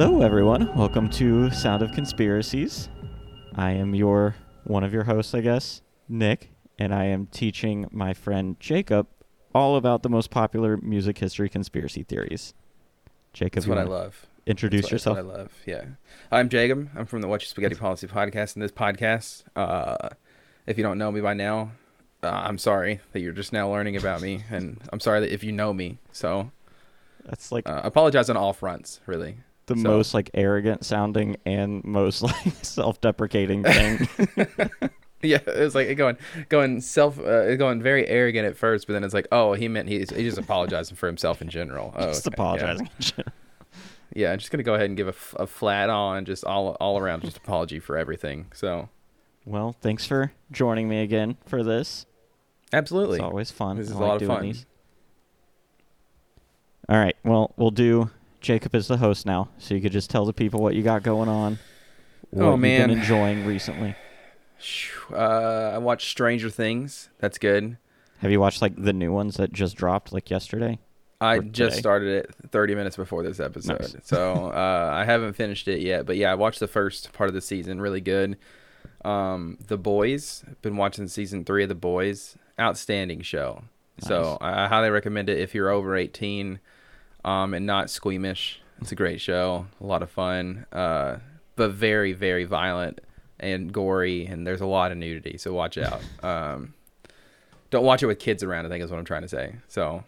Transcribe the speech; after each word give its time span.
Hello, 0.00 0.22
everyone. 0.22 0.72
Welcome 0.76 1.10
to 1.10 1.50
Sound 1.50 1.82
of 1.82 1.90
Conspiracies. 1.90 2.88
I 3.56 3.72
am 3.72 3.96
your 3.96 4.36
one 4.62 4.84
of 4.84 4.92
your 4.92 5.02
hosts, 5.02 5.34
I 5.34 5.40
guess, 5.40 5.82
Nick, 6.08 6.52
and 6.78 6.94
I 6.94 7.06
am 7.06 7.26
teaching 7.26 7.84
my 7.90 8.14
friend 8.14 8.54
Jacob 8.60 9.08
all 9.52 9.74
about 9.74 10.04
the 10.04 10.08
most 10.08 10.30
popular 10.30 10.76
music 10.76 11.18
history 11.18 11.48
conspiracy 11.48 12.04
theories. 12.04 12.54
Jacob, 13.32 13.64
That's 13.64 13.66
what 13.66 13.78
I 13.78 13.82
love. 13.82 14.24
Introduce 14.46 14.82
That's 14.82 14.92
yourself. 14.92 15.16
what 15.16 15.26
I 15.26 15.28
love. 15.36 15.52
Yeah. 15.66 15.84
I'm 16.30 16.48
Jacob. 16.48 16.90
I'm 16.94 17.04
from 17.04 17.20
the 17.20 17.26
Watch 17.26 17.42
Your 17.42 17.48
Spaghetti 17.48 17.74
Policy 17.74 18.06
podcast. 18.06 18.54
And 18.54 18.62
this 18.62 18.70
podcast, 18.70 19.42
uh, 19.56 20.10
if 20.68 20.78
you 20.78 20.84
don't 20.84 20.98
know 20.98 21.10
me 21.10 21.20
by 21.20 21.34
now, 21.34 21.72
uh, 22.22 22.28
I'm 22.28 22.58
sorry 22.58 23.00
that 23.14 23.18
you're 23.18 23.32
just 23.32 23.52
now 23.52 23.68
learning 23.68 23.96
about 23.96 24.22
me. 24.22 24.44
And 24.52 24.80
I'm 24.92 25.00
sorry 25.00 25.18
that 25.18 25.34
if 25.34 25.42
you 25.42 25.50
know 25.50 25.72
me. 25.72 25.98
So 26.12 26.52
That's 27.24 27.50
like 27.50 27.68
uh, 27.68 27.80
apologize 27.82 28.30
on 28.30 28.36
all 28.36 28.52
fronts, 28.52 29.00
really. 29.04 29.38
The 29.68 29.76
so- 29.76 29.82
most 29.82 30.12
like 30.14 30.30
arrogant 30.34 30.84
sounding 30.84 31.36
and 31.46 31.84
most 31.84 32.22
like 32.22 32.52
self-deprecating 32.62 33.62
thing. 33.62 34.08
Yeah, 35.20 35.38
it 35.48 35.58
was 35.58 35.74
like 35.74 35.96
going, 35.96 36.16
going 36.48 36.80
self, 36.80 37.18
uh, 37.18 37.56
going 37.56 37.82
very 37.82 38.06
arrogant 38.06 38.46
at 38.46 38.56
first, 38.56 38.86
but 38.86 38.92
then 38.92 39.02
it's 39.02 39.12
like, 39.12 39.26
oh, 39.32 39.52
he 39.52 39.66
meant 39.66 39.88
he's, 39.88 40.10
he's 40.10 40.36
just 40.36 40.38
apologizing 40.38 40.96
for 40.96 41.08
himself 41.08 41.42
in 41.42 41.48
general. 41.48 41.92
Oh, 41.96 42.06
Just 42.06 42.24
okay, 42.28 42.34
apologizing. 42.34 42.88
Yeah, 44.14 44.30
I'm 44.30 44.38
just 44.38 44.52
gonna 44.52 44.62
go 44.62 44.74
ahead 44.74 44.86
and 44.86 44.96
give 44.96 45.08
a 45.36 45.46
flat 45.48 45.90
on, 45.90 46.24
just 46.24 46.44
all 46.44 46.76
all 46.80 47.00
around, 47.00 47.22
just 47.24 47.36
apology 47.36 47.80
for 47.80 47.98
everything. 47.98 48.46
So 48.54 48.90
well, 49.44 49.74
thanks 49.80 50.06
for 50.06 50.30
joining 50.52 50.88
me 50.88 51.02
again 51.02 51.36
for 51.46 51.64
this. 51.64 52.06
absolutely, 52.72 53.16
It's 53.18 53.24
always 53.24 53.50
fun. 53.50 53.76
This 53.76 53.88
is 53.90 53.96
I 53.96 53.96
a 53.96 53.98
like 53.98 54.08
lot 54.08 54.22
of 54.22 54.28
fun. 54.28 54.42
these. 54.44 54.66
All 56.88 56.96
right. 56.96 57.16
Well, 57.24 57.52
we'll 57.56 57.72
do 57.72 58.10
Jacob 58.40 58.74
is 58.74 58.88
the 58.88 58.96
host 58.98 59.26
now, 59.26 59.48
so 59.58 59.74
you 59.74 59.80
could 59.80 59.92
just 59.92 60.10
tell 60.10 60.24
the 60.24 60.32
people 60.32 60.60
what 60.60 60.74
you 60.74 60.82
got 60.82 61.02
going 61.02 61.28
on. 61.28 61.58
What 62.30 62.44
Oh, 62.44 62.50
you've 62.52 62.60
man. 62.60 62.88
been 62.88 62.98
enjoying 62.98 63.44
recently. 63.46 63.96
Uh, 65.12 65.72
I 65.74 65.78
watched 65.78 66.08
Stranger 66.08 66.50
Things. 66.50 67.08
That's 67.18 67.38
good. 67.38 67.78
Have 68.18 68.30
you 68.30 68.40
watched 68.40 68.60
like 68.62 68.74
the 68.76 68.92
new 68.92 69.12
ones 69.12 69.36
that 69.36 69.52
just 69.52 69.76
dropped 69.76 70.12
like 70.12 70.30
yesterday? 70.30 70.78
I 71.20 71.38
just 71.40 71.70
today. 71.72 71.80
started 71.80 72.08
it 72.26 72.34
30 72.50 72.74
minutes 72.76 72.96
before 72.96 73.22
this 73.24 73.40
episode, 73.40 73.80
Nice. 73.80 73.96
so 74.04 74.52
uh, 74.52 74.90
I 74.92 75.04
haven't 75.04 75.32
finished 75.32 75.66
it 75.66 75.80
yet. 75.80 76.06
But 76.06 76.16
yeah, 76.16 76.30
I 76.30 76.34
watched 76.36 76.60
the 76.60 76.68
first 76.68 77.12
part 77.12 77.28
of 77.28 77.34
the 77.34 77.40
season. 77.40 77.80
Really 77.80 78.00
good. 78.00 78.36
Um, 79.04 79.58
the 79.66 79.76
Boys. 79.78 80.44
Been 80.62 80.76
watching 80.76 81.08
season 81.08 81.44
three 81.44 81.64
of 81.64 81.68
The 81.68 81.74
Boys. 81.74 82.36
Outstanding 82.60 83.22
show. 83.22 83.64
So 84.00 84.38
I, 84.40 84.64
I 84.64 84.68
highly 84.68 84.90
recommend 84.90 85.28
it 85.28 85.38
if 85.40 85.54
you're 85.56 85.70
over 85.70 85.96
18 85.96 86.60
um, 87.28 87.54
and 87.54 87.66
not 87.66 87.90
squeamish. 87.90 88.60
It's 88.80 88.92
a 88.92 88.94
great 88.94 89.20
show. 89.20 89.66
A 89.80 89.86
lot 89.86 90.02
of 90.02 90.10
fun, 90.10 90.66
uh, 90.72 91.16
but 91.56 91.70
very 91.72 92.12
very 92.12 92.44
violent 92.44 93.00
and 93.40 93.72
gory, 93.72 94.26
and 94.26 94.46
there's 94.46 94.60
a 94.60 94.66
lot 94.66 94.90
of 94.92 94.98
nudity. 94.98 95.36
So 95.38 95.52
watch 95.52 95.76
out. 95.78 96.00
Um, 96.24 96.74
don't 97.70 97.84
watch 97.84 98.02
it 98.02 98.06
with 98.06 98.18
kids 98.18 98.42
around. 98.42 98.64
I 98.64 98.70
think 98.70 98.82
is 98.82 98.90
what 98.90 98.98
I'm 98.98 99.04
trying 99.04 99.22
to 99.22 99.28
say. 99.28 99.56
So. 99.68 100.02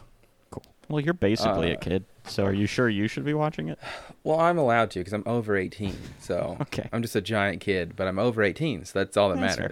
Cool. 0.49 0.63
Well, 0.89 0.99
you're 0.99 1.13
basically 1.13 1.71
a 1.71 1.75
Uh, 1.75 1.79
kid, 1.79 2.05
so 2.25 2.43
are 2.45 2.53
you 2.53 2.65
sure 2.65 2.89
you 2.89 3.07
should 3.07 3.23
be 3.23 3.33
watching 3.35 3.69
it? 3.69 3.77
Well, 4.23 4.39
I'm 4.39 4.57
allowed 4.59 4.91
to 4.91 4.99
because 4.99 5.13
I'm 5.13 5.23
over 5.25 5.55
18. 5.57 5.95
So 6.19 6.57
Okay. 6.61 6.87
I'm 6.93 7.01
just 7.01 7.15
a 7.15 7.21
giant 7.21 7.59
kid, 7.61 7.95
but 7.95 8.07
I'm 8.07 8.19
over 8.19 8.43
18, 8.43 8.85
so 8.85 8.99
that's 8.99 9.17
all 9.17 9.29
that 9.29 9.39
That's 9.39 9.55
fair. 9.55 9.71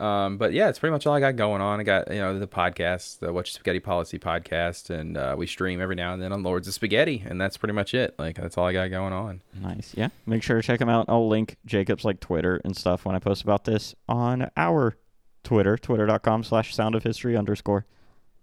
Um, 0.00 0.38
but 0.38 0.54
yeah, 0.54 0.70
it's 0.70 0.78
pretty 0.78 0.92
much 0.92 1.06
all 1.06 1.14
I 1.14 1.20
got 1.20 1.36
going 1.36 1.60
on. 1.60 1.78
I 1.78 1.82
got 1.82 2.10
you 2.10 2.18
know 2.18 2.38
the 2.38 2.46
podcast, 2.48 3.18
the 3.18 3.32
Watch 3.32 3.50
Your 3.50 3.56
Spaghetti 3.56 3.80
Policy 3.80 4.18
podcast, 4.18 4.88
and 4.88 5.16
uh, 5.16 5.34
we 5.36 5.46
stream 5.46 5.78
every 5.80 5.94
now 5.94 6.14
and 6.14 6.22
then 6.22 6.32
on 6.32 6.42
Lords 6.42 6.66
of 6.66 6.72
Spaghetti, 6.72 7.22
and 7.26 7.38
that's 7.38 7.58
pretty 7.58 7.74
much 7.74 7.92
it. 7.92 8.14
Like 8.18 8.36
that's 8.36 8.56
all 8.56 8.66
I 8.66 8.72
got 8.72 8.90
going 8.90 9.12
on. 9.12 9.42
Nice. 9.60 9.92
Yeah. 9.94 10.08
Make 10.24 10.42
sure 10.42 10.56
to 10.56 10.62
check 10.66 10.80
him 10.80 10.88
out. 10.88 11.04
I'll 11.08 11.28
link 11.28 11.56
Jacob's 11.66 12.04
like 12.04 12.18
Twitter 12.18 12.62
and 12.64 12.74
stuff 12.74 13.04
when 13.04 13.14
I 13.14 13.18
post 13.18 13.42
about 13.42 13.64
this 13.64 13.94
on 14.08 14.50
our 14.56 14.96
Twitter, 15.44 15.76
twitter.com 15.76 16.44
slash 16.44 16.74
sound 16.74 16.94
of 16.94 17.02
history 17.02 17.36
underscore. 17.36 17.84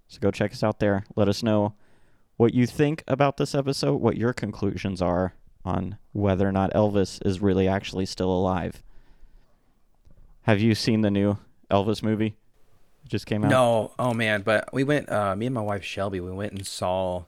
So 0.08 0.20
go 0.20 0.30
check 0.30 0.52
us 0.52 0.64
out 0.64 0.80
there. 0.80 1.06
Let 1.16 1.28
us 1.28 1.42
know 1.42 1.74
what 2.38 2.54
you 2.54 2.68
think 2.68 3.04
about 3.08 3.38
this 3.38 3.56
episode, 3.56 3.96
what 3.96 4.16
your 4.16 4.32
conclusions 4.32 5.02
are 5.02 5.34
on 5.66 5.98
whether 6.14 6.48
or 6.48 6.52
not 6.52 6.72
Elvis 6.74 7.20
is 7.26 7.42
really 7.42 7.68
actually 7.68 8.06
still 8.06 8.32
alive. 8.32 8.84
Have 10.44 10.62
you 10.62 10.76
seen 10.76 11.02
the 11.02 11.12
new 11.12 11.38
Elvis 11.72 12.02
movie? 12.04 12.36
It 13.06 13.10
just 13.10 13.26
came 13.26 13.44
out. 13.44 13.50
No, 13.52 13.92
oh 14.00 14.14
man, 14.14 14.42
but 14.42 14.70
we 14.74 14.84
went. 14.84 15.10
Uh, 15.12 15.36
me 15.36 15.46
and 15.48 15.56
my 15.56 15.62
wife 15.62 15.84
Shelby, 15.84 16.20
we 16.20 16.32
went 16.32 16.54
and 16.54 16.66
saw 16.66 17.24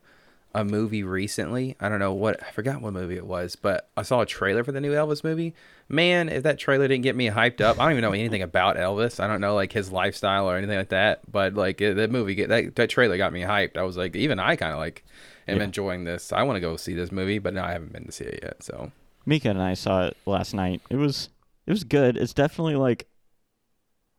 a 0.54 0.64
movie 0.66 1.04
recently. 1.04 1.76
I 1.80 1.90
don't 1.90 2.00
know 2.00 2.14
what 2.14 2.42
I 2.44 2.52
forgot 2.52 2.82
what 2.82 2.94
movie 2.94 3.16
it 3.18 3.26
was, 3.26 3.56
but 3.56 3.88
I 3.96 4.02
saw 4.02 4.22
a 4.22 4.26
trailer 4.26 4.64
for 4.64 4.72
the 4.72 4.82
new 4.82 4.94
Elvis 4.94 5.24
movie. 5.24 5.54
Man, 5.88 6.28
if 6.30 6.44
that 6.44 6.58
trailer 6.60 6.88
didn't 6.88 7.04
get 7.04 7.16
me 7.16 7.30
hyped 7.30 7.62
up, 7.62 7.80
I 7.80 7.84
don't 7.84 7.92
even 7.94 8.02
know 8.04 8.12
anything 8.14 8.42
about 8.42 8.76
Elvis. 8.76 9.20
I 9.20 9.28
don't 9.28 9.42
know 9.42 9.56
like 9.56 9.72
his 9.74 9.92
lifestyle 9.92 10.50
or 10.50 10.58
anything 10.58 10.78
like 10.78 10.90
that. 10.90 11.20
But 11.32 11.54
like 11.54 11.80
it- 11.82 11.96
that 11.98 12.12
movie, 12.12 12.36
get 12.36 12.50
that 12.50 12.76
that 12.76 12.90
trailer 12.90 13.18
got 13.18 13.32
me 13.34 13.42
hyped. 13.42 13.78
I 13.78 13.84
was 13.84 13.96
like, 13.98 14.16
even 14.16 14.40
I 14.40 14.56
kind 14.56 14.74
of 14.74 14.80
like 14.80 15.04
am 15.48 15.58
Yeah. 15.58 15.64
enjoying 15.66 16.04
this. 16.04 16.32
I 16.34 16.44
want 16.44 16.58
to 16.58 16.62
go 16.62 16.78
see 16.78 16.94
this 16.94 17.12
movie, 17.12 17.40
but 17.40 17.54
no, 17.54 17.64
I 17.64 17.72
haven't 17.72 17.94
been 17.94 18.06
to 18.06 18.12
see 18.12 18.26
it 18.26 18.40
yet. 18.44 18.64
So 18.64 18.92
Mika 19.26 19.50
and 19.50 19.62
I 19.62 19.76
saw 19.76 20.08
it 20.08 20.18
last 20.26 20.54
night. 20.54 20.82
It 20.90 20.96
was 20.98 21.30
it 21.68 21.72
was 21.72 21.84
good. 21.84 22.18
It's 22.18 22.34
definitely 22.34 22.76
like 22.76 23.08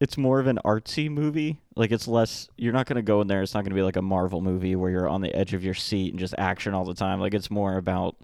it's 0.01 0.17
more 0.17 0.41
of 0.41 0.47
an 0.47 0.59
artsy 0.65 1.11
movie. 1.11 1.61
Like 1.77 1.93
it's 1.93 2.09
less 2.09 2.49
you're 2.57 2.73
not 2.73 2.87
going 2.87 2.97
to 2.97 3.03
go 3.03 3.21
in 3.21 3.29
there. 3.29 3.43
It's 3.43 3.55
not 3.55 3.61
going 3.61 3.71
to 3.71 3.77
be 3.77 3.83
like 3.83 3.97
a 3.97 4.03
Marvel 4.03 4.41
movie 4.41 4.75
where 4.77 4.91
you're 4.91 5.09
on 5.09 5.21
the 5.21 5.35
edge 5.35 5.53
of 5.55 5.63
your 5.65 5.75
seat 5.75 6.13
and 6.13 6.19
just 6.19 6.35
action 6.39 6.75
all 6.75 6.85
the 6.85 6.95
time. 6.95 7.21
Like 7.21 7.35
it's 7.35 7.51
more 7.51 7.77
about 7.77 8.17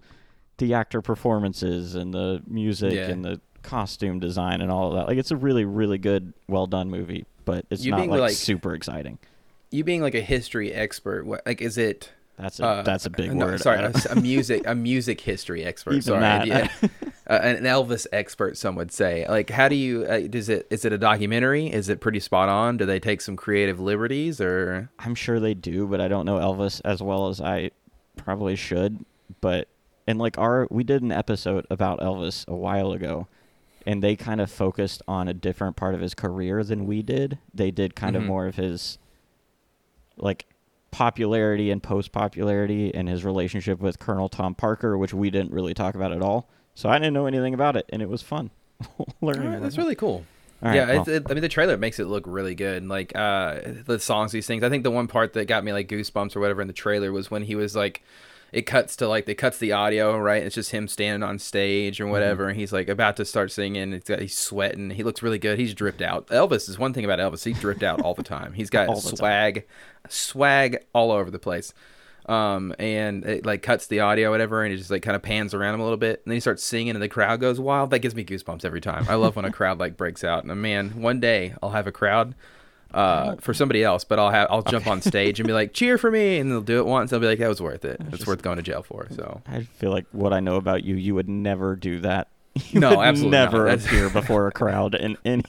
the 0.57 0.73
actor 0.73 1.01
performances 1.01 1.93
and 1.95 2.13
the 2.13 2.41
music 2.47 2.93
Yeah. 2.93 3.09
and 3.09 3.23
the 3.23 3.39
costume 3.61 4.19
design 4.19 4.61
and 4.61 4.71
all 4.71 4.89
of 4.89 4.95
that. 4.97 5.07
Like 5.07 5.17
it's 5.17 5.31
a 5.31 5.35
really 5.37 5.65
really 5.65 5.97
good 5.99 6.33
well 6.47 6.65
done 6.67 6.89
movie, 6.89 7.25
but 7.45 7.65
it's 7.69 7.83
You 7.85 7.91
not 7.91 7.97
being, 7.97 8.09
like, 8.09 8.19
like- 8.21 8.31
super 8.33 8.73
exciting. 8.73 9.19
you 9.69 9.83
being 9.83 10.01
like 10.01 10.15
a 10.15 10.21
history 10.21 10.73
expert, 10.73 11.25
what 11.25 11.43
like 11.45 11.61
is 11.61 11.77
it? 11.77 12.11
That's 12.39 12.59
a 12.59 12.65
Uh, 12.65 12.81
that's 12.83 13.05
a 13.05 13.09
big 13.09 13.33
no, 13.33 13.45
word. 13.45 13.61
Sorry, 13.61 13.83
a, 14.09 14.15
music 14.15 14.63
a 14.65 14.73
music 14.75 15.21
history 15.21 15.63
expert. 15.63 15.91
Even 15.93 16.01
sorry. 16.03 16.47
Yeah. 16.47 16.69
uh, 17.29 17.33
an 17.41 17.63
Elvis 17.63 18.07
expert. 18.11 18.57
Some 18.57 18.75
would 18.75 18.91
say. 18.91 19.25
Like, 19.27 19.49
how 19.49 19.67
do 19.67 19.75
you? 19.75 20.05
Uh, 20.05 20.21
does 20.27 20.49
it? 20.49 20.67
Is 20.69 20.85
it 20.85 20.93
a 20.93 20.97
documentary? 20.97 21.67
Is 21.67 21.89
it 21.89 21.99
pretty 21.99 22.19
spot 22.19 22.49
on? 22.49 22.77
Do 22.77 22.85
they 22.85 22.99
take 22.99 23.21
some 23.21 23.35
creative 23.35 23.79
liberties 23.79 24.39
or? 24.41 24.89
I'm 24.99 25.15
sure 25.15 25.39
they 25.39 25.53
do, 25.53 25.87
but 25.87 25.99
I 26.01 26.07
don't 26.07 26.25
know 26.25 26.37
Elvis 26.37 26.81
as 26.85 27.01
well 27.01 27.27
as 27.27 27.41
I 27.41 27.71
probably 28.15 28.55
should. 28.55 29.05
But 29.41 29.67
and 30.07 30.17
like 30.19 30.37
our 30.37 30.67
we 30.71 30.83
did 30.83 31.01
an 31.03 31.11
episode 31.11 31.65
about 31.69 31.99
Elvis 31.99 32.47
a 32.47 32.55
while 32.55 32.91
ago, 32.93 33.27
and 33.85 34.01
they 34.01 34.15
kind 34.15 34.39
of 34.39 34.49
focused 34.49 35.01
on 35.07 35.27
a 35.27 35.33
different 35.33 35.75
part 35.75 35.95
of 35.95 36.01
his 36.01 36.13
career 36.13 36.63
than 36.63 36.85
we 36.85 37.01
did. 37.01 37.39
They 37.53 37.71
did 37.71 37.95
kind 37.95 38.15
of 38.15 38.23
Mhm. 38.23 38.27
more 38.27 38.47
of 38.47 38.55
his 38.55 38.97
like 40.17 40.45
popularity 40.91 41.69
and 41.69 41.83
post 41.83 42.11
popularity 42.11 42.93
and 42.95 43.07
his 43.07 43.23
relationship 43.25 43.79
with 43.79 43.99
Colonel 43.99 44.29
Tom 44.29 44.55
Parker, 44.55 44.97
which 44.97 45.13
we 45.13 45.29
didn't 45.29 45.51
really 45.51 45.73
talk 45.73 45.95
about 45.95 46.11
at 46.11 46.21
all. 46.21 46.49
So 46.77 46.89
I 46.89 46.99
didn't 46.99 47.15
know 47.15 47.25
anything 47.25 47.55
about 47.55 47.75
it, 47.75 47.89
and 47.89 48.03
it 48.03 48.07
was 48.07 48.21
fun 48.21 48.51
learning. 49.21 49.49
Right, 49.51 49.59
that's 49.61 49.79
really 49.79 49.95
cool. 49.95 50.23
All 50.61 50.69
right, 50.69 50.75
yeah, 50.75 50.85
well, 50.97 51.09
it, 51.09 51.23
I 51.27 51.33
mean 51.33 51.41
the 51.41 51.49
trailer 51.49 51.75
makes 51.75 51.97
it 51.99 52.05
look 52.05 52.23
really 52.27 52.53
good. 52.53 52.85
Like 52.87 53.15
uh, 53.15 53.61
the 53.85 53.97
songs, 53.99 54.31
these 54.31 54.45
things. 54.45 54.61
I 54.63 54.69
think 54.69 54.83
the 54.83 54.91
one 54.91 55.07
part 55.07 55.33
that 55.33 55.45
got 55.45 55.63
me 55.63 55.73
like 55.73 55.87
goosebumps 55.87 56.35
or 56.35 56.39
whatever 56.39 56.61
in 56.61 56.67
the 56.67 56.73
trailer 56.73 57.11
was 57.11 57.31
when 57.31 57.41
he 57.41 57.55
was 57.55 57.75
like, 57.75 58.03
it 58.51 58.67
cuts 58.67 58.95
to 58.97 59.07
like 59.07 59.27
it 59.27 59.35
cuts 59.39 59.57
the 59.57 59.71
audio 59.71 60.15
right. 60.19 60.43
It's 60.43 60.53
just 60.53 60.69
him 60.69 60.87
standing 60.87 61.27
on 61.27 61.39
stage 61.39 61.97
Mm-hmm. 61.97 62.07
or 62.07 62.11
whatever, 62.11 62.47
and 62.47 62.59
he's 62.59 62.71
like 62.71 62.89
about 62.89 63.17
to 63.17 63.25
start 63.25 63.51
singing. 63.51 63.91
It's 63.91 64.07
got, 64.07 64.19
he's 64.19 64.37
sweating. 64.37 64.91
He 64.91 65.01
looks 65.01 65.23
really 65.23 65.39
good. 65.39 65.57
He's 65.57 65.73
dripped 65.73 66.03
out. 66.03 66.27
Elvis 66.27 66.69
is 66.69 66.77
one 66.77 66.93
thing 66.93 67.05
about 67.05 67.17
Elvis. 67.17 67.43
He 67.43 67.53
dripped 67.53 67.81
out 67.81 68.01
all 68.01 68.13
the 68.13 68.21
time. 68.21 68.53
He's 68.53 68.69
got 68.77 68.87
All 68.87 69.01
the 69.01 69.09
time. 69.09 69.15
swag, 69.17 69.65
swag 70.09 70.85
all 70.93 71.11
over 71.11 71.31
the 71.31 71.39
place. 71.39 71.73
Um, 72.27 72.75
and 72.77 73.25
it 73.25 73.45
like 73.45 73.61
cuts 73.61 73.87
the 73.87 74.01
audio, 74.01 74.31
whatever, 74.31 74.63
and 74.63 74.73
it 74.73 74.77
just 74.77 74.91
like 74.91 75.01
kind 75.01 75.15
of 75.15 75.21
pans 75.21 75.53
around 75.53 75.75
him 75.75 75.79
a 75.79 75.83
little 75.83 75.97
bit, 75.97 76.21
and 76.25 76.31
then 76.31 76.35
he 76.35 76.41
starts 76.41 76.61
singing, 76.61 76.93
and 76.93 77.01
the 77.01 77.07
crowd 77.07 77.39
goes 77.39 77.57
wild. 77.57 77.91
That 77.91 77.99
gives 77.99 78.15
me 78.15 78.25
goosebumps 78.25 78.65
every 78.65 78.81
time. 78.81 79.05
I 79.07 79.15
love 79.15 79.37
when 79.37 79.45
a 79.45 79.51
crowd 79.51 79.79
like 79.79 79.95
breaks 79.95 80.25
out. 80.25 80.43
And 80.43 80.61
man, 80.61 81.01
one 81.01 81.21
day 81.21 81.53
I'll 81.63 81.69
have 81.69 81.87
a 81.87 81.91
crowd, 81.91 82.35
uh, 82.93 83.35
for 83.37 83.53
somebody 83.53 83.83
else, 83.83 84.03
but 84.03 84.19
I'll 84.19 84.31
have 84.31 84.47
I'll 84.49 84.61
jump 84.61 84.87
on 84.87 85.01
stage 85.01 85.39
and 85.39 85.47
be 85.47 85.53
like, 85.53 85.73
cheer 85.73 85.97
for 85.97 86.11
me, 86.11 86.37
and 86.37 86.51
they'll 86.51 86.61
do 86.61 86.79
it 86.79 86.85
once. 86.85 87.11
They'll 87.11 87.19
be 87.19 87.27
like, 87.27 87.39
that 87.39 87.47
was 87.47 87.61
worth 87.61 87.85
it. 87.85 88.01
It's 88.11 88.27
worth 88.27 88.41
going 88.41 88.57
to 88.57 88.63
jail 88.63 88.83
for. 88.83 89.07
So 89.15 89.41
I 89.47 89.61
feel 89.63 89.91
like 89.91 90.05
what 90.11 90.33
I 90.33 90.39
know 90.39 90.55
about 90.55 90.83
you, 90.83 90.95
you 90.95 91.15
would 91.15 91.29
never 91.29 91.75
do 91.75 92.01
that. 92.01 92.27
You 92.71 92.79
No, 92.79 93.01
absolutely 93.01 93.37
never 93.37 93.63
That's- 93.65 93.85
appear 93.85 94.09
before 94.09 94.47
a 94.47 94.51
crowd 94.51 94.95
in 94.95 95.17
any. 95.25 95.43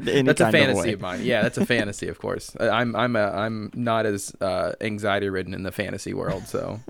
any 0.00 0.22
that's 0.22 0.40
a 0.40 0.46
of 0.46 0.52
fantasy 0.52 0.80
way. 0.88 0.92
of, 0.92 1.00
mine. 1.00 1.20
Yeah, 1.24 1.42
that's 1.42 1.58
a 1.58 1.66
fantasy, 1.66 2.08
of 2.08 2.18
course. 2.18 2.54
I'm 2.60 2.94
I'm 2.96 3.16
a, 3.16 3.24
I'm 3.30 3.70
not 3.74 4.06
as 4.06 4.32
uh, 4.40 4.72
anxiety 4.80 5.28
ridden 5.28 5.54
in 5.54 5.62
the 5.62 5.72
fantasy 5.72 6.14
world. 6.14 6.46
So 6.46 6.80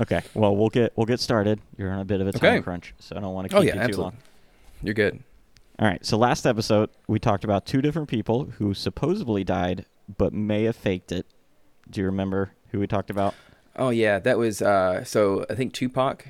Okay, 0.00 0.22
well 0.34 0.56
we'll 0.56 0.70
get 0.70 0.92
we'll 0.96 1.06
get 1.06 1.20
started. 1.20 1.60
You're 1.76 1.90
on 1.92 2.00
a 2.00 2.04
bit 2.04 2.20
of 2.20 2.26
a 2.26 2.32
time 2.32 2.54
Okay. 2.54 2.62
crunch, 2.62 2.94
so 2.98 3.16
I 3.16 3.20
don't 3.20 3.34
want 3.34 3.50
to 3.50 3.56
oh 3.56 3.60
keep 3.60 3.68
yeah, 3.68 3.74
you 3.74 3.78
too 3.80 3.84
absolutely. 3.84 4.02
long. 4.04 4.16
You're 4.82 4.94
good. 4.94 5.22
All 5.78 5.86
right, 5.88 6.04
so 6.04 6.16
last 6.16 6.46
episode 6.46 6.90
we 7.08 7.18
talked 7.18 7.44
about 7.44 7.66
two 7.66 7.82
different 7.82 8.08
people 8.08 8.44
who 8.58 8.72
supposedly 8.74 9.44
died 9.44 9.84
but 10.16 10.32
may 10.32 10.64
have 10.64 10.76
faked 10.76 11.12
it. 11.12 11.26
Do 11.90 12.00
you 12.00 12.06
remember 12.06 12.52
who 12.70 12.78
we 12.80 12.86
talked 12.86 13.10
about? 13.10 13.34
Oh 13.76 13.90
yeah, 13.90 14.18
that 14.20 14.38
was 14.38 14.62
uh, 14.62 15.04
so 15.04 15.44
I 15.50 15.54
think 15.54 15.72
Tupac 15.74 16.26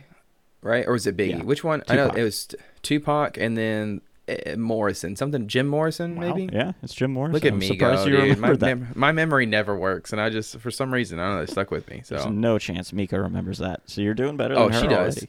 right? 0.62 0.86
Or 0.86 0.92
was 0.92 1.06
it 1.06 1.16
Biggie? 1.16 1.38
Yeah. 1.38 1.42
Which 1.42 1.62
one? 1.64 1.82
I 1.88 1.96
know 1.96 2.08
it 2.08 2.22
was 2.22 2.48
Tupac 2.82 3.36
and 3.36 3.56
then 3.56 4.00
uh, 4.28 4.56
Morrison. 4.56 5.16
Something 5.16 5.48
Jim 5.48 5.66
Morrison, 5.66 6.16
Wow, 6.16 6.34
maybe. 6.34 6.52
Yeah, 6.52 6.72
it's 6.82 6.94
Jim 6.94 7.12
Morrison. 7.12 7.34
Look 7.34 7.44
at 7.44 7.52
I'm 7.52 7.58
me 7.58 7.76
go, 7.76 8.04
you 8.04 8.10
dude. 8.10 8.38
My, 8.38 8.52
that. 8.54 8.60
mem- 8.60 8.88
my 8.94 9.12
memory 9.12 9.46
never 9.46 9.76
works, 9.76 10.12
and 10.12 10.20
I 10.20 10.30
just 10.30 10.58
for 10.58 10.70
some 10.70 10.92
reason 10.92 11.18
I 11.18 11.26
don't 11.26 11.36
know 11.36 11.42
it 11.42 11.50
stuck 11.50 11.70
with 11.70 11.88
me. 11.90 12.02
There's 12.06 12.22
So 12.22 12.30
no 12.30 12.58
chance 12.58 12.92
Mika 12.92 13.20
remembers 13.20 13.58
that. 13.58 13.82
So 13.86 14.00
you're 14.00 14.14
doing 14.14 14.36
better 14.36 14.56
oh, 14.56 14.64
than 14.64 14.72
her 14.74 14.80
she 14.80 14.86
does. 14.88 15.16
already. 15.18 15.28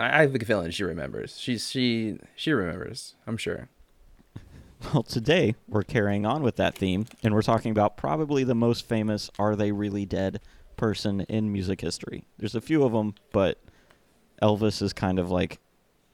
I 0.00 0.22
have 0.22 0.34
a 0.34 0.38
feeling 0.40 0.70
she 0.70 0.84
remembers. 0.84 1.38
She's 1.38 1.70
she 1.70 2.18
she 2.36 2.52
remembers. 2.52 3.14
I'm 3.26 3.36
sure. 3.36 3.68
Well, 4.92 5.02
today 5.02 5.54
we're 5.66 5.82
carrying 5.82 6.26
on 6.26 6.42
with 6.42 6.56
that 6.56 6.74
theme, 6.74 7.06
and 7.22 7.32
we're 7.32 7.40
talking 7.40 7.70
about 7.70 7.96
probably 7.96 8.44
the 8.44 8.54
most 8.54 8.86
famous 8.86 9.30
"Are 9.38 9.56
They 9.56 9.72
Really 9.72 10.04
Dead?" 10.04 10.40
person 10.76 11.22
in 11.22 11.50
music 11.52 11.80
history. 11.80 12.24
There's 12.36 12.54
a 12.54 12.60
few 12.60 12.84
of 12.84 12.92
them, 12.92 13.14
but 13.32 13.58
Elvis 14.42 14.82
is 14.82 14.92
kind 14.92 15.18
of 15.18 15.30
like 15.30 15.58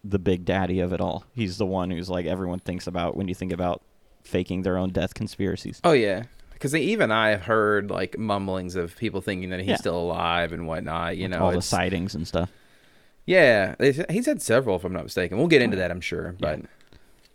the 0.05 0.19
big 0.19 0.45
daddy 0.45 0.81
of 0.81 0.93
it 0.93 1.01
all. 1.01 1.25
He's 1.35 1.59
the 1.59 1.67
one 1.67 1.91
who's 1.91 2.09
like 2.09 2.27
everyone 2.27 2.59
thinks 2.59 2.87
about 2.87 3.17
when 3.17 3.29
you 3.29 3.35
think 3.35 3.53
about 3.53 3.83
faking 4.25 4.63
their 4.63 4.77
own 4.77 4.91
death 4.91 5.15
conspiracies. 5.15 5.81
Oh 5.85 5.93
yeah, 5.93 6.25
because 6.53 6.75
even 6.75 7.11
I 7.11 7.31
have 7.31 7.43
heard 7.43 7.91
like 7.91 8.19
mumblings 8.19 8.77
of 8.77 8.97
people 8.97 9.21
thinking 9.21 9.51
that 9.51 9.61
he's 9.61 9.69
Yeah. 9.71 9.77
still 9.77 9.99
alive 9.99 10.53
and 10.53 10.67
whatnot. 10.67 11.17
You 11.17 11.29
Like 11.29 11.39
know, 11.39 11.45
all 11.47 11.53
the 11.53 11.63
sightings 11.63 12.15
and 12.15 12.27
stuff. 12.27 12.51
yeah, 13.27 13.75
he's 14.11 14.27
had 14.27 14.41
several 14.43 14.77
if 14.77 14.85
I'm 14.85 14.93
not 14.93 15.05
mistaken. 15.05 15.39
We'll 15.39 15.47
get 15.49 15.63
into 15.63 15.77
that, 15.77 15.91
I'm 15.91 16.01
sure. 16.01 16.35
Yeah. 16.39 16.57
But 16.57 16.61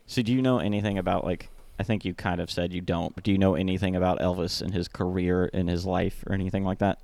So 0.08 0.22
do 0.22 0.34
you 0.34 0.42
know 0.42 0.60
anything 0.60 0.98
about 0.98 1.24
like 1.24 1.50
I 1.78 1.84
think 1.84 2.06
you 2.06 2.14
kind 2.14 2.40
of 2.40 2.50
said 2.50 2.72
you 2.74 2.80
don't, 2.82 3.14
but 3.16 3.24
do 3.26 3.32
you 3.32 3.38
know 3.38 3.56
anything 3.56 3.96
about 3.98 4.20
Elvis 4.20 4.62
and 4.62 4.74
his 4.74 4.88
career 4.88 5.50
and 5.54 5.68
his 5.68 5.86
life 5.86 6.24
or 6.26 6.34
anything 6.34 6.64
like 6.64 6.80
that? 6.80 7.00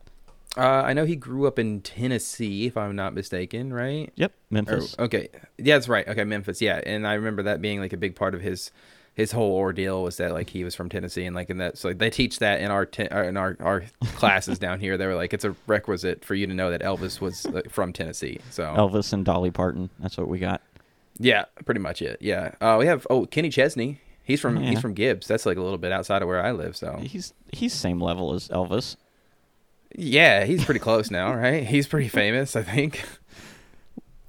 Uh, 0.57 0.61
I 0.85 0.93
know 0.93 1.05
he 1.05 1.15
grew 1.15 1.47
up 1.47 1.57
in 1.59 1.81
Tennessee, 1.81 2.65
if 2.67 2.75
I'm 2.77 2.95
not 2.95 3.13
mistaken, 3.13 3.71
right? 3.73 4.11
Yep, 4.15 4.31
Or- 4.31 4.35
Memphis. 4.49 4.95
okay, 4.99 5.29
yeah, 5.57 5.75
that's 5.75 5.87
right. 5.87 6.07
Okay, 6.07 6.23
Memphis. 6.23 6.61
Yeah, 6.61 6.81
and 6.85 7.07
I 7.07 7.13
remember 7.13 7.43
that 7.43 7.61
being 7.61 7.79
like 7.79 7.93
a 7.93 7.97
big 7.97 8.15
part 8.15 8.35
of 8.35 8.41
his 8.41 8.71
his 9.13 9.33
whole 9.33 9.53
ordeal 9.57 10.03
was 10.03 10.15
that 10.17 10.31
like 10.31 10.49
he 10.51 10.63
was 10.63 10.73
from 10.73 10.87
Tennessee 10.87 11.25
and 11.25 11.35
like 11.35 11.49
in 11.49 11.57
that 11.57 11.77
so 11.77 11.91
they 11.91 12.09
teach 12.09 12.39
that 12.39 12.61
in 12.61 12.71
our 12.71 12.85
ten, 12.85 13.09
uh, 13.11 13.23
in 13.23 13.35
our 13.35 13.57
our 13.59 13.83
classes 14.15 14.57
down 14.57 14.79
here. 14.79 14.97
They 14.97 15.05
were 15.05 15.15
like 15.15 15.33
it's 15.33 15.43
a 15.45 15.55
requisite 15.67 16.23
for 16.23 16.33
you 16.35 16.47
to 16.47 16.53
know 16.53 16.71
that 16.71 16.81
Elvis 16.81 17.19
was 17.19 17.45
uh, 17.45 17.61
from 17.69 17.91
Tennessee. 17.93 18.39
So 18.51 18.63
Elvis 18.63 19.11
and 19.13 19.25
Dolly 19.25 19.51
Parton. 19.51 19.89
That's 19.99 20.17
what 20.17 20.27
we 20.29 20.39
got. 20.39 20.61
yeah, 21.19 21.45
pretty 21.65 21.81
much 21.81 22.01
it. 22.01 22.17
Yeah. 22.21 22.53
Uh, 22.61 22.77
we 22.79 22.85
have 22.87 23.05
oh 23.09 23.25
Kenny 23.25 23.49
Chesney. 23.49 23.99
He's 24.23 24.39
from 24.39 24.57
Oh, 24.59 24.61
he's 24.61 24.79
from 24.79 24.93
Gibbs. 24.93 25.27
That's 25.27 25.45
like 25.45 25.57
a 25.57 25.61
little 25.61 25.77
bit 25.77 25.91
outside 25.91 26.21
of 26.21 26.27
where 26.29 26.41
I 26.43 26.51
live. 26.51 26.77
So 26.77 26.97
He's 27.01 27.33
he's 27.51 27.73
same 27.73 27.99
level 27.99 28.33
as 28.33 28.47
Elvis. 28.49 28.95
Yeah, 29.95 30.45
he's 30.45 30.63
pretty 30.63 30.79
close 30.79 31.11
now, 31.11 31.33
right? 31.33 31.63
He's 31.63 31.87
pretty 31.87 32.07
famous, 32.07 32.55
I 32.55 32.63
think. 32.63 33.03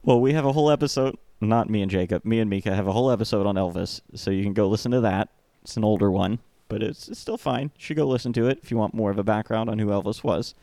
Well, 0.03 0.20
we 0.20 0.32
have 0.32 0.44
a 0.44 0.53
whole 0.53 0.70
episode. 0.70 1.17
Not 1.41 1.69
me 1.69 1.82
and 1.82 1.91
Jacob. 1.91 2.25
Me 2.25 2.38
and 2.38 2.49
Mika 2.49 2.75
have 2.75 2.87
a 2.87 2.93
whole 2.93 3.11
episode 3.11 3.47
on 3.47 3.56
Elvis, 3.56 4.00
so 4.14 4.31
you 4.31 4.43
can 4.43 4.53
go 4.53 4.69
listen 4.69 4.93
to 4.93 5.00
that. 5.00 5.29
It's 5.62 5.76
an 5.76 5.85
older 5.85 6.11
one, 6.11 6.38
but 6.69 6.82
it's, 6.82 7.09
it's 7.09 7.20
still 7.20 7.37
fine. 7.37 7.70
You 7.76 7.85
should 7.85 7.97
go 7.97 8.06
listen 8.06 8.32
to 8.35 8.49
it 8.49 8.61
if 8.62 8.70
you 8.70 8.76
want 8.76 8.94
more 8.94 9.11
of 9.11 9.19
a 9.19 9.25
background 9.25 9.70
on 9.70 9.79
who 9.79 9.88
Elvis 9.88 10.25
was. 10.25 10.55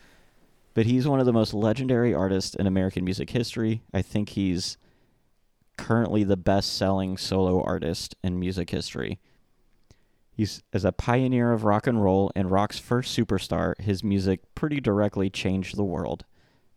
But 0.73 0.85
he's 0.85 1.07
one 1.07 1.19
of 1.19 1.25
the 1.25 1.33
most 1.33 1.53
legendary 1.53 2.13
artists 2.13 2.55
in 2.55 2.67
American 2.67 3.03
music 3.03 3.29
history. 3.31 3.81
I 3.93 4.01
think 4.01 4.29
he's 4.29 4.77
currently 5.77 6.23
the 6.23 6.37
best-selling 6.37 7.17
solo 7.17 7.61
artist 7.63 8.15
in 8.23 8.39
music 8.39 8.69
history. 8.69 9.19
He's 10.39 10.63
as 10.71 10.85
a 10.85 10.93
pioneer 10.93 11.51
of 11.51 11.65
rock 11.65 11.85
and 11.85 12.01
roll 12.01 12.31
and 12.33 12.49
rock's 12.49 12.79
first 12.79 13.13
superstar, 13.13 13.77
his 13.77 14.05
music 14.05 14.39
pretty 14.55 14.79
directly 14.79 15.29
changed 15.29 15.75
the 15.75 15.83
world. 15.83 16.23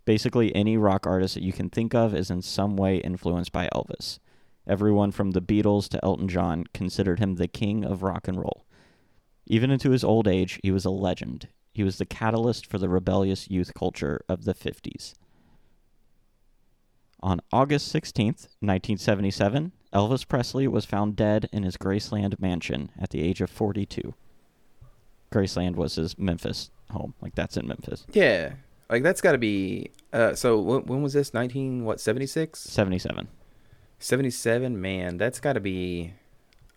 Basically, 0.04 0.52
any 0.52 0.76
rock 0.76 1.06
artist 1.06 1.34
that 1.34 1.44
you 1.44 1.52
can 1.52 1.70
think 1.70 1.94
of 1.94 2.12
is 2.12 2.28
in 2.28 2.42
some 2.42 2.76
way 2.76 2.96
influenced 2.96 3.52
by 3.52 3.68
Elvis. 3.72 4.18
Everyone 4.66 5.12
from 5.12 5.30
the 5.30 5.40
Beatles 5.40 5.88
to 5.90 6.04
Elton 6.04 6.26
John 6.26 6.64
considered 6.74 7.20
him 7.20 7.36
the 7.36 7.46
king 7.46 7.84
of 7.84 8.02
rock 8.02 8.26
and 8.26 8.36
roll. 8.36 8.66
Even 9.46 9.70
into 9.70 9.92
his 9.92 10.02
old 10.02 10.26
age, 10.26 10.58
he 10.64 10.72
was 10.72 10.84
a 10.84 10.90
legend. 10.90 11.46
He 11.72 11.84
was 11.84 11.98
the 11.98 12.04
catalyst 12.04 12.66
for 12.66 12.78
the 12.78 12.88
rebellious 12.88 13.48
youth 13.48 13.74
culture 13.74 14.24
of 14.28 14.44
the 14.44 14.54
50s. 14.54 15.14
On 17.20 17.40
August 17.52 17.94
16th, 17.94 18.48
1977, 18.58 19.70
Elvis 19.92 20.26
Presley 20.26 20.66
was 20.66 20.84
found 20.84 21.16
dead 21.16 21.48
in 21.52 21.62
his 21.64 21.76
Graceland 21.76 22.38
mansion 22.40 22.90
at 22.98 23.10
the 23.10 23.20
age 23.22 23.40
of 23.40 23.50
42. 23.50 24.14
Graceland 25.30 25.76
was 25.76 25.94
his 25.96 26.18
Memphis 26.18 26.70
home. 26.90 27.14
Like, 27.20 27.34
that's 27.34 27.56
in 27.56 27.66
Memphis. 27.66 28.06
Yeah. 28.12 28.54
Like 28.90 29.02
that's 29.02 29.22
got 29.22 29.32
to 29.32 29.38
be 29.38 29.90
uh 30.12 30.34
so 30.34 30.60
when, 30.60 30.82
when 30.84 31.02
was 31.02 31.14
this 31.14 31.32
19 31.32 31.84
what 31.84 31.98
76? 31.98 32.60
77. 32.60 33.26
77 33.98 34.80
man 34.80 35.16
that's 35.16 35.40
got 35.40 35.54
to 35.54 35.60
be 35.60 36.12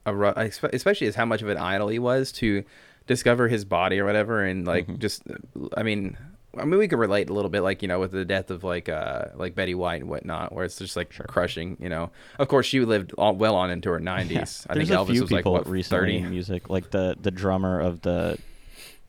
a 0.06 0.16
ru- 0.16 0.32
especially 0.38 1.08
as 1.08 1.16
how 1.16 1.26
much 1.26 1.42
of 1.42 1.50
an 1.50 1.58
idol 1.58 1.90
he 1.90 2.00
was 2.00 2.32
to 2.34 2.64
discover 3.08 3.48
his 3.50 3.66
body 3.66 4.00
or 4.00 4.06
whatever 4.06 4.44
and 4.46 4.66
like 4.66 4.88
Mhm. 4.88 5.00
just 5.00 5.24
i 5.76 5.84
mean 5.84 6.16
i 6.58 6.66
mean 6.66 6.80
we 6.80 6.88
could 6.88 7.00
relate 7.00 7.30
a 7.30 7.34
little 7.34 7.50
bit 7.50 7.62
like 7.62 7.82
you 7.82 7.88
know 7.88 8.00
with 8.00 8.12
the 8.12 8.26
death 8.26 8.50
of 8.52 8.64
like 8.64 8.88
uh 8.90 9.26
like 9.36 9.56
betty 9.56 9.76
white 9.76 10.02
and 10.02 10.10
whatnot 10.10 10.54
where 10.54 10.66
it's 10.66 10.78
just 10.78 10.96
like 10.96 11.12
Sure. 11.12 11.26
crushing 11.28 11.78
you 11.80 11.90
know 11.90 12.12
of 12.40 12.48
course 12.48 12.66
she 12.66 12.80
lived 12.82 13.14
all, 13.18 13.36
well 13.36 13.56
on 13.56 13.70
into 13.72 13.90
her 13.90 14.00
90s 14.00 14.30
Yeah. 14.32 14.40
i 14.42 14.44
think 14.44 14.88
There's 14.88 14.90
a 14.90 14.94
elvis 14.94 15.12
few 15.12 15.22
was 15.22 15.32
like 15.32 15.40
people 15.40 15.54
what 15.54 15.68
recently 15.68 16.14
30 16.14 16.18
in 16.26 16.30
music, 16.32 16.70
like 16.70 16.92
the 16.92 17.16
the 17.20 17.32
drummer 17.32 17.80
of 17.80 18.02
the 18.02 18.38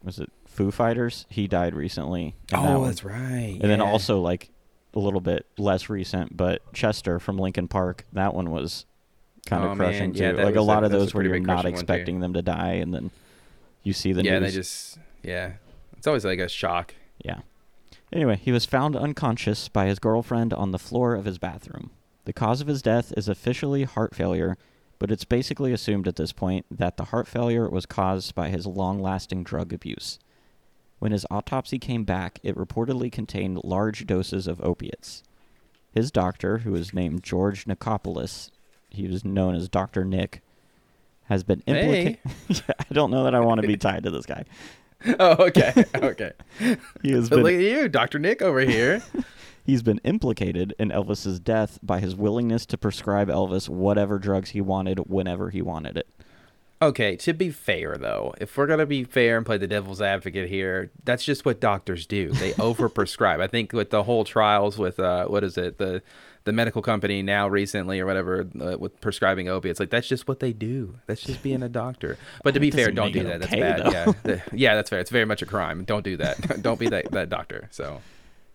was 0.03 0.19
it 0.19 0.31
Foo 0.47 0.71
Fighters? 0.71 1.27
He 1.29 1.49
died 1.49 1.75
recently. 1.75 2.35
that 2.49 2.59
oh 2.61 2.79
one. 2.81 2.89
that's 2.89 3.05
right 3.05 3.59
And 3.61 3.71
then 3.71 3.81
also 3.83 4.21
like 4.21 4.49
a 4.95 4.99
little 4.99 5.21
bit 5.21 5.45
less 5.59 5.91
recent, 5.91 6.35
but 6.35 6.63
Chester 6.73 7.19
from 7.21 7.37
Linkin 7.39 7.69
Park. 7.69 8.07
That 8.15 8.33
one 8.33 8.51
was 8.51 8.87
kind 9.45 9.63
of 9.63 9.73
Oh, 9.73 9.77
crushing 9.77 10.13
man. 10.13 10.15
Too. 10.15 10.37
that 10.37 10.45
Like 10.47 10.55
a 10.55 10.59
was 10.59 10.65
a- 10.65 10.69
lot 10.69 10.83
of 10.85 10.91
that 10.93 10.97
those 10.97 11.13
where 11.13 11.25
you're 11.25 11.39
not 11.39 11.57
crushing 11.57 11.65
one, 11.65 11.73
too. 11.73 11.93
expecting 11.93 12.21
them 12.21 12.33
to 12.33 12.41
die, 12.41 12.73
and 12.75 12.95
then 12.95 13.11
you 13.83 13.93
see 13.93 14.13
the 14.15 14.25
yeah 14.25 14.39
news. 14.39 14.55
they 14.55 14.59
just 14.59 14.99
yeah 15.23 15.53
it's 15.99 16.07
always 16.07 16.25
like 16.25 16.39
a 16.39 16.49
shock 16.49 16.95
Yeah. 17.27 17.41
Anyway, 18.13 18.37
he 18.37 18.53
was 18.53 18.65
found 18.65 18.95
unconscious 18.95 19.69
by 19.69 19.87
his 19.87 19.99
girlfriend 19.99 20.53
on 20.53 20.71
the 20.71 20.79
floor 20.79 21.15
of 21.15 21.25
his 21.25 21.39
bathroom. 21.39 21.91
The 22.25 22.33
cause 22.33 22.61
of 22.61 22.69
his 22.69 22.83
death 22.83 23.13
is 23.17 23.29
officially 23.29 23.85
heart 23.85 24.15
failure, 24.15 24.57
but 24.99 25.11
it's 25.11 25.25
basically 25.25 25.73
assumed 25.73 26.07
at 26.07 26.17
this 26.17 26.33
point 26.33 26.67
that 26.71 26.97
the 26.97 27.07
heart 27.07 27.27
failure 27.27 27.69
was 27.69 27.85
caused 27.85 28.35
by 28.35 28.49
his 28.49 28.67
long 28.67 29.01
lasting 29.01 29.43
drug 29.43 29.73
abuse. 29.73 30.19
When 30.99 31.13
his 31.13 31.27
autopsy 31.31 31.79
came 31.79 32.05
back, 32.05 32.39
it 32.43 32.57
reportedly 32.57 33.13
contained 33.13 33.63
large 33.65 34.07
doses 34.07 34.47
of 34.47 34.61
opiates. 34.63 35.23
His 35.93 36.11
doctor, 36.11 36.59
who 36.59 36.75
is 36.75 36.95
named 36.95 37.23
George 37.23 37.65
Nichopoulos, 37.65 38.51
he 38.89 39.09
was 39.09 39.25
known 39.25 39.55
as 39.55 39.69
Dr. 39.69 40.05
Nick, 40.05 40.43
has 41.25 41.43
been 41.43 41.63
implicated. 41.67 42.19
I 42.79 42.95
don't 42.95 43.11
know 43.11 43.25
that 43.25 43.35
I 43.35 43.41
want 43.41 43.61
to 43.61 43.67
be 43.67 43.77
tied 43.77 44.05
to 44.05 44.11
this 44.11 44.27
guy. 44.27 44.45
oh 45.21 45.47
okay 45.47 45.85
okay 45.95 46.33
He 47.03 47.13
has 47.13 47.29
but 47.29 47.37
been 47.37 47.45
look 47.45 47.55
at 47.55 47.61
you 47.61 47.89
dr 47.89 48.19
nick 48.19 48.43
over 48.43 48.61
here 48.61 49.03
He's 49.67 49.83
been 49.83 49.99
implicated 50.05 50.75
in 50.79 50.91
Elvis's 50.91 51.41
death 51.41 51.81
by 51.83 51.99
his 51.99 52.15
willingness 52.15 52.67
to 52.67 52.79
prescribe 52.79 53.27
Elvis 53.27 53.69
whatever 53.69 54.17
drugs 54.17 54.51
he 54.51 54.61
wanted 54.61 55.11
whenever 55.11 55.51
he 55.51 55.61
wanted 55.61 55.97
it. 55.97 56.07
Okay, 56.81 57.17
to 57.17 57.33
be 57.33 57.51
fair 57.51 57.97
though, 57.97 58.33
if 58.41 58.57
we're 58.57 58.69
gonna 58.69 58.87
be 58.87 59.03
fair 59.03 59.37
and 59.37 59.45
play 59.45 59.59
the 59.59 59.67
devil's 59.67 60.01
advocate 60.01 60.49
here, 60.49 60.93
that's 61.03 61.25
just 61.25 61.45
what 61.45 61.59
doctors 61.59 62.07
do. 62.07 62.31
They 62.31 62.53
overprescribe. 62.53 63.41
I 63.41 63.49
think 63.49 63.73
with 63.73 63.91
the 63.91 64.05
whole 64.05 64.25
trials 64.25 64.79
with 64.79 65.01
uh, 65.01 65.27
what 65.27 65.43
is 65.43 65.59
it, 65.59 65.79
the 65.79 66.01
the 66.47 66.53
medical 66.53 66.81
company 66.81 67.21
now 67.23 67.47
recently 67.49 68.01
or 68.01 68.07
whatever 68.07 68.49
uh, 68.61 68.79
with 68.79 68.99
prescribing 69.03 69.49
opiates, 69.49 69.79
like 69.79 69.91
that's 69.91 70.09
just 70.09 70.27
what 70.27 70.41
they 70.41 70.53
do. 70.55 70.95
That's 71.07 71.21
just 71.21 71.43
being 71.43 71.63
a 71.63 71.69
doctor. 71.69 72.17
But 72.43 72.55
to 72.55 72.61
be 72.61 72.71
fair, 72.71 72.91
don't 72.91 73.13
do 73.13 73.25
that. 73.25 73.43
okay, 73.45 73.61
that's 73.61 73.83
though. 73.83 74.13
bad. 74.13 74.17
Yeah, 74.25 74.41
yeah, 74.53 74.75
that's 74.77 74.89
fair. 74.89 75.01
It's 75.01 75.11
very 75.11 75.27
much 75.27 75.43
a 75.43 75.47
crime. 75.47 75.85
Don't 75.85 76.05
do 76.05 76.17
that. 76.17 76.63
don't 76.63 76.81
be 76.81 76.89
that 76.89 77.11
that 77.13 77.29
doctor. 77.29 77.69
So 77.71 78.01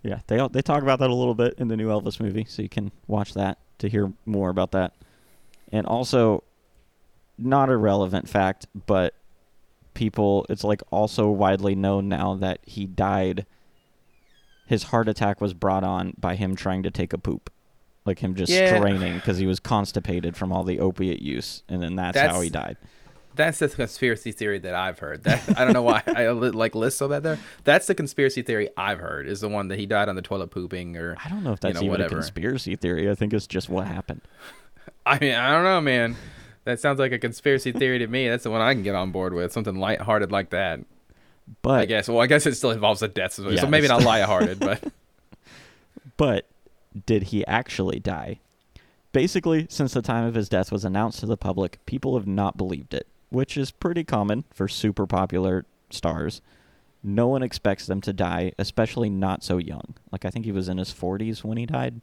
Yeah, 0.04 0.22
they 0.28 0.40
all- 0.40 0.50
they 0.50 0.62
talk 0.64 0.82
about 0.82 1.00
that 1.00 1.10
a 1.12 1.14
little 1.16 1.36
bit 1.36 1.54
in 1.60 1.68
the 1.68 1.78
new 1.78 1.90
Elvis 1.90 2.20
movie, 2.20 2.46
so 2.50 2.62
you 2.64 2.70
can 2.70 2.92
watch 3.08 3.34
that 3.36 3.60
to 3.80 3.88
hear 3.90 4.12
more 4.26 4.50
about 4.50 4.72
that. 4.72 4.94
And 5.72 5.86
also, 5.86 6.44
not 7.38 7.70
a 7.70 7.78
relevant 7.78 8.28
fact, 8.30 8.68
but 8.88 9.14
people, 9.94 10.46
it's 10.50 10.64
like 10.64 10.82
also 10.92 11.30
widely 11.30 11.76
known 11.76 12.08
now 12.10 12.36
that 12.36 12.60
he 12.66 12.86
died. 12.86 13.46
His 14.66 14.84
heart 14.84 15.10
attack 15.10 15.42
was 15.42 15.54
brought 15.54 15.84
on 15.84 16.14
by 16.18 16.36
him 16.36 16.56
trying 16.56 16.84
to 16.84 16.92
take 16.92 17.12
a 17.12 17.18
poop, 17.18 17.50
like 18.06 18.20
him 18.20 18.36
just 18.36 18.52
Yeah. 18.52 18.76
straining 18.78 19.16
because 19.16 19.38
he 19.38 19.46
was 19.46 19.60
constipated 19.60 20.36
from 20.36 20.52
all 20.52 20.64
the 20.64 20.80
opiate 20.80 21.22
use, 21.22 21.64
and 21.70 21.82
then 21.84 21.96
that's, 21.96 22.18
how 22.18 22.42
he 22.42 22.50
died. 22.50 22.78
That's 23.36 23.60
the 23.60 23.70
conspiracy 23.70 24.32
theory 24.34 24.60
that 24.60 24.76
I've 24.76 25.00
heard. 25.00 25.24
That 25.24 25.58
I 25.58 25.64
don't 25.64 25.74
know 25.74 25.84
why 25.84 26.04
I 26.06 26.30
li- 26.32 26.50
like 26.50 26.76
list 26.76 26.98
so 26.98 27.08
bad 27.08 27.24
there. 27.24 27.40
That's 27.64 27.88
the 27.88 27.96
conspiracy 27.96 28.42
theory 28.42 28.70
I've 28.76 29.00
heard 29.00 29.28
is 29.28 29.40
the 29.42 29.48
one 29.50 29.70
that 29.70 29.80
he 29.80 29.86
died 29.86 30.10
on 30.10 30.16
the 30.16 30.22
toilet 30.22 30.48
pooping 30.52 30.98
or 30.98 31.16
I 31.24 31.30
don't 31.30 31.44
know 31.44 31.54
if 31.54 31.58
you 31.64 31.70
that's 31.70 31.76
know, 31.76 31.82
even 31.82 31.92
whatever. 31.92 32.16
a 32.18 32.20
conspiracy 32.20 32.76
theory. 32.76 33.10
I 33.10 33.16
think 33.16 33.34
it's 33.34 33.48
just 33.48 33.70
what 33.70 33.88
happened. 33.88 34.22
I 35.06 35.18
mean, 35.20 35.34
I 35.36 35.52
don't 35.52 35.64
know, 35.64 35.80
man. 35.80 36.16
That 36.66 36.80
sounds 36.82 37.00
like 37.00 37.12
a 37.14 37.20
conspiracy 37.20 37.72
theory 37.72 38.00
to 38.00 38.08
me. 38.08 38.28
That's 38.28 38.44
the 38.44 38.52
one 38.52 38.62
I 38.62 38.74
can 38.74 38.84
get 38.84 38.96
on 38.96 39.12
board 39.12 39.34
with. 39.34 39.52
Something 39.54 39.76
lighthearted 39.78 40.32
like 40.32 40.50
that. 40.50 40.82
But 41.62 41.80
I 41.82 41.86
guess. 41.86 42.08
Well, 42.10 42.20
I 42.20 42.28
guess 42.28 42.46
it 42.46 42.56
still 42.56 42.72
involves 42.72 43.02
a 43.02 43.08
death. 43.08 43.34
So 43.34 43.44
maybe 43.68 43.88
not 43.88 44.04
lighthearted, 44.04 44.60
but 44.60 44.84
but 46.18 46.46
did 47.06 47.24
he 47.24 47.46
actually 47.48 48.00
die? 48.00 48.40
Basically, 49.12 49.68
since 49.70 49.94
the 49.94 50.02
time 50.02 50.26
of 50.26 50.36
his 50.36 50.50
death 50.50 50.72
was 50.72 50.86
announced 50.86 51.20
to 51.20 51.26
the 51.26 51.38
public, 51.38 51.86
people 51.86 52.16
have 52.18 52.28
not 52.28 52.58
believed 52.58 52.94
it, 52.94 53.08
which 53.30 53.58
is 53.58 53.72
pretty 53.72 54.04
common 54.04 54.46
for 54.54 54.68
super 54.68 55.06
popular 55.06 55.66
stars. 55.90 56.42
No 57.04 57.28
one 57.28 57.44
expects 57.44 57.88
them 57.88 58.00
to 58.02 58.14
die, 58.14 58.54
especially 58.60 59.10
not 59.10 59.44
so 59.44 59.58
young. 59.58 59.96
Like, 60.12 60.24
I 60.24 60.30
think 60.30 60.46
he 60.46 60.52
was 60.52 60.70
in 60.70 60.78
his 60.78 60.94
40s 60.94 61.44
when 61.44 61.58
he 61.58 61.66
died. 61.66 62.02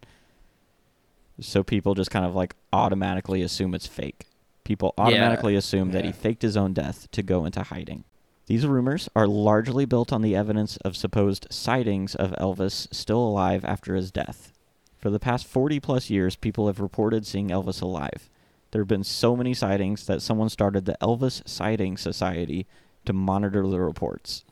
So 1.40 1.62
people 1.62 1.94
just 1.94 2.10
kind 2.10 2.26
of 2.26 2.34
like 2.34 2.54
automatically 2.72 3.42
assume 3.42 3.74
it's 3.74 3.86
fake. 3.86 4.26
People 4.64 4.92
Yeah. 4.98 5.04
automatically 5.04 5.54
assume 5.54 5.92
that 5.92 6.04
he 6.04 6.12
faked 6.12 6.42
his 6.42 6.56
own 6.56 6.72
death 6.72 7.08
to 7.12 7.22
go 7.22 7.44
into 7.44 7.62
hiding. 7.62 8.04
These 8.46 8.66
rumors 8.66 9.08
are 9.14 9.26
largely 9.26 9.84
built 9.84 10.12
on 10.12 10.20
the 10.22 10.34
evidence 10.34 10.78
of 10.78 10.96
supposed 10.96 11.46
sightings 11.50 12.14
of 12.14 12.32
Elvis 12.32 12.92
still 12.92 13.20
alive 13.20 13.64
after 13.64 13.94
his 13.94 14.10
death. 14.10 14.52
For 14.98 15.10
the 15.10 15.20
past 15.20 15.46
40 15.46 15.80
plus 15.80 16.10
years, 16.10 16.36
people 16.36 16.66
have 16.66 16.80
reported 16.80 17.26
seeing 17.26 17.48
Elvis 17.48 17.80
alive. 17.80 18.28
There 18.70 18.82
have 18.82 18.88
been 18.88 19.04
so 19.04 19.36
many 19.36 19.54
sightings 19.54 20.06
that 20.06 20.20
someone 20.20 20.48
started 20.48 20.84
the 20.84 20.98
Elvis 21.00 21.46
Sighting 21.48 21.96
Society 21.96 22.66
to 23.04 23.12
monitor 23.12 23.66
the 23.66 23.80
reports. 23.80 24.44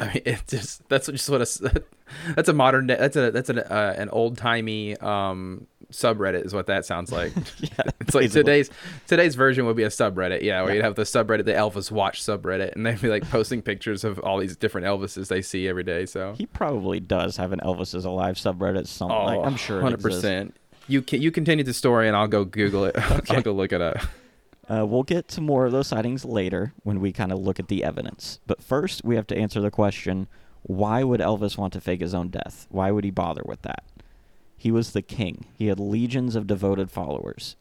I 0.00 0.06
mean, 0.06 0.22
it 0.24 0.42
just 0.46 0.88
that's 0.88 1.06
just 1.06 1.28
what 1.28 1.40
a 1.40 1.84
that's 2.36 2.48
a 2.48 2.52
modern 2.52 2.86
that's 2.86 3.16
a 3.16 3.30
that's 3.30 3.50
an 3.50 3.58
uh, 3.58 3.94
an 3.98 4.08
old 4.10 4.38
timey 4.38 4.96
um 4.98 5.66
subreddit 5.92 6.44
is 6.44 6.54
what 6.54 6.66
that 6.66 6.84
sounds 6.84 7.10
like. 7.10 7.32
yeah, 7.58 7.90
It's 8.00 8.14
like 8.14 8.30
today's 8.30 8.70
today's 9.06 9.34
version 9.34 9.66
would 9.66 9.76
be 9.76 9.82
a 9.82 9.88
subreddit, 9.88 10.42
yeah, 10.42 10.62
where 10.62 10.74
you'd 10.74 10.84
have 10.84 10.94
the 10.94 11.02
subreddit, 11.02 11.44
the 11.44 11.52
Elvis 11.52 11.90
Watch 11.90 12.22
subreddit, 12.22 12.74
and 12.74 12.86
they'd 12.86 13.00
be 13.00 13.08
like 13.08 13.28
posting 13.30 13.62
pictures 13.62 14.04
of 14.04 14.18
all 14.20 14.38
these 14.38 14.56
different 14.56 14.86
Elvises 14.86 15.28
they 15.28 15.42
see 15.42 15.68
every 15.68 15.84
day. 15.84 16.06
So, 16.06 16.34
He 16.34 16.46
probably 16.46 17.00
does 17.00 17.36
have 17.36 17.52
an 17.52 17.60
Elvis 17.60 17.94
is 17.94 18.04
alive 18.04 18.36
subreddit. 18.36 18.86
Something 18.86 19.16
oh, 19.16 19.24
like, 19.24 19.46
I'm 19.46 19.56
sure. 19.56 19.80
Hundred 19.80 20.02
percent. 20.02 20.56
You 20.86 21.02
can 21.02 21.20
you 21.20 21.30
continue 21.30 21.64
the 21.64 21.74
story, 21.74 22.08
and 22.08 22.16
I'll 22.16 22.28
go 22.28 22.44
Google 22.44 22.84
it. 22.84 22.96
I'll 23.30 23.42
go 23.42 23.52
look 23.52 23.72
it 23.72 23.82
up. 23.82 23.98
Uh, 24.70 24.84
we'll 24.86 25.02
get 25.02 25.28
to 25.28 25.40
more 25.40 25.64
of 25.64 25.72
those 25.72 25.86
sightings 25.86 26.24
later 26.24 26.74
when 26.82 27.00
we 27.00 27.10
kind 27.10 27.32
of 27.32 27.38
look 27.38 27.58
at 27.58 27.68
the 27.68 27.82
evidence. 27.82 28.38
But 28.46 28.62
first, 28.62 29.02
we 29.02 29.16
have 29.16 29.26
to 29.28 29.36
answer 29.36 29.60
the 29.60 29.70
question 29.70 30.28
why 30.62 31.02
would 31.02 31.20
Elvis 31.20 31.56
want 31.56 31.72
to 31.74 31.80
fake 31.80 32.00
his 32.00 32.14
own 32.14 32.28
death? 32.28 32.66
Why 32.68 32.90
would 32.90 33.04
he 33.04 33.10
bother 33.10 33.42
with 33.44 33.62
that? 33.62 33.84
He 34.58 34.72
was 34.72 34.90
the 34.90 35.02
king, 35.02 35.46
he 35.54 35.68
had 35.68 35.78
legions 35.78 36.34
of 36.34 36.48
devoted 36.48 36.90
followers. 36.90 37.54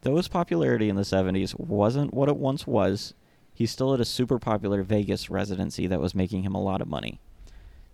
Though 0.00 0.16
his 0.16 0.28
popularity 0.28 0.88
in 0.88 0.96
the 0.96 1.02
70s 1.02 1.58
wasn't 1.58 2.14
what 2.14 2.28
it 2.28 2.36
once 2.36 2.66
was, 2.66 3.12
he 3.52 3.66
still 3.66 3.90
had 3.92 4.00
a 4.00 4.06
super 4.06 4.38
popular 4.38 4.82
Vegas 4.82 5.28
residency 5.28 5.86
that 5.86 6.00
was 6.00 6.14
making 6.14 6.44
him 6.44 6.54
a 6.54 6.62
lot 6.62 6.80
of 6.80 6.88
money. 6.88 7.20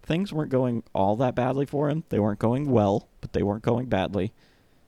Things 0.03 0.33
weren't 0.33 0.51
going 0.51 0.83
all 0.93 1.17
that 1.17 1.35
badly 1.35 1.67
for 1.67 1.89
him. 1.89 2.05
They 2.11 2.21
weren't 2.21 2.39
going 2.39 2.71
well, 2.71 3.09
but 3.21 3.33
they 3.33 3.43
weren't 3.43 3.63
going 3.63 3.87
badly. 3.87 4.33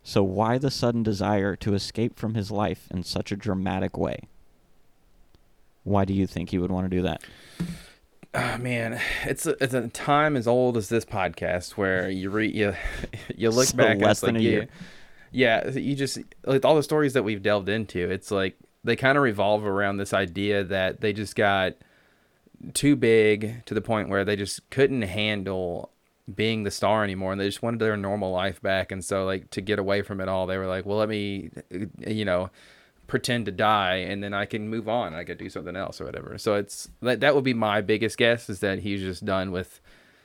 So 0.05 0.23
why 0.23 0.59
the 0.59 0.71
sudden 0.71 1.03
desire 1.03 1.57
to 1.57 1.75
escape 1.75 2.17
from 2.17 2.35
his 2.35 2.51
life 2.51 2.87
in 2.91 3.03
such 3.03 3.33
a 3.33 3.37
dramatic 3.37 3.97
way? 3.97 4.29
Why 5.83 6.05
do 6.05 6.13
you 6.13 6.27
think 6.27 6.51
he 6.51 6.59
would 6.59 6.71
want 6.71 6.85
to 6.89 6.97
do 6.97 7.03
that? 7.03 7.23
Oh, 8.39 8.59
man, 8.59 9.01
it's 9.25 9.47
a, 9.47 9.63
it's 9.65 9.73
a 9.73 9.89
time 9.89 10.37
as 10.37 10.47
old 10.47 10.77
as 10.77 10.91
this 10.91 11.07
podcast 11.07 11.71
where 11.73 12.11
you 12.11 12.29
re, 12.29 12.49
you 12.51 12.75
you 13.37 13.51
look 13.51 13.73
So 13.73 13.77
back 13.77 14.01
less 14.03 14.21
it's 14.21 14.23
like 14.23 14.35
than 14.35 14.37
a 14.37 14.41
yeah, 14.41 14.51
year. 14.51 14.69
yeah, 15.33 15.71
you 15.71 15.97
just 15.97 16.19
like 16.45 16.65
all 16.65 16.77
the 16.77 16.83
stories 16.83 17.15
that 17.15 17.23
we've 17.25 17.43
delved 17.43 17.69
into. 17.71 18.11
It's 18.11 18.31
like 18.31 18.57
they 18.85 18.97
kind 18.97 19.17
of 19.19 19.25
revolve 19.25 19.65
around 19.65 19.97
this 19.99 20.13
idea 20.13 20.65
that 20.65 21.01
they 21.01 21.13
just 21.15 21.35
got 21.37 21.75
too 22.75 22.97
big 22.97 23.65
to 23.67 23.75
the 23.75 23.81
point 23.83 24.09
where 24.09 24.25
they 24.25 24.37
just 24.37 24.69
couldn't 24.71 25.03
handle 25.03 25.91
being 26.35 26.65
the 26.65 26.71
star 26.71 27.05
anymore 27.05 27.33
and 27.33 27.41
they 27.41 27.47
just 27.47 27.63
wanted 27.63 27.79
their 27.81 27.97
normal 27.97 28.33
life 28.33 28.61
back 28.61 28.91
and 28.91 29.05
so 29.05 29.25
like 29.25 29.49
to 29.51 29.61
get 29.61 29.79
away 29.79 30.03
from 30.03 30.21
it 30.21 30.29
all 30.29 30.47
they 30.47 30.59
were 30.59 30.67
like 30.67 30.85
well 30.85 30.99
let 30.99 31.09
me 31.09 31.51
uh, 31.73 31.87
you 32.11 32.25
know 32.25 32.51
pretend 33.07 33.47
to 33.47 33.53
die 33.53 33.97
and 33.97 34.23
then 34.23 34.35
I 34.35 34.47
can 34.47 34.69
move 34.69 34.89
on. 34.89 35.15
I 35.15 35.25
could 35.25 35.39
do 35.39 35.49
something 35.49 35.77
else 35.77 36.01
or 36.01 36.05
whatever. 36.05 36.39
So 36.39 36.55
it's 36.55 36.89
that 37.03 37.21
that 37.21 37.35
would 37.35 37.45
be 37.45 37.55
my 37.55 37.81
biggest 37.81 38.19
guess 38.19 38.49
is 38.51 38.61
that 38.61 38.81
he's 38.81 39.01
just 39.01 39.25
done 39.25 39.53
with 39.53 39.81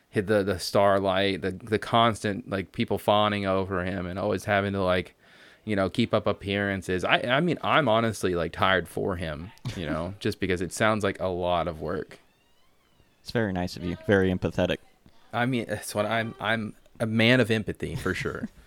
hit 0.10 0.28
the 0.28 0.44
the 0.44 0.60
starlight, 0.60 1.42
the 1.42 1.52
the 1.52 1.80
constant 1.80 2.50
like 2.50 2.72
people 2.72 2.98
fawning 2.98 3.46
over 3.46 3.84
him 3.84 4.06
and 4.06 4.18
always 4.18 4.46
having 4.46 4.74
to 4.74 4.84
like 4.84 5.16
you 5.64 5.76
know 5.76 5.90
keep 5.90 6.14
up 6.14 6.28
appearances. 6.28 7.04
I 7.04 7.20
I 7.22 7.40
mean 7.40 7.58
I'm 7.62 7.88
honestly 7.88 8.36
like 8.36 8.52
tired 8.52 8.88
for 8.88 9.16
him, 9.16 9.52
you 9.76 9.86
know, 9.86 10.14
just 10.20 10.40
because 10.40 10.62
it 10.62 10.74
sounds 10.74 11.04
like 11.04 11.20
a 11.20 11.28
lot 11.28 11.68
of 11.68 11.82
work. 11.82 12.20
It's 13.22 13.32
very 13.32 13.54
nice 13.54 13.76
of 13.76 13.84
you. 13.84 13.98
Very 14.08 14.34
empathetic. 14.34 14.78
I 15.32 15.46
mean 15.46 15.66
that's 15.68 15.94
what 15.94 16.06
I'm 16.06 16.36
I'm 16.40 16.74
a 17.00 17.06
man 17.06 17.40
of 17.40 17.52
empathy 17.52 17.96
for 17.96 18.14
sure. 18.14 18.50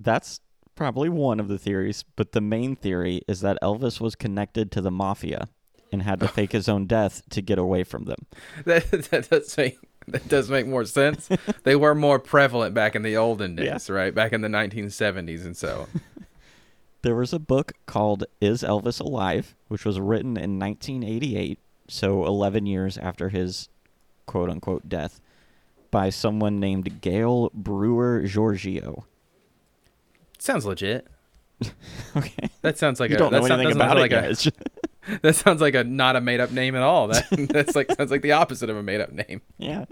That's 0.00 0.40
probably 0.78 1.08
one 1.08 1.40
of 1.40 1.48
the 1.48 1.58
theories, 1.58 2.04
but 2.16 2.30
the 2.32 2.40
main 2.40 2.76
theory 2.76 3.20
is 3.26 3.40
that 3.40 3.58
Elvis 3.62 4.00
was 4.00 4.14
connected 4.14 4.70
to 4.72 4.80
the 4.80 4.92
mafia 4.92 5.48
and 5.90 6.02
had 6.02 6.20
to 6.20 6.28
fake 6.38 6.52
his 6.52 6.68
own 6.68 6.86
death 6.86 7.20
to 7.30 7.42
get 7.42 7.58
away 7.58 7.82
from 7.82 8.04
them. 8.04 8.26
that, 8.64 8.88
that 9.10 9.28
does 9.28 9.56
make 9.56 9.78
that 10.06 10.26
does 10.28 10.48
make 10.48 10.66
more 10.66 10.84
sense. 10.86 11.28
they 11.64 11.74
were 11.76 11.94
more 11.94 12.18
prevalent 12.18 12.74
back 12.74 12.94
in 12.94 13.02
the 13.02 13.16
olden 13.16 13.58
Yeah. 13.58 13.72
days, 13.72 13.90
right? 13.90 14.14
Back 14.14 14.32
in 14.32 14.40
the 14.40 14.48
1970s, 14.48 15.44
and 15.44 15.56
so 15.56 15.86
There 17.02 17.16
was 17.16 17.32
a 17.32 17.38
book 17.38 17.72
called 17.86 18.24
Is 18.40 18.62
Elvis 18.62 19.00
Alive, 19.00 19.54
which 19.66 19.84
was 19.84 19.98
written 20.00 20.36
in 20.36 20.58
1988, 20.58 21.58
so 21.88 22.24
11 22.24 22.66
years 22.66 22.96
after 22.96 23.28
his 23.30 23.68
quote 24.26 24.48
unquote 24.48 24.88
death, 24.88 25.20
by 25.90 26.08
someone 26.10 26.58
named 26.60 27.00
Gail 27.00 27.50
Brewer 27.52 28.22
Giorgio. 28.24 29.04
Sounds 30.42 30.64
legit. 30.64 31.06
Okay. 32.16 32.48
That 32.62 32.78
sounds 32.78 33.00
like 33.00 33.10
you 33.10 33.16
a 33.16 33.18
don't 33.18 33.32
know 33.32 33.42
that 33.42 33.52
anything 33.52 33.76
about 33.76 33.96
it, 33.96 34.00
like 34.00 34.12
a, 34.12 34.22
guys. 34.22 34.48
that 35.22 35.36
sounds 35.36 35.60
like 35.60 35.74
a 35.74 35.84
not 35.84 36.16
a 36.16 36.20
made 36.20 36.40
up 36.40 36.50
name 36.50 36.74
at 36.74 36.82
all. 36.82 37.08
That 37.08 37.26
that's 37.50 37.76
like 37.76 37.90
sounds 37.92 38.10
like 38.10 38.22
the 38.22 38.32
opposite 38.32 38.70
of 38.70 38.76
a 38.76 38.82
made 38.82 39.00
up 39.00 39.12
name. 39.12 39.42
Yeah. 39.58 39.84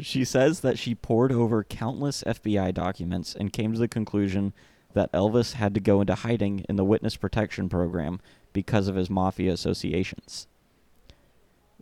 She 0.00 0.24
says 0.24 0.60
that 0.60 0.78
she 0.78 0.94
pored 0.94 1.32
over 1.32 1.64
countless 1.64 2.22
FBI 2.24 2.72
documents 2.74 3.34
and 3.34 3.52
came 3.52 3.72
to 3.72 3.78
the 3.78 3.88
conclusion 3.88 4.52
that 4.94 5.10
Elvis 5.12 5.54
had 5.54 5.74
to 5.74 5.80
go 5.80 6.00
into 6.00 6.14
hiding 6.14 6.64
in 6.68 6.76
the 6.76 6.84
witness 6.84 7.16
protection 7.16 7.68
program 7.68 8.20
because 8.52 8.88
of 8.88 8.96
his 8.96 9.10
mafia 9.10 9.52
associations. 9.52 10.46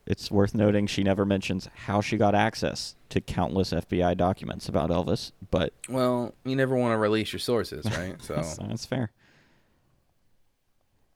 It's 0.06 0.30
worth 0.30 0.54
noting 0.54 0.86
she 0.86 1.02
never 1.02 1.24
mentions 1.24 1.68
how 1.74 2.00
she 2.00 2.16
got 2.16 2.34
access 2.34 2.94
to 3.08 3.20
countless 3.20 3.72
FBI 3.72 4.16
documents 4.16 4.68
about 4.68 4.90
Elvis, 4.90 5.32
but 5.50 5.72
Well, 5.88 6.34
you 6.44 6.54
never 6.54 6.76
want 6.76 6.92
to 6.92 6.98
release 6.98 7.32
your 7.32 7.40
sources, 7.40 7.84
right? 7.98 8.14
So 8.22 8.36
that's, 8.36 8.56
that's 8.56 8.86
fair. 8.86 9.10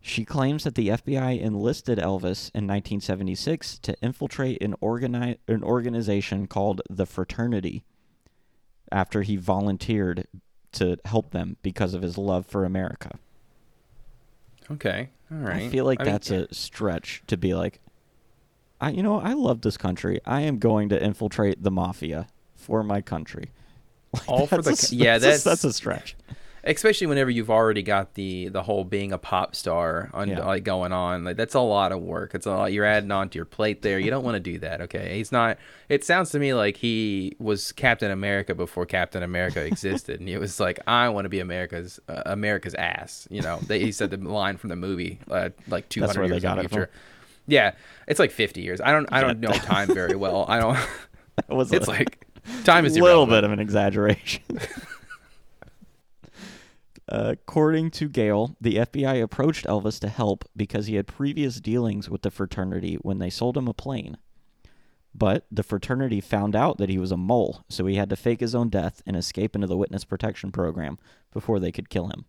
She 0.01 0.25
claims 0.25 0.65
that 0.65 0.75
the 0.75 0.89
FBI 0.89 1.41
enlisted 1.41 1.99
Elvis 1.99 2.51
in 2.55 2.67
1976 2.67 3.79
to 3.81 3.95
infiltrate 4.03 4.63
an, 4.63 4.75
organi- 4.83 5.37
an 5.47 5.63
organization 5.63 6.47
called 6.47 6.81
the 6.89 7.05
Fraternity 7.07 7.85
after 8.91 9.23
he 9.23 9.37
volunteered 9.37 10.27
to 10.73 10.97
help 11.05 11.31
them 11.33 11.57
because 11.63 11.95
of 11.95 12.03
his 12.03 12.17
love 12.17 12.47
for 12.47 12.65
America. 12.65 13.19
okay, 14.71 15.11
all 15.31 15.39
right. 15.39 15.65
I 15.65 15.69
feel 15.69 15.85
like 15.85 16.01
I 16.01 16.05
mean, 16.05 16.13
that's 16.13 16.31
a 16.31 16.53
stretch 16.53 17.23
to 17.27 17.37
be 17.37 17.55
like, 17.55 17.81
I 18.81 18.91
you 18.91 19.03
know 19.03 19.21
I 19.21 19.33
love 19.35 19.61
this 19.63 19.77
country. 19.77 20.21
I 20.25 20.41
am 20.43 20.59
going 20.59 20.89
to 20.91 21.03
infiltrate 21.03 21.63
the 21.63 21.71
mafia 21.71 22.27
for 22.55 22.83
my 22.83 23.01
country. 23.01 23.51
Like, 24.13 24.29
All 24.29 24.47
for 24.49 24.61
the 24.61 24.71
a- 24.71 24.95
yeah, 24.95 25.19
that's 25.19 25.23
a- 25.23 25.27
that's- 25.27 25.45
that's 25.45 25.65
a 25.65 25.73
stretch. 25.73 26.17
especially 26.65 27.07
whenever 27.07 27.31
you've 27.31 27.49
already 27.49 27.83
got 27.83 28.15
the 28.15 28.49
the 28.49 28.63
whole 28.63 28.83
being 28.85 29.13
a 29.13 29.19
pop 29.19 29.55
star 29.55 30.11
on 30.13 30.29
Yeah. 30.29 30.45
like 30.45 30.65
going 30.65 30.93
on 30.93 31.23
like 31.25 31.37
that's 31.37 31.55
a 31.55 31.61
lot 31.61 31.91
of 31.93 32.03
work 32.03 32.35
it's 32.35 32.45
a 32.45 32.51
lot 32.51 32.73
you're 32.73 32.85
adding 32.85 33.11
on 33.13 33.29
to 33.31 33.39
your 33.39 33.45
plate 33.47 33.83
there 33.83 33.99
you 34.01 34.11
don't 34.11 34.25
want 34.25 34.35
to 34.35 34.41
do 34.41 34.59
that 34.59 34.81
okay 34.83 35.17
he's 35.17 35.31
not 35.33 35.59
it 35.89 36.05
sounds 36.05 36.31
to 36.31 36.39
me 36.41 36.53
like 36.55 36.77
he 36.77 37.35
was 37.39 37.73
captain 37.73 38.11
america 38.11 38.53
before 38.55 38.85
captain 38.85 39.23
america 39.23 39.65
existed 39.65 40.19
and 40.21 40.29
he 40.29 40.37
was 40.37 40.59
like 40.61 40.79
i 40.89 41.09
want 41.09 41.25
to 41.25 41.29
be 41.31 41.39
america's 41.41 41.99
uh, 42.09 42.23
america's 42.27 42.75
ass 42.75 43.27
you 43.31 43.41
know 43.41 43.59
they, 43.69 43.79
he 43.79 43.91
said 43.93 44.11
the 44.11 44.17
line 44.19 44.57
from 44.59 44.69
the 44.71 44.77
movie 44.77 45.19
uh, 45.31 45.49
like 45.69 45.89
200 45.89 46.19
where 46.19 46.29
they 46.29 46.35
years 46.35 46.43
got 46.43 46.59
in 46.59 46.65
it 46.65 46.69
the 46.69 46.75
future 46.77 46.91
yeah 47.51 47.73
it's 48.07 48.19
like 48.19 48.31
50 48.31 48.61
years 48.63 48.81
i 48.81 48.93
don't 48.93 49.09
i 49.13 49.21
don't 49.21 49.41
know 49.41 49.53
time 49.53 49.93
very 49.93 50.17
well 50.17 50.45
i 50.49 50.59
don't 50.59 50.79
That 51.37 51.57
was 51.57 51.73
it's 51.73 51.87
a 51.87 51.91
like 51.91 52.27
time 52.65 52.85
is 52.85 52.97
a 52.97 53.01
little 53.01 53.25
irrelevant. 53.25 53.37
bit 53.37 53.45
of 53.45 53.53
an 53.53 53.61
exaggeration. 53.61 54.43
Uh, 57.09 57.31
according 57.33 57.91
to 57.91 58.09
Gail, 58.09 58.57
the 58.61 58.77
FBI 58.77 59.21
approached 59.21 59.67
Elvis 59.67 59.99
to 60.01 60.09
help 60.09 60.45
because 60.57 60.87
he 60.87 60.95
had 60.95 61.09
previous 61.09 61.61
dealings 61.61 62.09
with 62.09 62.23
the 62.23 62.31
fraternity 62.31 62.97
when 63.03 63.19
they 63.19 63.31
sold 63.31 63.57
him 63.57 63.67
a 63.67 63.75
plane. 63.75 64.17
But 65.13 65.45
the 65.51 65.65
fraternity 65.65 66.21
found 66.21 66.55
out 66.55 66.79
that 66.79 66.89
he 66.89 66.99
was 66.99 67.11
a 67.11 67.17
mole, 67.17 67.65
so 67.69 67.87
he 67.87 67.97
had 67.97 68.11
to 68.11 68.17
fake 68.17 68.39
his 68.39 68.55
own 68.55 68.69
death 68.69 69.03
and 69.07 69.17
escape 69.17 69.57
into 69.57 69.67
the 69.67 69.77
witness 69.77 70.05
protection 70.05 70.53
program 70.53 70.99
before 71.33 71.59
they 71.59 71.73
could 71.73 71.91
kill 71.91 72.07
him. 72.07 72.27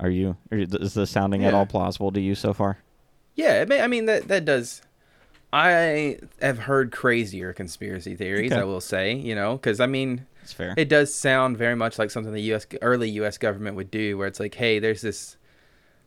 Are 0.00 0.10
you? 0.10 0.36
Is 0.50 0.94
this 0.94 1.10
sounding 1.10 1.44
at 1.44 1.54
all 1.54 1.66
plausible 1.66 2.12
to 2.12 2.20
you 2.20 2.34
so 2.34 2.52
far? 2.52 2.78
Yeah, 3.34 3.62
it 3.62 3.68
may, 3.68 3.80
I 3.80 3.86
mean 3.86 4.06
that 4.06 4.28
that 4.28 4.44
does 4.44 4.82
I 5.52 6.18
have 6.42 6.58
heard 6.60 6.92
crazier 6.92 7.52
conspiracy 7.52 8.14
theories. 8.14 8.52
Okay. 8.52 8.60
I 8.60 8.64
will 8.64 8.80
say, 8.80 9.14
you 9.14 9.34
know, 9.34 9.56
because 9.56 9.80
I 9.80 9.86
mean, 9.86 10.26
It's 10.42 10.52
fair. 10.52 10.74
it 10.76 10.88
does 10.88 11.14
sound 11.14 11.56
very 11.56 11.74
much 11.74 11.98
like 11.98 12.10
something 12.10 12.32
the 12.32 12.42
U.S. 12.42 12.66
early 12.82 13.08
U.S. 13.10 13.38
government 13.38 13.76
would 13.76 13.90
do, 13.90 14.18
where 14.18 14.26
it's 14.26 14.40
like, 14.40 14.54
hey, 14.54 14.78
there's 14.78 15.00
this, 15.00 15.36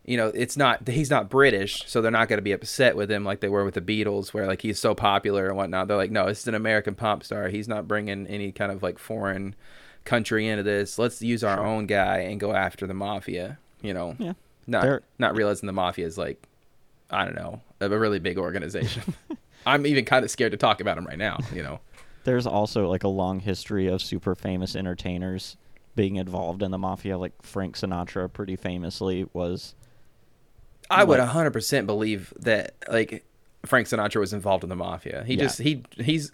you 0.05 0.15
know, 0.15 0.27
it's 0.27 0.57
not 0.57 0.88
he's 0.88 1.10
not 1.10 1.29
British, 1.29 1.83
so 1.88 2.01
they're 2.01 2.12
not 2.12 2.27
going 2.29 2.38
to 2.38 2.43
be 2.43 2.51
upset 2.51 2.95
with 2.95 3.10
him 3.10 3.24
like 3.25 3.39
they 3.39 3.50
were 3.50 3.65
with 3.65 3.74
the 3.74 3.81
Beatles, 3.81 4.29
where 4.33 4.45
like 4.45 4.62
he's 4.62 4.79
so 4.79 4.93
popular 4.93 5.48
and 5.48 5.57
whatnot. 5.57 5.88
They're 5.88 5.98
like, 5.98 6.12
no, 6.12 6.27
this 6.27 6.41
is 6.41 6.48
an 6.48 6.55
American 6.55 6.93
pop 6.95 7.24
star. 7.24 7.50
He's 7.50 7.67
not 7.67 7.88
bringing 7.88 8.27
any 8.27 8.51
kind 8.51 8.71
of 8.71 8.83
like 8.83 9.00
foreign 9.00 9.55
country 10.05 10.48
into 10.48 10.63
this. 10.63 11.00
Let's 11.00 11.21
use 11.21 11.43
our 11.43 11.65
own 11.65 11.88
guy 11.88 12.19
and 12.19 12.39
go 12.39 12.53
after 12.53 12.86
the 12.86 12.93
mafia. 12.93 13.57
You 13.81 13.93
know, 13.93 14.15
Yeah. 14.19 14.33
not 14.67 14.83
They're- 14.83 15.03
not 15.19 15.35
realizing 15.35 15.67
the 15.67 15.73
mafia 15.73 16.05
is 16.05 16.17
like, 16.17 16.47
I 17.09 17.25
don't 17.25 17.35
know, 17.35 17.61
a 17.79 17.89
really 17.89 18.19
big 18.19 18.38
organization. 18.38 19.13
I'm 19.65 19.85
even 19.85 20.05
kind 20.05 20.23
of 20.25 20.31
scared 20.31 20.51
to 20.53 20.57
talk 20.57 20.81
about 20.81 20.95
them 20.95 21.05
right 21.05 21.17
now. 21.17 21.38
You 21.53 21.63
know. 21.63 21.79
There's 22.23 22.45
also 22.47 22.88
like 22.89 23.03
a 23.03 23.07
long 23.07 23.39
history 23.39 23.88
of 23.88 24.01
super 24.01 24.35
famous 24.35 24.75
entertainers 24.75 25.57
being 25.95 26.15
involved 26.17 26.61
in 26.63 26.71
the 26.71 26.77
mafia. 26.77 27.17
Like 27.17 27.33
Frank 27.41 27.75
Sinatra, 27.77 28.31
pretty 28.31 28.55
famously, 28.55 29.27
was. 29.33 29.75
I 30.89 31.03
would 31.03 31.19
100% 31.19 31.85
believe 31.85 32.33
that 32.39 32.75
like 32.89 33.23
Frank 33.65 33.88
Sinatra 33.88 34.19
was 34.19 34.33
involved 34.33 34.63
in 34.63 34.69
the 34.69 34.75
mafia. 34.75 35.23
He 35.25 35.35
Yeah. 35.35 35.43
just 35.43 35.59
he 35.59 35.83
he's 35.97 36.31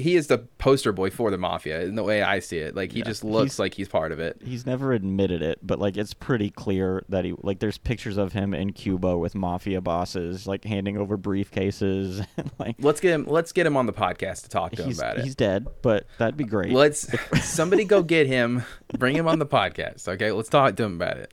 he 0.00 0.16
is 0.16 0.26
the 0.26 0.38
poster 0.38 0.92
boy 0.92 1.10
for 1.10 1.30
the 1.30 1.38
mafia 1.38 1.82
in 1.82 1.94
the 1.94 2.02
way 2.02 2.22
I 2.22 2.38
see 2.40 2.58
it. 2.58 2.74
Like 2.74 2.92
he 2.92 2.98
Yeah. 3.00 3.04
just 3.04 3.22
looks 3.24 3.52
He's- 3.52 3.58
like 3.58 3.74
he's 3.74 3.88
part 3.88 4.12
of 4.12 4.18
it. 4.18 4.40
He's 4.44 4.66
never 4.66 4.92
admitted 4.92 5.42
it, 5.42 5.58
but 5.62 5.78
like 5.78 5.96
it's 5.96 6.14
pretty 6.14 6.50
clear 6.50 7.04
that 7.08 7.24
he 7.24 7.34
like. 7.42 7.58
There's 7.60 7.78
pictures 7.78 8.16
of 8.16 8.32
him 8.32 8.54
in 8.54 8.72
Cuba 8.72 9.16
with 9.18 9.34
mafia 9.34 9.80
bosses, 9.80 10.46
like 10.46 10.64
handing 10.64 10.96
over 10.96 11.16
briefcases. 11.18 12.26
and, 12.36 12.50
like 12.58 12.76
Let's 12.78 13.00
get 13.00 13.12
him 13.12 13.26
let's 13.28 13.52
get 13.52 13.66
him 13.66 13.76
on 13.76 13.86
the 13.86 13.92
podcast 13.92 14.42
to 14.42 14.48
talk 14.48 14.72
to 14.72 14.82
him 14.84 14.92
about 14.92 15.18
it. 15.18 15.24
he's 15.24 15.34
dead, 15.34 15.66
but 15.82 16.06
that'd 16.18 16.36
be 16.36 16.44
great. 16.44 16.72
Let's 16.72 17.08
somebody 17.42 17.84
go 17.84 18.02
get 18.02 18.26
him, 18.26 18.62
bring 18.98 19.14
him 19.16 19.28
on 19.28 19.38
the 19.38 19.46
podcast. 19.46 20.08
Okay, 20.08 20.32
let's 20.32 20.48
talk 20.48 20.76
to 20.76 20.84
him 20.84 20.94
about 20.96 21.18
it. 21.18 21.32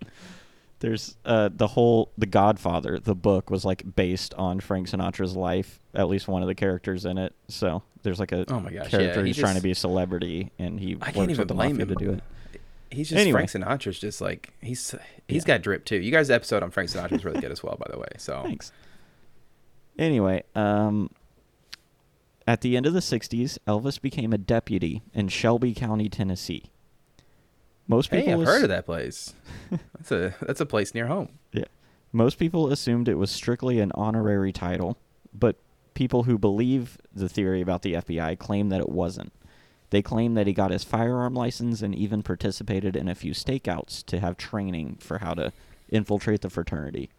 There's 0.79 1.15
uh 1.25 1.50
the 1.51 1.65
whole 1.67 2.12
The 2.19 2.27
Godfather, 2.27 3.00
the 3.00 3.15
book 3.15 3.50
was 3.50 3.65
like 3.65 3.95
based 3.95 4.36
on 4.36 4.59
Frank 4.59 4.88
Sinatra's 4.89 5.36
life. 5.36 5.79
At 5.95 6.07
least 6.07 6.27
one 6.27 6.43
of 6.43 6.47
the 6.47 6.53
characters 6.53 7.03
in 7.05 7.17
it. 7.17 7.33
So 7.47 7.81
there's 8.07 8.19
like 8.21 8.31
a 8.31 8.45
Oh 8.47 8.61
my 8.61 8.71
gosh, 8.71 8.89
character 8.89 9.19
yeah, 9.19 9.21
he 9.25 9.29
who's 9.31 9.37
trying 9.37 9.57
to 9.57 9.61
be 9.61 9.71
a 9.71 9.75
celebrity, 9.75 10.51
and 10.57 10.79
he 10.79 10.95
I 11.01 11.11
can't 11.11 11.29
even 11.29 11.39
with 11.39 11.47
the 11.49 11.53
blame 11.53 11.77
him 11.79 11.89
to 11.89 11.95
do 11.95 12.11
it. 12.13 12.23
He's 12.89 13.09
just 13.09 13.19
Anyway. 13.19 13.45
Frank 13.45 13.49
Sinatra's 13.49 13.99
just 13.99 14.21
like 14.21 14.53
he's 14.61 14.95
he's 15.27 15.43
Yeah. 15.43 15.55
got 15.55 15.61
drip 15.61 15.83
too. 15.83 15.97
You 15.97 16.09
guys' 16.11 16.29
episode 16.29 16.63
on 16.63 16.71
Frank 16.71 16.89
Sinatra 16.89 17.13
is 17.13 17.25
really 17.25 17.41
good 17.41 17.51
as 17.51 17.61
well, 17.61 17.75
by 17.77 17.87
the 17.91 17.99
way. 17.99 18.07
So 18.17 18.41
Thanks. 18.43 18.71
Anyway, 19.99 20.43
um, 20.55 21.09
at 22.47 22.61
the 22.61 22.77
end 22.77 22.85
of 22.85 22.93
the 22.93 22.99
60s, 23.01 23.57
Elvis 23.67 23.99
became 24.01 24.31
a 24.31 24.37
deputy 24.37 25.01
in 25.13 25.27
Shelby 25.27 25.73
County, 25.73 26.07
Tennessee. 26.07 26.71
Most 27.87 28.09
people 28.11 28.25
hey, 28.27 28.33
I've 28.33 28.41
ass- 28.41 28.47
heard 28.47 28.63
of 28.63 28.69
that 28.69 28.85
place. 28.85 29.33
That's 29.97 30.11
a 30.11 30.35
that's 30.41 30.61
a 30.61 30.65
place 30.65 30.93
near 30.93 31.07
home. 31.07 31.29
Yeah. 31.51 31.65
Most 32.13 32.37
people 32.39 32.71
assumed 32.71 33.09
it 33.09 33.15
was 33.15 33.31
strictly 33.31 33.79
an 33.81 33.91
honorary 33.95 34.53
title, 34.53 34.97
but 35.33 35.57
people 35.97 36.23
who 36.25 36.37
believe 36.37 36.95
the 37.11 37.27
theory 37.27 37.59
about 37.59 37.81
the 37.81 37.93
FBI 37.95 38.37
claim 38.37 38.69
that 38.69 38.79
it 38.79 38.89
wasn't. 38.89 39.33
They 39.89 40.03
claim 40.03 40.35
that 40.35 40.45
he 40.45 40.53
got 40.53 40.69
his 40.69 40.83
firearm 40.83 41.33
license 41.33 41.81
and 41.81 41.95
even 41.95 42.21
participated 42.21 42.95
in 42.95 43.07
a 43.07 43.15
few 43.15 43.31
stakeouts 43.31 44.05
to 44.05 44.19
have 44.19 44.38
training 44.38 44.97
for 45.01 45.17
how 45.17 45.33
to 45.33 45.51
infiltrate 45.89 46.41
the 46.41 46.51
fraternity. 46.51 47.10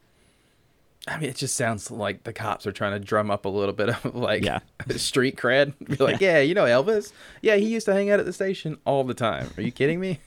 I 1.08 1.18
mean, 1.18 1.28
it 1.28 1.34
just 1.34 1.56
sounds 1.56 1.90
like 1.90 2.22
the 2.22 2.32
cops 2.32 2.68
are 2.68 2.72
trying 2.72 2.92
to 2.92 3.00
drum 3.04 3.32
up 3.32 3.46
a 3.46 3.48
little 3.48 3.74
bit 3.74 3.88
of 3.88 4.14
like 4.14 4.44
Yeah. 4.44 4.60
street 4.96 5.34
cred. 5.34 5.72
Be 5.84 5.96
like, 5.96 6.20
yeah. 6.20 6.38
you 6.38 6.54
know 6.54 6.66
Elvis? 6.66 7.12
Yeah, 7.42 7.56
he 7.56 7.66
used 7.66 7.86
to 7.86 7.94
hang 7.94 8.10
out 8.10 8.20
at 8.20 8.26
the 8.26 8.32
station 8.32 8.78
all 8.84 9.02
the 9.02 9.12
time. 9.12 9.50
Are 9.56 9.62
you 9.62 9.72
kidding 9.72 9.98
me? 9.98 10.20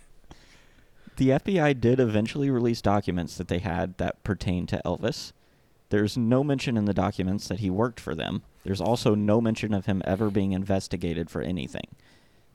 The 1.15 1.29
FBI 1.29 1.79
did 1.79 2.01
eventually 2.01 2.49
release 2.49 2.81
documents 2.81 3.37
that 3.37 3.47
they 3.47 3.59
had 3.59 3.97
that 3.97 4.21
pertain 4.25 4.65
to 4.67 4.81
Elvis. 4.83 5.31
There's 5.91 6.17
no 6.17 6.43
mention 6.43 6.77
in 6.77 6.86
the 6.86 6.93
documents 6.93 7.47
that 7.49 7.60
he 7.60 7.69
worked 7.69 7.99
for 7.99 8.15
them. 8.15 8.41
There's 8.63 8.82
also 8.82 9.13
no 9.13 9.39
mention 9.41 9.73
of 9.73 9.86
him 9.86 10.01
ever 10.06 10.30
being 10.32 10.54
investigated 10.54 11.30
for 11.30 11.41
anything. 11.41 11.88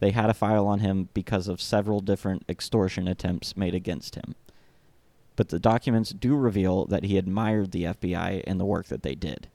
They 0.01 0.11
had 0.11 0.31
a 0.31 0.35
file 0.35 0.67
on 0.67 0.81
him 0.81 1.09
because 1.15 1.47
of 1.47 1.61
several 1.61 2.01
different 2.01 2.45
extortion 2.49 3.07
attempts 3.07 3.57
made 3.57 3.75
against 3.75 4.15
him. 4.15 4.35
But 5.37 5.51
the 5.51 5.59
documents 5.59 6.11
do 6.11 6.35
reveal 6.35 6.87
that 6.87 7.05
he 7.05 7.19
admired 7.19 7.73
the 7.73 7.85
FBI 7.85 8.43
and 8.47 8.59
the 8.59 8.65
work 8.65 8.87
that 8.87 9.03
they 9.03 9.15
did. 9.15 9.49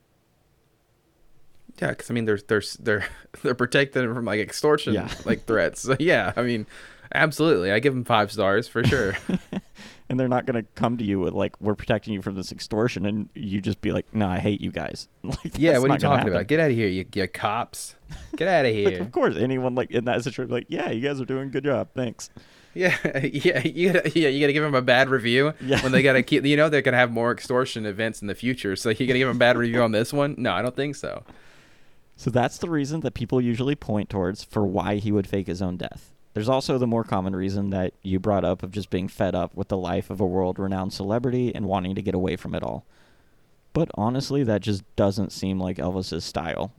Yeah, 1.81 1.89
because 1.89 2.11
I 2.11 2.13
mean, 2.13 2.25
they're 2.25 2.39
they're 2.47 2.61
they're 2.79 3.05
they're 3.41 3.55
protected 3.55 4.05
from 4.13 4.25
like 4.25 4.39
extortion 4.39 4.93
Yeah. 4.93 5.09
like 5.25 5.45
threats. 5.45 5.81
So 5.81 5.95
yeah, 5.99 6.33
I 6.35 6.43
mean, 6.43 6.67
absolutely, 7.15 7.71
I 7.71 7.79
give 7.79 7.93
him 7.93 8.03
five 8.05 8.31
stars 8.31 8.67
for 8.67 8.83
sure. 8.83 9.17
And 10.11 10.19
they're 10.19 10.27
not 10.27 10.45
going 10.45 10.61
to 10.61 10.69
come 10.75 10.97
to 10.97 11.03
you 11.05 11.19
with, 11.21 11.33
like, 11.33 11.59
we're 11.61 11.73
protecting 11.73 12.13
you 12.13 12.21
from 12.21 12.35
this 12.35 12.51
extortion, 12.51 13.05
and 13.05 13.29
you 13.33 13.61
just 13.61 13.79
be 13.79 13.91
like, 13.93 14.13
no, 14.13 14.27
I 14.27 14.39
hate 14.39 14.59
you 14.61 14.69
guys. 14.71 15.07
Like, 15.23 15.57
yeah, 15.57 15.77
what 15.77 15.89
are 15.89 15.93
you 15.93 15.99
talking 15.99 16.17
happen. 16.17 16.33
about? 16.33 16.47
Get 16.47 16.59
out 16.59 16.69
of 16.71 16.75
here, 16.75 16.87
you, 16.89 17.05
you 17.13 17.27
cops! 17.29 17.95
Get 18.35 18.47
out 18.49 18.65
of 18.65 18.75
Like, 18.75 18.93
here! 18.93 19.01
of 19.01 19.11
course, 19.13 19.37
anyone 19.37 19.73
like 19.73 19.89
in 19.91 20.03
that 20.05 20.23
situation, 20.23 20.51
like, 20.53 20.65
yeah, 20.67 20.91
you 20.91 20.99
guys 21.01 21.21
are 21.21 21.25
doing 21.25 21.47
a 21.47 21.51
good 21.51 21.63
job, 21.63 21.87
thanks. 21.95 22.29
Yeah, 22.73 22.97
yeah, 23.23 23.65
you 23.65 23.91
gotta, 23.93 24.11
yeah, 24.19 24.27
you 24.29 24.39
gotta 24.41 24.53
give 24.53 24.63
them 24.63 24.75
a 24.75 24.81
bad 24.81 25.09
review 25.09 25.53
Yeah. 25.61 25.81
when 25.81 25.91
they 25.91 26.01
gotta 26.01 26.23
keep. 26.23 26.45
You 26.45 26.57
know, 26.57 26.69
they're 26.69 26.81
gonna 26.81 26.97
have 26.97 27.11
more 27.11 27.31
extortion 27.31 27.85
events 27.85 28.21
in 28.21 28.27
the 28.27 28.35
future. 28.35 28.75
So 28.75 28.89
you 28.89 29.07
gotta 29.07 29.19
give 29.19 29.27
them 29.27 29.37
a 29.37 29.39
bad 29.39 29.57
review 29.57 29.81
on 29.81 29.91
this 29.91 30.11
one? 30.13 30.35
No, 30.37 30.51
I 30.53 30.61
don't 30.61 30.75
think 30.75 30.95
so. 30.95 31.23
So 32.17 32.29
that's 32.29 32.57
the 32.59 32.69
reason 32.69 32.99
that 33.01 33.13
people 33.13 33.41
usually 33.41 33.75
point 33.75 34.09
towards 34.09 34.43
for 34.43 34.65
why 34.65 34.95
he 34.97 35.11
would 35.11 35.27
fake 35.27 35.47
his 35.47 35.61
own 35.61 35.77
death. 35.77 36.10
There's 36.33 36.49
also 36.49 36.77
the 36.77 36.87
more 36.87 37.03
common 37.03 37.35
reason 37.35 37.71
that 37.71 37.93
you 38.01 38.19
brought 38.19 38.45
up 38.45 38.63
of 38.63 38.71
just 38.71 38.89
being 38.89 39.07
fed 39.07 39.35
up 39.35 39.53
with 39.55 39.67
the 39.67 39.77
life 39.77 40.09
of 40.09 40.21
a 40.21 40.25
world-renowned 40.25 40.93
celebrity 40.93 41.53
and 41.53 41.65
wanting 41.65 41.95
to 41.95 42.01
get 42.01 42.15
away 42.15 42.37
from 42.37 42.55
it 42.55 42.63
all. 42.63 42.85
But 43.73 43.89
honestly, 43.95 44.43
that 44.43 44.61
just 44.61 44.83
doesn't 44.95 45.31
seem 45.31 45.59
like 45.59 45.77
Elvis's 45.77 46.23
style. 46.23 46.71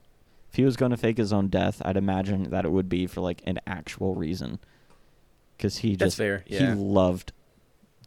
If 0.50 0.56
he 0.56 0.64
was 0.64 0.76
going 0.76 0.90
to 0.90 0.96
fake 0.96 1.18
his 1.18 1.32
own 1.32 1.48
death, 1.48 1.80
I'd 1.84 1.96
imagine 1.96 2.50
that 2.50 2.64
it 2.64 2.72
would 2.72 2.88
be 2.88 3.06
for 3.06 3.20
like 3.20 3.42
an 3.44 3.60
actual 3.66 4.14
reason. 4.14 4.58
Cuz 5.58 5.78
he 5.78 5.96
That's 5.96 6.08
just 6.08 6.18
fair, 6.18 6.44
he 6.46 6.58
loved 6.66 7.32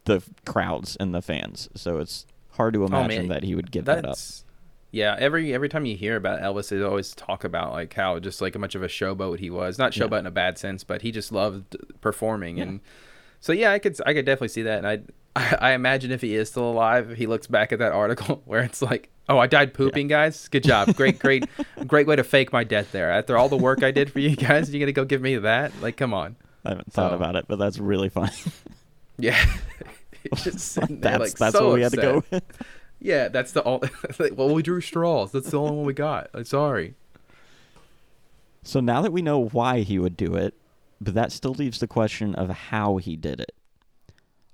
the 0.05 0.23
crowds 0.45 0.95
and 0.99 1.13
the 1.13 1.21
fans. 1.21 1.69
So 1.75 1.99
it's 1.99 2.25
hard 2.51 2.73
to 2.73 2.83
oh, 2.83 2.87
imagine 2.87 3.25
Oh, 3.25 3.33
that 3.33 3.43
he 3.43 3.55
would 3.55 3.71
give 3.71 3.85
that 3.85 4.05
up. 4.05 4.17
Yeah. 4.95 5.15
Every 5.19 5.53
every 5.53 5.67
time 5.69 5.85
you 5.85 5.97
hear 5.97 6.15
about 6.15 6.39
Elvis, 6.39 6.69
they 6.69 6.81
always 6.81 7.13
talk 7.13 7.43
about 7.43 7.73
like 7.73 7.93
how 7.93 8.17
just 8.19 8.39
like 8.41 8.53
how 8.53 8.59
much 8.61 8.75
of 8.75 8.83
a 8.83 8.87
showboat 8.87 9.39
he 9.39 9.49
was. 9.49 9.77
Not 9.77 9.95
Yeah. 9.95 10.05
showboat 10.05 10.19
in 10.19 10.25
a 10.25 10.31
bad 10.31 10.57
sense, 10.57 10.83
but 10.85 11.01
he 11.01 11.11
just 11.11 11.31
loved 11.31 11.75
performing. 12.01 12.57
Yeah. 12.57 12.63
And 12.63 12.79
so 13.41 13.51
yeah, 13.51 13.71
I 13.71 13.79
could 13.79 13.97
I 14.05 14.13
could 14.13 14.25
definitely 14.25 14.47
see 14.49 14.61
that. 14.63 14.83
And 14.83 14.87
I 14.87 15.01
I 15.59 15.73
imagine 15.73 16.11
if 16.11 16.21
he 16.21 16.33
is 16.35 16.49
still 16.49 16.69
alive, 16.69 17.11
he 17.17 17.27
looks 17.27 17.45
back 17.47 17.73
at 17.73 17.79
that 17.79 17.91
article 17.91 18.41
where 18.45 18.61
it's 18.61 18.81
like, 18.81 19.09
oh, 19.27 19.37
I 19.37 19.47
died 19.47 19.73
pooping, 19.73 20.07
guys. 20.07 20.47
Good 20.47 20.63
job. 20.63 20.95
Great, 20.95 21.19
great, 21.19 21.43
great 21.87 22.07
way 22.07 22.15
to 22.15 22.23
fake 22.23 22.53
my 22.53 22.63
death 22.63 22.93
there. 22.93 23.11
After 23.11 23.37
all 23.37 23.49
the 23.49 23.57
work 23.57 23.83
I 23.83 23.91
did 23.91 24.09
for 24.11 24.19
you 24.19 24.35
guys, 24.37 24.73
you're 24.73 24.79
gonna 24.79 24.93
go 24.93 25.03
give 25.03 25.21
me 25.21 25.35
that? 25.35 25.73
Like, 25.81 25.97
come 25.97 26.13
on. 26.13 26.37
I 26.63 26.69
haven't 26.69 26.93
thought 26.93 27.11
So- 27.11 27.15
about 27.17 27.35
it, 27.35 27.45
but 27.49 27.59
that's 27.59 27.77
really 27.79 28.07
funny. 28.09 28.31
Yeah. 29.17 29.37
Just 30.37 30.75
there, 30.75 30.87
that's 30.89 31.19
like, 31.19 31.33
that's 31.37 31.55
so 31.55 31.67
what 31.67 31.73
we 31.75 31.81
had 31.81 31.91
to 31.91 31.97
go 31.97 32.23
with. 32.31 32.43
Yeah, 33.05 33.27
that's 33.27 33.51
the 33.51 33.61
all. 33.61 33.83
well, 34.33 34.53
we 34.53 34.63
drew 34.63 34.81
straws. 34.81 35.31
That's 35.31 35.51
the 35.51 35.59
only 35.59 35.75
one 35.75 35.85
we 35.85 35.93
got. 35.93 36.31
I'm 36.33 36.43
sorry. 36.43 36.95
So 38.63 38.79
now 38.79 39.03
that 39.03 39.11
we 39.11 39.21
know 39.21 39.45
why 39.45 39.81
he 39.81 39.99
would 39.99 40.17
do 40.17 40.33
it, 40.33 40.55
but 40.99 41.13
that 41.13 41.31
still 41.31 41.53
leaves 41.53 41.79
the 41.79 41.87
question 41.87 42.33
of 42.33 42.49
how 42.49 42.97
he 42.97 43.15
did 43.15 43.39
it. 43.39 43.53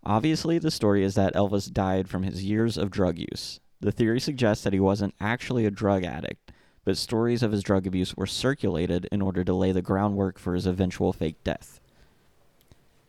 Obviously, 0.04 0.60
the 0.60 0.70
story 0.70 1.02
is 1.02 1.16
that 1.16 1.34
Elvis 1.34 1.72
died 1.72 2.10
from 2.10 2.24
his 2.24 2.44
years 2.44 2.78
of 2.78 2.92
drug 2.92 3.18
use. 3.18 3.62
The 3.80 3.94
theory 3.94 4.20
suggests 4.20 4.66
that 4.66 4.74
he 4.74 4.82
wasn't 4.82 5.16
actually 5.22 5.66
a 5.66 5.72
drug 5.72 6.04
addict, 6.04 6.52
but 6.84 6.98
stories 6.98 7.44
of 7.44 7.54
his 7.54 7.64
drug 7.64 7.88
abuse 7.88 8.18
were 8.18 8.28
circulated 8.28 9.08
in 9.14 9.22
order 9.22 9.46
to 9.46 9.54
lay 9.54 9.72
the 9.72 9.82
groundwork 9.82 10.38
for 10.38 10.56
his 10.56 10.68
eventual 10.68 11.14
fake 11.14 11.42
death. 11.46 11.80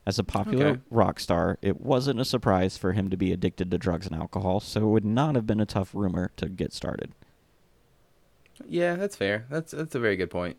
As 0.05 0.19
a 0.19 0.25
popular 0.25 0.67
Okay. 0.67 0.81
rock 0.91 1.21
star, 1.21 1.59
it 1.63 1.81
wasn't 1.81 2.19
a 2.21 2.25
surprise 2.25 2.77
for 2.77 2.93
him 2.93 3.09
to 3.11 3.17
be 3.17 3.33
addicted 3.33 3.71
to 3.71 3.79
drugs 3.79 4.07
and 4.07 4.17
alcohol, 4.17 4.59
so 4.59 4.83
it 4.83 4.91
would 4.91 5.05
not 5.05 5.37
have 5.37 5.47
been 5.47 5.61
a 5.61 5.67
tough 5.67 5.95
rumor 5.95 6.33
to 6.37 6.49
get 6.49 6.73
started. 6.73 7.13
Yeah, 8.67 8.97
that's 8.97 9.17
fair. 9.17 9.47
That's 9.49 9.73
that's 9.73 9.95
a 9.95 10.01
very 10.01 10.17
good 10.17 10.31
point. 10.31 10.57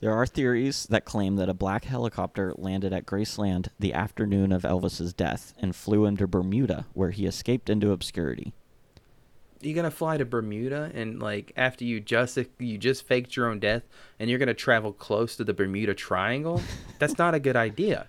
There 0.00 0.12
are 0.14 0.26
theories 0.26 0.86
that 0.90 1.04
claim 1.04 1.36
that 1.36 1.48
a 1.50 1.54
black 1.54 1.84
helicopter 1.84 2.54
landed 2.56 2.92
at 2.92 3.04
Graceland 3.04 3.68
the 3.78 3.92
afternoon 3.92 4.50
of 4.50 4.62
Elvis's 4.62 5.12
death 5.12 5.52
and 5.58 5.76
flew 5.76 6.06
into 6.06 6.26
Bermuda, 6.26 6.86
where 6.94 7.10
he 7.10 7.26
escaped 7.26 7.68
into 7.68 7.90
obscurity. 7.92 8.54
You're 9.60 9.74
gonna 9.76 9.90
fly 9.90 10.16
to 10.16 10.24
Bermuda 10.24 10.90
and 10.94 11.20
like 11.20 11.52
after 11.54 11.84
you 11.84 12.00
just 12.00 12.38
you 12.58 12.78
just 12.78 13.06
faked 13.06 13.36
your 13.36 13.50
own 13.50 13.58
death 13.60 13.82
and 14.18 14.30
you're 14.30 14.38
gonna 14.38 14.54
travel 14.54 14.92
close 14.92 15.36
to 15.36 15.44
the 15.44 15.52
Bermuda 15.52 15.94
Triangle? 15.94 16.62
That's 16.98 17.18
not 17.18 17.34
a 17.34 17.40
good 17.40 17.56
idea. 17.56 18.06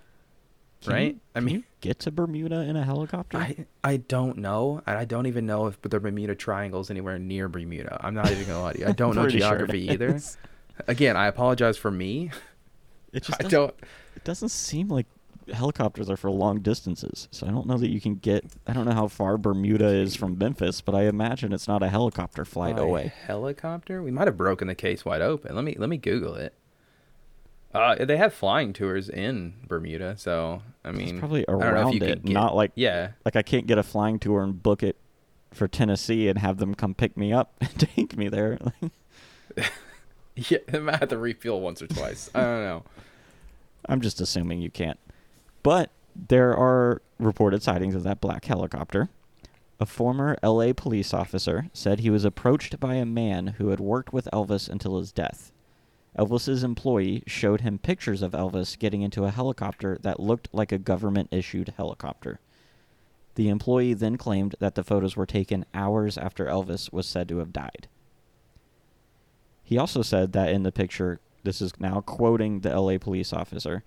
Can 0.84 0.92
right? 0.92 1.14
you- 1.14 1.20
I 1.34 1.40
mean, 1.40 1.64
get 1.80 1.98
to 2.00 2.10
Bermuda 2.10 2.60
in 2.62 2.76
a 2.76 2.84
helicopter? 2.84 3.38
I 3.38 3.66
I 3.84 3.96
don't 3.98 4.38
know, 4.38 4.82
and 4.86 4.98
I 4.98 5.04
don't 5.04 5.26
even 5.26 5.46
know 5.46 5.66
if 5.66 5.80
the 5.82 5.88
Bermuda 6.00 6.34
Triangle 6.34 6.80
is 6.80 6.90
anywhere 6.90 7.18
near 7.18 7.48
Bermuda. 7.48 7.98
I'm 8.00 8.14
not 8.14 8.30
even 8.30 8.46
gonna 8.46 8.60
lie 8.62 8.72
to 8.74 8.78
you. 8.80 8.86
I 8.86 8.92
don't 9.02 9.14
know 9.14 9.22
Pretty 9.22 9.38
sure 9.40 9.48
geography 9.48 9.90
either. 9.90 10.14
is. 10.14 10.36
Again, 10.88 11.16
I 11.16 11.26
apologize 11.26 11.76
for 11.76 11.90
me. 11.90 12.30
It 13.12 13.22
just 13.24 13.42
I 13.44 13.48
don't. 13.48 13.74
it 14.16 14.24
doesn't 14.24 14.48
seem 14.50 14.88
like 14.88 15.06
helicopters 15.52 16.08
are 16.08 16.16
for 16.16 16.30
long 16.30 16.60
distances. 16.60 17.28
So 17.30 17.46
I 17.46 17.50
don't 17.50 17.66
know 17.66 17.76
that 17.78 17.90
you 17.90 18.00
can 18.00 18.14
get. 18.16 18.44
I 18.66 18.72
don't 18.72 18.84
know 18.84 18.92
how 18.94 19.08
far 19.08 19.36
Bermuda 19.38 19.86
is 19.88 20.14
from 20.16 20.38
Memphis, 20.38 20.80
but 20.80 20.94
I 20.94 21.04
imagine 21.04 21.52
it's 21.52 21.68
not 21.68 21.82
a 21.82 21.88
helicopter 21.88 22.44
flight 22.44 22.76
By 22.76 22.82
away. 22.82 23.12
Helicopter? 23.26 24.02
We 24.02 24.10
might 24.10 24.28
have 24.28 24.36
broken 24.36 24.68
the 24.68 24.74
case 24.74 25.04
wide 25.04 25.20
open. 25.22 25.54
Let 25.54 25.64
me 25.64 25.74
let 25.78 25.88
me 25.88 25.96
Google 25.98 26.34
it. 26.36 26.54
Uh, 27.74 28.04
they 28.04 28.16
have 28.18 28.34
flying 28.34 28.72
tours 28.72 29.08
in 29.08 29.54
Bermuda, 29.66 30.16
so 30.18 30.62
I 30.84 30.90
It's 30.90 30.98
mean, 30.98 31.18
probably 31.18 31.46
I 31.48 31.52
don't 31.52 31.60
know 31.60 31.66
if 31.66 31.72
around 31.74 32.02
it, 32.02 32.24
get- 32.24 32.32
not 32.32 32.54
like 32.54 32.72
yeah. 32.74 33.12
like 33.24 33.34
I 33.36 33.42
can't 33.42 33.66
get 33.66 33.78
a 33.78 33.82
flying 33.82 34.18
tour 34.18 34.42
and 34.42 34.62
book 34.62 34.82
it 34.82 34.96
for 35.52 35.68
Tennessee 35.68 36.28
and 36.28 36.38
have 36.38 36.58
them 36.58 36.74
come 36.74 36.94
pick 36.94 37.16
me 37.16 37.32
up 37.32 37.54
and 37.60 37.78
take 37.78 38.16
me 38.16 38.28
there. 38.28 38.58
Yeah, 40.34 40.58
they 40.66 40.78
might 40.78 40.98
have 40.98 41.10
to 41.10 41.18
refuel 41.18 41.60
once 41.60 41.82
or 41.82 41.86
twice. 41.86 42.30
I 42.34 42.40
don't 42.40 42.62
know. 42.64 42.84
I'm 43.86 44.00
just 44.00 44.18
assuming 44.18 44.62
you 44.62 44.70
can't. 44.70 44.98
But 45.62 45.90
there 46.16 46.56
are 46.56 47.02
reported 47.18 47.62
sightings 47.62 47.94
of 47.94 48.02
that 48.04 48.22
black 48.22 48.46
helicopter. 48.46 49.10
A 49.78 49.84
former 49.84 50.38
LA 50.42 50.72
police 50.72 51.12
officer 51.12 51.66
said 51.74 52.00
he 52.00 52.08
was 52.08 52.24
approached 52.24 52.80
by 52.80 52.94
a 52.94 53.04
man 53.04 53.48
who 53.58 53.68
had 53.68 53.80
worked 53.80 54.12
with 54.14 54.26
Elvis 54.32 54.70
until 54.70 54.98
his 54.98 55.12
death. 55.12 55.51
Elvis's 56.18 56.62
employee 56.62 57.22
showed 57.26 57.62
him 57.62 57.78
pictures 57.78 58.22
of 58.22 58.32
Elvis 58.32 58.78
getting 58.78 59.02
into 59.02 59.24
a 59.24 59.30
helicopter 59.30 59.98
that 60.02 60.20
looked 60.20 60.48
like 60.52 60.70
a 60.70 60.78
government 60.78 61.28
issued 61.30 61.74
helicopter. 61.76 62.40
The 63.34 63.48
employee 63.48 63.94
then 63.94 64.16
claimed 64.16 64.54
that 64.58 64.74
the 64.74 64.84
photos 64.84 65.16
were 65.16 65.24
taken 65.24 65.64
hours 65.72 66.18
after 66.18 66.46
Elvis 66.46 66.92
was 66.92 67.06
said 67.06 67.28
to 67.28 67.38
have 67.38 67.52
died. 67.52 67.88
He 69.62 69.78
also 69.78 70.02
said 70.02 70.32
that 70.32 70.50
in 70.50 70.64
the 70.64 70.72
picture, 70.72 71.20
this 71.44 71.62
is 71.62 71.72
now 71.80 72.02
quoting 72.02 72.60
the 72.60 72.78
LA 72.78 72.98
police 72.98 73.32
officer, 73.32 73.82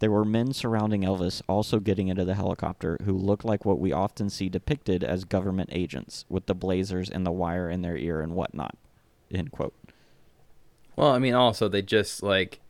there 0.00 0.10
were 0.10 0.24
men 0.24 0.52
surrounding 0.52 1.02
Elvis 1.02 1.42
also 1.48 1.78
getting 1.78 2.08
into 2.08 2.24
the 2.24 2.34
helicopter 2.34 2.98
who 3.04 3.16
looked 3.16 3.44
like 3.44 3.64
what 3.64 3.78
we 3.78 3.92
often 3.92 4.30
see 4.30 4.48
depicted 4.48 5.04
as 5.04 5.24
government 5.24 5.70
agents 5.72 6.24
with 6.28 6.46
the 6.46 6.54
blazers 6.54 7.08
and 7.08 7.24
the 7.24 7.32
wire 7.32 7.70
in 7.70 7.82
their 7.82 7.96
ear 7.96 8.20
and 8.20 8.34
whatnot. 8.34 8.76
End 9.30 9.52
quote. 9.52 9.74
Well, 10.98 11.12
I 11.12 11.18
mean, 11.20 11.34
also 11.34 11.68
they 11.68 11.82
just 11.82 12.22
like 12.24 12.60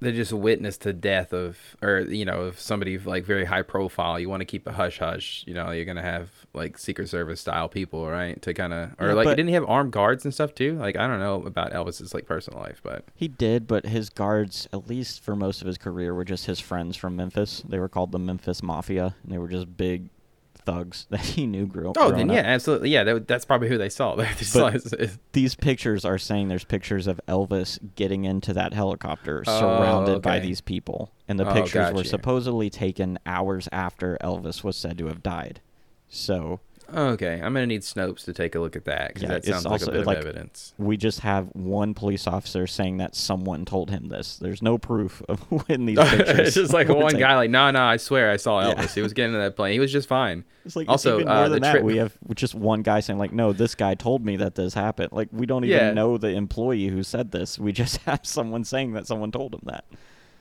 they 0.00 0.12
just 0.12 0.32
witnessed 0.32 0.82
the 0.82 0.92
death 0.92 1.32
of, 1.32 1.56
or 1.82 2.00
you 2.00 2.24
know, 2.24 2.42
of 2.42 2.60
somebody 2.60 2.98
like 2.98 3.24
very 3.24 3.46
high 3.46 3.62
profile. 3.62 4.20
You 4.20 4.28
want 4.28 4.42
to 4.42 4.44
keep 4.44 4.66
a 4.66 4.72
hush 4.72 4.98
hush. 4.98 5.42
You 5.46 5.54
know, 5.54 5.70
you're 5.70 5.86
gonna 5.86 6.02
have 6.02 6.30
like 6.52 6.76
Secret 6.76 7.08
Service 7.08 7.40
style 7.40 7.68
people, 7.68 8.06
right? 8.06 8.40
To 8.42 8.52
kind 8.52 8.72
of, 8.74 8.90
or 9.00 9.08
Yeah, 9.08 9.12
like, 9.14 9.24
but- 9.24 9.36
didn't 9.36 9.48
he 9.48 9.54
have 9.54 9.64
armed 9.66 9.90
guards 9.92 10.24
and 10.24 10.32
stuff 10.34 10.54
too? 10.54 10.74
Like, 10.78 10.96
I 10.96 11.06
don't 11.06 11.18
know 11.18 11.42
about 11.46 11.72
Elvis's 11.72 12.12
like 12.12 12.26
personal 12.26 12.60
life, 12.60 12.80
but 12.84 13.06
He 13.16 13.26
did, 13.26 13.66
but 13.66 13.86
his 13.86 14.10
guards, 14.10 14.68
at 14.72 14.86
least 14.86 15.20
for 15.22 15.34
most 15.34 15.62
of 15.62 15.66
his 15.66 15.78
career, 15.78 16.14
were 16.14 16.24
just 16.24 16.44
his 16.46 16.60
friends 16.60 16.94
from 16.96 17.16
Memphis. 17.16 17.64
They 17.66 17.78
were 17.78 17.88
called 17.88 18.12
the 18.12 18.18
Memphis 18.18 18.62
Mafia, 18.62 19.16
and 19.22 19.32
they 19.32 19.38
were 19.38 19.48
just 19.48 19.76
big 19.78 20.10
thugs 20.58 21.06
that 21.10 21.20
he 21.20 21.46
knew 21.46 21.66
grew 21.66 21.90
up. 21.90 21.96
oh, 21.98 22.10
then 22.10 22.28
yeah, 22.28 22.40
up. 22.40 22.46
absolutely, 22.46 22.90
yeah. 22.90 23.04
That, 23.04 23.26
that's 23.26 23.44
probably 23.44 23.68
who 23.68 23.78
they 23.78 23.88
saw. 23.88 24.14
They 24.16 24.24
saw 24.44 24.70
his- 24.70 24.90
his- 24.98 25.18
These 25.32 25.54
pictures 25.54 26.04
are 26.04 26.18
saying 26.18 26.48
there's 26.48 26.64
pictures 26.64 27.06
of 27.06 27.20
Elvis 27.28 27.78
getting 27.94 28.24
into 28.24 28.52
that 28.54 28.74
helicopter 28.74 29.42
Oh, 29.46 29.60
surrounded 29.60 30.22
by 30.22 30.38
these 30.40 30.60
people. 30.60 31.10
And 31.26 31.38
the 31.38 31.48
Oh, 31.48 31.52
pictures 31.54 31.92
were 31.92 32.04
supposedly 32.04 32.70
taken 32.70 33.18
hours 33.26 33.68
after 33.72 34.18
Elvis 34.22 34.62
was 34.64 34.76
said 34.76 34.98
to 34.98 35.06
have 35.06 35.22
died. 35.22 35.60
So 36.08 36.60
okay, 36.92 37.34
I'm 37.34 37.52
gonna 37.54 37.66
need 37.66 37.82
Snopes 37.82 38.24
to 38.24 38.32
take 38.32 38.54
a 38.54 38.60
look 38.60 38.76
at 38.76 38.84
that 38.86 39.08
because 39.08 39.22
Yeah, 39.22 39.28
that 39.28 39.36
it's 39.38 39.48
sounds 39.48 39.66
like 39.66 39.82
a 39.82 39.90
bit 39.90 40.06
like, 40.06 40.18
of 40.18 40.24
evidence. 40.26 40.74
we 40.78 40.96
just 40.96 41.20
have 41.20 41.46
one 41.54 41.94
police 41.94 42.26
officer 42.26 42.66
saying 42.66 42.96
that 42.98 43.14
someone 43.14 43.64
told 43.64 43.90
him 43.90 44.08
this. 44.08 44.36
There's 44.36 44.62
no 44.62 44.78
proof 44.78 45.22
of 45.28 45.40
when 45.68 45.86
these 45.86 45.98
pictures. 46.10 46.38
it's 46.38 46.54
just 46.54 46.72
like 46.72 46.88
one 46.88 47.06
taken. 47.06 47.20
guy, 47.20 47.36
like, 47.36 47.50
no, 47.50 47.70
no, 47.70 47.82
I 47.82 47.96
swear 47.98 48.30
I 48.30 48.36
saw 48.36 48.60
Yeah. 48.66 48.74
Elvis. 48.74 48.94
He 48.94 49.02
was 49.02 49.12
getting 49.12 49.34
in 49.34 49.40
that 49.40 49.56
plane. 49.56 49.72
He 49.72 49.80
was 49.80 49.92
just 49.92 50.08
fine. 50.08 50.44
It's 50.64 50.76
like 50.76 50.88
Also, 50.88 51.16
even 51.20 51.28
uh, 51.28 51.48
the 51.48 51.60
that, 51.60 51.70
trip- 51.72 51.84
we 51.84 51.96
have 51.96 52.16
just 52.34 52.54
one 52.54 52.82
guy 52.82 53.00
saying 53.00 53.18
like, 53.18 53.32
"No, 53.32 53.54
this 53.54 53.74
guy 53.74 53.94
told 53.94 54.22
me 54.22 54.36
that 54.36 54.54
this 54.54 54.74
happened." 54.74 55.12
Like 55.12 55.28
we 55.32 55.46
don't 55.46 55.64
even 55.64 55.78
Yeah. 55.78 55.92
know 55.94 56.18
the 56.18 56.28
employee 56.28 56.88
who 56.88 57.02
said 57.02 57.30
this. 57.32 57.58
We 57.58 57.72
just 57.72 57.96
have 58.02 58.20
someone 58.26 58.64
saying 58.64 58.92
that 58.92 59.06
someone 59.06 59.32
told 59.32 59.54
him 59.54 59.62
that. 59.64 59.86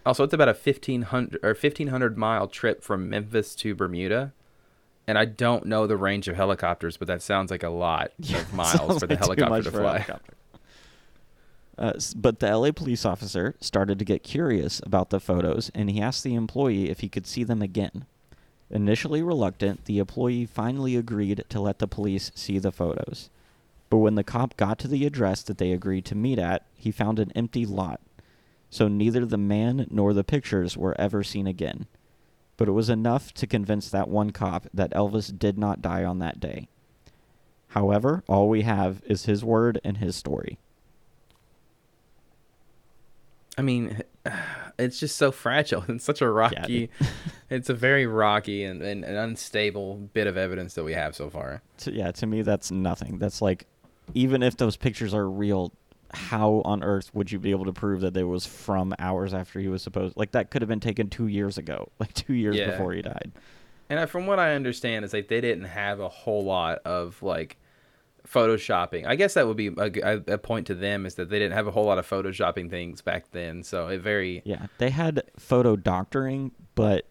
Also, 0.05 0.25
it's 0.25 0.33
about 0.33 0.49
a 0.49 0.53
fifteen 0.53 1.03
hundred 1.03 1.39
or 1.43 1.53
fifteen 1.55 1.88
hundred 1.88 2.17
mile 2.17 2.47
trip 2.47 2.83
from 2.83 3.10
Memphis 3.10 3.55
to 3.55 3.73
Bermuda, 3.73 4.33
and 5.08 5.17
I 5.17 5.26
don't 5.26 5.65
know 5.65 5.88
the 5.88 5.98
range 5.98 6.28
of 6.28 6.36
helicopters, 6.36 6.98
but 6.98 7.08
that 7.08 7.22
sounds 7.22 7.50
like 7.52 7.63
a 7.63 7.70
lot 7.70 8.12
Yeah, 8.20 8.39
of 8.39 8.54
miles 8.54 9.00
for 9.00 9.08
the 9.08 9.13
like 9.15 9.20
helicopter 9.20 9.63
to 9.63 9.72
fly. 9.72 10.00
helicopter. 10.00 10.34
Uh, 11.78 11.93
but 12.15 12.39
the 12.39 12.56
LA 12.58 12.72
police 12.72 13.06
officer 13.06 13.56
started 13.60 14.00
to 14.00 14.06
get 14.06 14.24
curious 14.24 14.82
about 14.86 15.12
the 15.12 15.20
photos, 15.20 15.70
and 15.76 15.91
he 15.91 16.02
asked 16.02 16.24
the 16.24 16.34
employee 16.34 16.89
if 16.89 17.02
he 17.02 17.10
could 17.10 17.28
see 17.28 17.43
them 17.43 17.62
again. 17.62 18.06
Initially 18.72 19.22
reluctant, 19.22 19.86
the 19.86 20.00
employee 20.00 20.46
finally 20.46 20.96
agreed 20.96 21.43
to 21.50 21.60
let 21.62 21.78
the 21.80 21.88
police 21.88 22.32
see 22.36 22.58
the 22.58 22.72
photos. 22.72 23.30
But 23.89 23.98
when 23.98 24.15
the 24.15 24.24
cop 24.24 24.58
got 24.58 24.80
to 24.80 24.88
the 24.88 25.06
address 25.06 25.43
that 25.43 25.60
they 25.60 25.72
agreed 25.72 26.04
to 26.06 26.15
meet 26.15 26.39
at, 26.39 26.65
he 26.74 26.91
found 26.91 27.20
an 27.20 27.32
empty 27.36 27.65
lot. 27.65 28.02
So 28.70 28.88
neither 28.89 29.26
the 29.26 29.38
man 29.38 29.88
nor 29.89 30.13
the 30.13 30.26
pictures 30.26 30.76
were 30.76 31.00
ever 31.00 31.24
seen 31.24 31.48
again. 31.48 31.86
But 32.58 32.67
it 32.67 32.72
was 32.72 32.89
enough 32.89 33.34
to 33.36 33.48
convince 33.48 33.89
that 33.89 34.10
one 34.10 34.32
cop 34.32 34.67
that 34.74 34.91
Elvis 34.91 35.38
did 35.38 35.58
not 35.58 35.82
die 35.82 36.04
on 36.04 36.20
that 36.20 36.39
day. 36.39 36.67
However, 37.70 38.24
all 38.28 38.50
we 38.50 38.63
have 38.63 39.02
is 39.06 39.26
his 39.26 39.43
word 39.43 39.80
and 39.84 39.98
his 39.98 40.15
story. 40.15 40.58
I 43.58 43.62
mean, 43.62 44.02
it's 44.80 45.00
just 45.00 45.17
so 45.17 45.32
fragile 45.32 45.84
and 45.88 46.02
such 46.02 46.22
a 46.22 46.30
rocky. 46.30 46.89
yeah, 47.00 47.08
it's 47.50 47.70
a 47.70 47.74
very 47.74 48.06
rocky 48.06 48.63
and, 48.63 48.82
and, 48.82 49.04
and 49.04 49.17
unstable 49.17 49.96
bit 50.13 50.28
of 50.28 50.38
evidence 50.38 50.76
that 50.76 50.84
we 50.84 50.93
have 50.93 51.15
so 51.15 51.30
far. 51.30 51.62
To, 51.80 51.91
yeah, 51.91 52.12
to 52.12 52.26
me, 52.26 52.41
that's 52.41 52.72
nothing. 52.72 53.17
That's 53.17 53.41
like, 53.41 53.65
even 54.13 54.43
if 54.43 54.58
those 54.58 54.78
pictures 54.78 55.13
are 55.13 55.30
real, 55.30 55.74
how 56.17 56.62
on 56.65 56.84
earth 56.84 57.13
would 57.13 57.32
you 57.32 57.39
be 57.39 57.51
able 57.51 57.65
to 57.65 57.73
prove 57.73 58.01
that 58.01 58.17
it 58.17 58.23
was 58.23 58.45
from 58.45 58.93
hours 58.99 59.34
after 59.34 59.60
he 59.60 59.67
was 59.67 59.82
supposed? 59.84 60.17
Like 60.17 60.32
that 60.32 60.49
could 60.51 60.62
have 60.62 60.69
been 60.69 60.80
taken 60.80 61.10
two 61.10 61.27
years 61.27 61.58
ago, 61.58 61.89
like 61.99 62.13
two 62.13 62.34
years 62.34 62.58
Yeah. 62.58 62.71
before 62.71 62.93
he 62.93 63.01
died. 63.01 63.32
And 63.89 63.99
I, 63.99 64.06
from 64.06 64.25
what 64.27 64.38
I 64.39 64.53
understand, 64.56 65.06
is 65.06 65.13
like 65.13 65.27
they 65.30 65.39
didn't 65.41 65.65
have 65.65 65.99
a 65.99 66.10
whole 66.10 66.43
lot 66.43 66.80
of 66.80 67.21
like 67.23 67.58
photoshopping. 68.27 69.06
I 69.08 69.15
guess 69.15 69.36
that 69.36 69.47
would 69.47 69.56
be 69.58 69.67
a, 69.67 69.91
a- 70.03 70.34
a 70.34 70.38
point 70.38 70.67
to 70.67 70.75
them 70.75 71.06
is 71.06 71.15
that 71.15 71.30
they 71.30 71.39
didn't 71.39 71.53
have 71.53 71.67
a 71.67 71.71
whole 71.71 71.86
lot 71.86 71.97
of 71.97 72.08
photoshopping 72.10 72.69
things 72.69 73.01
back 73.01 73.32
then. 73.32 73.63
So 73.63 73.88
it 73.88 73.99
very 74.01 74.41
Yeah, 74.45 74.67
they 74.77 74.89
had 74.89 75.23
photo 75.38 75.75
doctoring, 75.75 76.51
but 76.75 77.06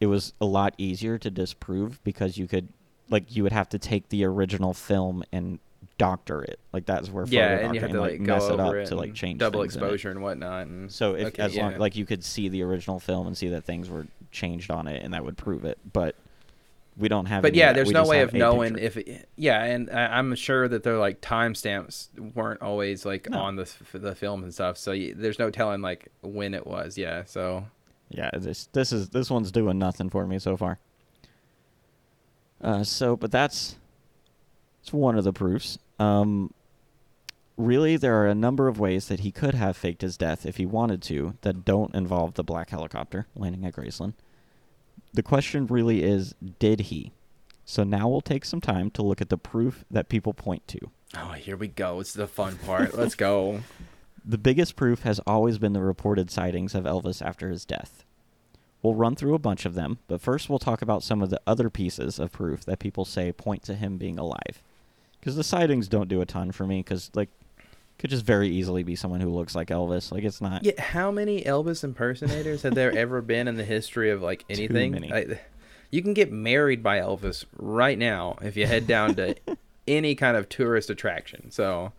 it 0.00 0.06
was 0.06 0.32
a 0.40 0.46
lot 0.46 0.74
easier 0.78 1.18
to 1.18 1.30
disprove 1.30 2.02
because 2.04 2.38
you 2.38 2.46
could, 2.46 2.68
like, 3.08 3.34
you 3.34 3.42
would 3.42 3.52
have 3.52 3.68
to 3.70 3.78
take 3.78 4.08
the 4.08 4.24
original 4.24 4.72
film 4.72 5.24
and 5.32 5.58
doctor 6.00 6.42
it. 6.42 6.58
Like 6.72 6.86
that's 6.86 7.10
where 7.10 7.26
yeah, 7.26 7.58
and 7.58 7.74
you 7.74 7.80
have 7.82 7.90
to 7.90 8.00
like, 8.00 8.12
like 8.12 8.20
mess 8.22 8.48
it 8.48 8.58
up 8.58 8.74
it 8.74 8.86
to 8.86 8.94
like 8.96 9.12
change 9.12 9.38
double 9.38 9.60
things 9.60 9.76
in 9.76 9.82
it. 9.82 9.84
exposure 9.84 10.10
and 10.10 10.22
whatnot. 10.22 10.66
And 10.66 10.90
So 10.90 11.14
if 11.14 11.28
okay, 11.28 11.42
as 11.42 11.54
long 11.54 11.72
yeah. 11.72 11.78
like 11.78 11.94
you 11.94 12.06
could 12.06 12.24
see 12.24 12.48
the 12.48 12.62
original 12.62 12.98
film 12.98 13.26
and 13.26 13.36
see 13.36 13.48
that 13.48 13.64
things 13.64 13.90
were 13.90 14.06
changed 14.32 14.70
on 14.70 14.86
it, 14.88 15.02
and 15.04 15.12
that 15.12 15.24
would 15.24 15.36
prove 15.36 15.64
it. 15.66 15.78
But 15.92 16.14
we 16.96 17.08
don't 17.08 17.26
have. 17.26 17.42
but 17.42 17.54
yeah, 17.54 17.72
there's 17.74 17.90
no 17.90 18.06
way 18.06 18.20
of 18.22 18.32
knowing 18.32 18.74
picture. 18.74 18.86
if 18.86 18.96
it, 18.96 19.28
yeah, 19.36 19.62
and 19.62 19.90
I'm 19.90 20.34
sure 20.34 20.68
that 20.68 20.82
they're 20.82 20.98
like 20.98 21.20
timestamps 21.20 22.08
weren't 22.34 22.62
always 22.62 23.04
like 23.04 23.28
No. 23.28 23.38
on 23.40 23.56
the 23.56 23.62
f- 23.62 23.90
the 23.92 24.14
film 24.14 24.42
and 24.42 24.54
stuff. 24.54 24.78
So 24.78 24.92
y 24.92 25.12
there's 25.14 25.38
no 25.38 25.50
telling 25.50 25.82
like 25.82 26.08
when 26.22 26.54
it 26.54 26.66
was. 26.66 26.96
Yeah, 26.98 27.24
so 27.26 27.66
Yeah, 28.08 28.30
this 28.32 28.68
this 28.72 28.90
is 28.92 29.10
this 29.10 29.30
one's 29.30 29.52
doing 29.52 29.78
nothing 29.78 30.08
for 30.10 30.26
me 30.26 30.38
so 30.38 30.56
far. 30.56 30.78
Uh, 32.62 32.84
so, 32.84 33.16
but 33.16 33.30
that's 33.30 33.76
it's 34.80 34.92
one 34.92 35.16
of 35.16 35.24
the 35.24 35.32
proofs. 35.32 35.78
Um, 35.98 36.52
really, 37.56 37.96
there 37.96 38.20
are 38.20 38.26
a 38.26 38.34
number 38.34 38.68
of 38.68 38.80
ways 38.80 39.08
that 39.08 39.20
he 39.20 39.30
could 39.30 39.54
have 39.54 39.76
faked 39.76 40.02
his 40.02 40.16
death 40.16 40.46
if 40.46 40.56
he 40.56 40.66
wanted 40.66 41.02
to 41.02 41.34
that 41.42 41.64
don't 41.64 41.94
involve 41.94 42.34
the 42.34 42.44
black 42.44 42.70
helicopter 42.70 43.26
landing 43.34 43.64
at 43.64 43.74
Graceland. 43.74 44.14
The 45.12 45.22
question 45.22 45.66
really 45.66 46.02
is, 46.02 46.34
did 46.58 46.80
he? 46.82 47.12
So 47.64 47.84
now 47.84 48.08
we'll 48.08 48.20
take 48.20 48.44
some 48.44 48.60
time 48.60 48.90
to 48.92 49.02
look 49.02 49.20
at 49.20 49.28
the 49.28 49.38
proof 49.38 49.84
that 49.90 50.08
people 50.08 50.34
point 50.34 50.66
to. 50.68 50.78
oh, 51.16 51.32
here 51.32 51.56
we 51.56 51.68
go. 51.68 52.00
It's 52.00 52.12
the 52.12 52.26
fun 52.26 52.56
part. 52.66 52.96
Let's 52.96 53.14
go. 53.14 53.60
The 54.22 54.36
biggest 54.36 54.76
proof 54.76 55.00
has 55.00 55.18
always 55.26 55.56
been 55.56 55.72
the 55.72 55.80
reported 55.80 56.30
sightings 56.30 56.74
of 56.74 56.84
Elvis 56.84 57.24
after 57.24 57.48
his 57.48 57.64
death. 57.64 58.04
We'll 58.82 58.94
run 58.94 59.16
through 59.16 59.34
a 59.34 59.38
bunch 59.38 59.64
of 59.64 59.74
them, 59.74 59.98
but 60.08 60.20
first 60.20 60.50
we'll 60.50 60.58
talk 60.58 60.82
about 60.82 61.02
some 61.02 61.22
of 61.22 61.30
the 61.30 61.40
other 61.46 61.70
pieces 61.70 62.18
of 62.18 62.30
proof 62.30 62.62
that 62.66 62.78
people 62.78 63.06
say 63.06 63.32
point 63.32 63.62
to 63.62 63.74
him 63.74 63.96
being 63.96 64.18
alive. 64.18 64.62
Because 65.20 65.36
the 65.36 65.44
sightings 65.44 65.86
don't 65.88 66.08
do 66.08 66.20
a 66.22 66.26
ton 66.26 66.50
for 66.50 66.66
me, 66.66 66.78
because, 66.80 67.10
like, 67.14 67.28
Could 67.98 68.08
just 68.10 68.24
very 68.24 68.48
easily 68.48 68.82
be 68.82 68.96
someone 68.96 69.20
who 69.20 69.28
looks 69.28 69.54
like 69.54 69.68
Elvis. 69.68 70.10
Like 70.10 70.24
it's 70.24 70.40
not. 70.40 70.64
Yeah, 70.64 70.80
how 70.80 71.10
many 71.10 71.42
Elvis 71.42 71.84
impersonators 71.84 72.62
have 72.62 72.74
there 72.74 72.90
ever 72.96 73.20
been 73.20 73.46
in 73.46 73.56
the 73.56 73.64
history 73.64 74.08
of 74.10 74.22
like 74.22 74.44
anything? 74.48 74.92
many. 74.92 75.12
I, 75.12 75.38
you 75.90 76.00
can 76.02 76.14
get 76.14 76.32
married 76.32 76.82
by 76.82 76.98
Elvis 77.00 77.44
right 77.58 77.98
now 77.98 78.36
if 78.40 78.56
you 78.56 78.66
head 78.66 78.86
down 78.86 79.16
to 79.16 79.34
any 79.86 80.14
kind 80.14 80.36
of 80.38 80.48
tourist 80.48 80.88
attraction. 80.88 81.50
So 81.50 81.92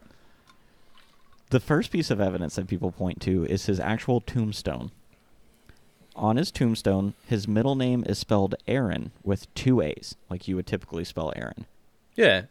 The 1.52 1.60
first 1.60 1.92
piece 1.92 2.10
of 2.10 2.20
evidence 2.20 2.56
that 2.56 2.68
people 2.68 2.92
point 2.92 3.22
to 3.22 3.46
is 3.46 3.68
his 3.68 3.80
actual 3.80 4.22
tombstone. 4.22 4.90
On 6.16 6.36
his 6.36 6.50
tombstone, 6.52 7.14
his 7.28 7.48
middle 7.48 7.76
name 7.76 8.04
is 8.08 8.18
spelled 8.18 8.56
Aaron 8.68 9.12
with 9.24 9.54
two 9.54 9.82
A's, 9.82 10.16
like 10.32 10.48
you 10.48 10.56
would 10.56 10.66
typically 10.68 11.04
spell 11.04 11.32
Aaron. 11.36 11.66
yeah, 12.16 12.44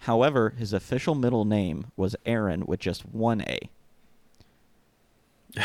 However, 0.00 0.50
his 0.50 0.72
official 0.72 1.14
middle 1.14 1.44
name 1.44 1.86
was 1.96 2.16
Aron 2.24 2.64
with 2.66 2.80
just 2.80 3.06
one 3.06 3.42
A. 3.42 3.58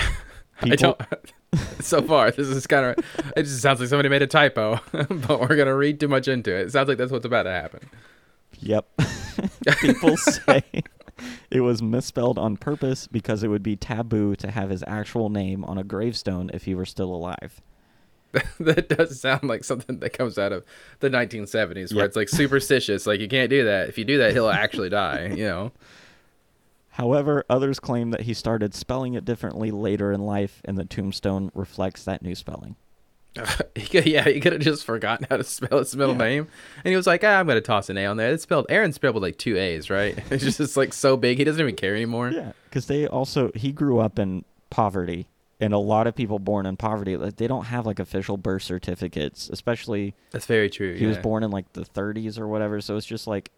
I 0.61 0.75
don't. 0.75 0.99
so 1.79 2.01
far, 2.01 2.31
this 2.31 2.47
is 2.47 2.67
kind 2.67 2.85
of. 2.85 3.05
It 3.35 3.43
just 3.43 3.61
sounds 3.61 3.79
like 3.79 3.89
somebody 3.89 4.09
made 4.09 4.21
a 4.21 4.27
typo, 4.27 4.79
but 4.91 5.39
we're 5.39 5.55
gonna 5.55 5.75
read 5.75 5.99
too 5.99 6.07
much 6.07 6.27
into 6.27 6.55
it. 6.55 6.67
It 6.67 6.71
sounds 6.71 6.87
like 6.87 6.97
that's 6.97 7.11
what's 7.11 7.25
about 7.25 7.43
to 7.43 7.51
happen. 7.51 7.81
Yep. 8.59 8.87
People 9.81 10.15
say 10.17 10.63
it 11.51 11.61
was 11.61 11.81
misspelled 11.81 12.37
on 12.37 12.57
purpose 12.57 13.07
because 13.07 13.43
it 13.43 13.47
would 13.47 13.63
be 13.63 13.75
taboo 13.75 14.35
to 14.37 14.51
have 14.51 14.69
his 14.69 14.83
actual 14.87 15.29
name 15.29 15.63
on 15.65 15.77
a 15.77 15.83
gravestone 15.83 16.49
if 16.53 16.63
he 16.63 16.75
were 16.75 16.85
still 16.85 17.13
alive. 17.13 17.61
that 18.59 18.89
does 18.89 19.19
sound 19.19 19.43
like 19.43 19.63
something 19.63 19.99
that 19.99 20.11
comes 20.11 20.37
out 20.37 20.51
of 20.51 20.65
the 20.99 21.09
1970s, 21.09 21.93
where 21.93 21.99
Yep. 22.03 22.07
it's 22.07 22.15
like 22.15 22.29
superstitious. 22.29 23.05
Like 23.07 23.19
you 23.19 23.27
can't 23.27 23.49
do 23.49 23.63
that. 23.65 23.89
If 23.89 23.97
you 23.97 24.05
do 24.05 24.17
that, 24.17 24.33
he'll 24.33 24.49
actually 24.49 24.89
die. 24.89 25.27
You 25.37 25.45
know. 25.45 25.71
However, 26.91 27.43
others 27.49 27.79
claim 27.79 28.11
that 28.11 28.21
he 28.21 28.33
started 28.35 28.75
spelling 28.75 29.15
it 29.15 29.25
differently 29.25 29.71
later 29.71 30.11
in 30.11 30.21
life, 30.21 30.61
and 30.63 30.77
the 30.77 30.85
tombstone 30.85 31.51
reflects 31.55 32.03
that 32.03 32.21
new 32.21 32.35
spelling. 32.35 32.75
he 33.75 33.87
could, 33.87 34.05
yeah, 34.05 34.23
he 34.25 34.39
could 34.39 34.53
have 34.53 34.61
just 34.61 34.85
forgotten 34.85 35.25
how 35.27 35.37
to 35.37 35.43
spell 35.43 35.79
his 35.79 35.95
middle 35.95 36.13
Yeah. 36.13 36.19
name, 36.19 36.47
and 36.83 36.91
he 36.91 36.95
was 36.95 37.07
like, 37.07 37.23
ah, 37.23 37.39
"I'm 37.39 37.47
gonna 37.47 37.61
toss 37.61 37.89
an 37.89 37.97
A 37.97 38.05
on 38.05 38.17
there." 38.17 38.31
It's 38.31 38.43
spelled 38.43 38.67
Aaron 38.69 38.93
spelled 38.93 39.15
with 39.15 39.23
like 39.23 39.39
two 39.39 39.57
A's, 39.57 39.89
right? 39.89 40.15
It's 40.29 40.43
just 40.43 40.59
it's 40.59 40.77
like 40.77 40.93
so 40.93 41.17
big, 41.17 41.39
he 41.39 41.43
doesn't 41.43 41.59
even 41.59 41.75
care 41.75 41.95
anymore. 41.95 42.29
Yeah, 42.29 42.51
because 42.69 42.85
they 42.85 43.07
also 43.07 43.51
he 43.55 43.71
grew 43.71 43.97
up 43.97 44.19
in 44.19 44.45
poverty, 44.69 45.27
and 45.63 45.73
a 45.73 45.77
lot 45.77 46.07
of 46.07 46.15
people 46.15 46.39
born 46.39 46.65
in 46.65 46.75
poverty, 46.75 47.15
like 47.15 47.37
they 47.37 47.47
don't 47.47 47.65
have 47.65 47.85
like 47.85 47.97
official 47.97 48.35
birth 48.35 48.63
certificates, 48.63 49.49
especially 49.49 50.13
That's 50.31 50.45
very 50.45 50.69
true. 50.69 50.93
he 50.95 51.05
was 51.05 51.17
born 51.17 51.41
in 51.41 51.51
like 51.51 51.71
the 51.71 51.85
30s 51.85 52.37
or 52.37 52.49
whatever. 52.49 52.81
So 52.81 52.97
it's 52.97 53.05
just 53.05 53.27
like, 53.27 53.49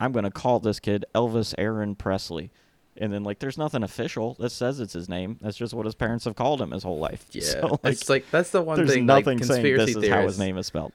I'm 0.00 0.12
gonna 0.12 0.30
call 0.30 0.58
this 0.60 0.80
kid 0.80 1.04
Elvis 1.14 1.54
Aaron 1.58 1.94
Presley, 1.96 2.50
and 2.96 3.12
then 3.12 3.24
like 3.24 3.40
there's 3.40 3.58
nothing 3.58 3.82
official 3.82 4.36
that 4.40 4.50
says 4.50 4.80
it's 4.80 4.94
his 4.94 5.06
name. 5.06 5.36
That's 5.42 5.58
just 5.58 5.74
what 5.74 5.84
his 5.84 5.94
parents 5.94 6.24
have 6.24 6.34
called 6.34 6.62
him 6.62 6.70
his 6.70 6.82
whole 6.82 6.98
life. 6.98 7.26
Yeah, 7.32 7.42
so, 7.42 7.80
it's 7.84 8.08
like 8.08 8.24
that's 8.30 8.50
the 8.50 8.62
one 8.62 8.78
there's 8.78 8.94
thing. 8.94 9.06
like, 9.06 9.26
nothing 9.26 9.44
saying 9.44 9.62
conspiracy 9.62 9.92
this 9.92 10.04
is 10.04 10.08
how 10.08 10.22
his 10.22 10.38
name 10.38 10.56
is 10.56 10.66
spelled. 10.66 10.94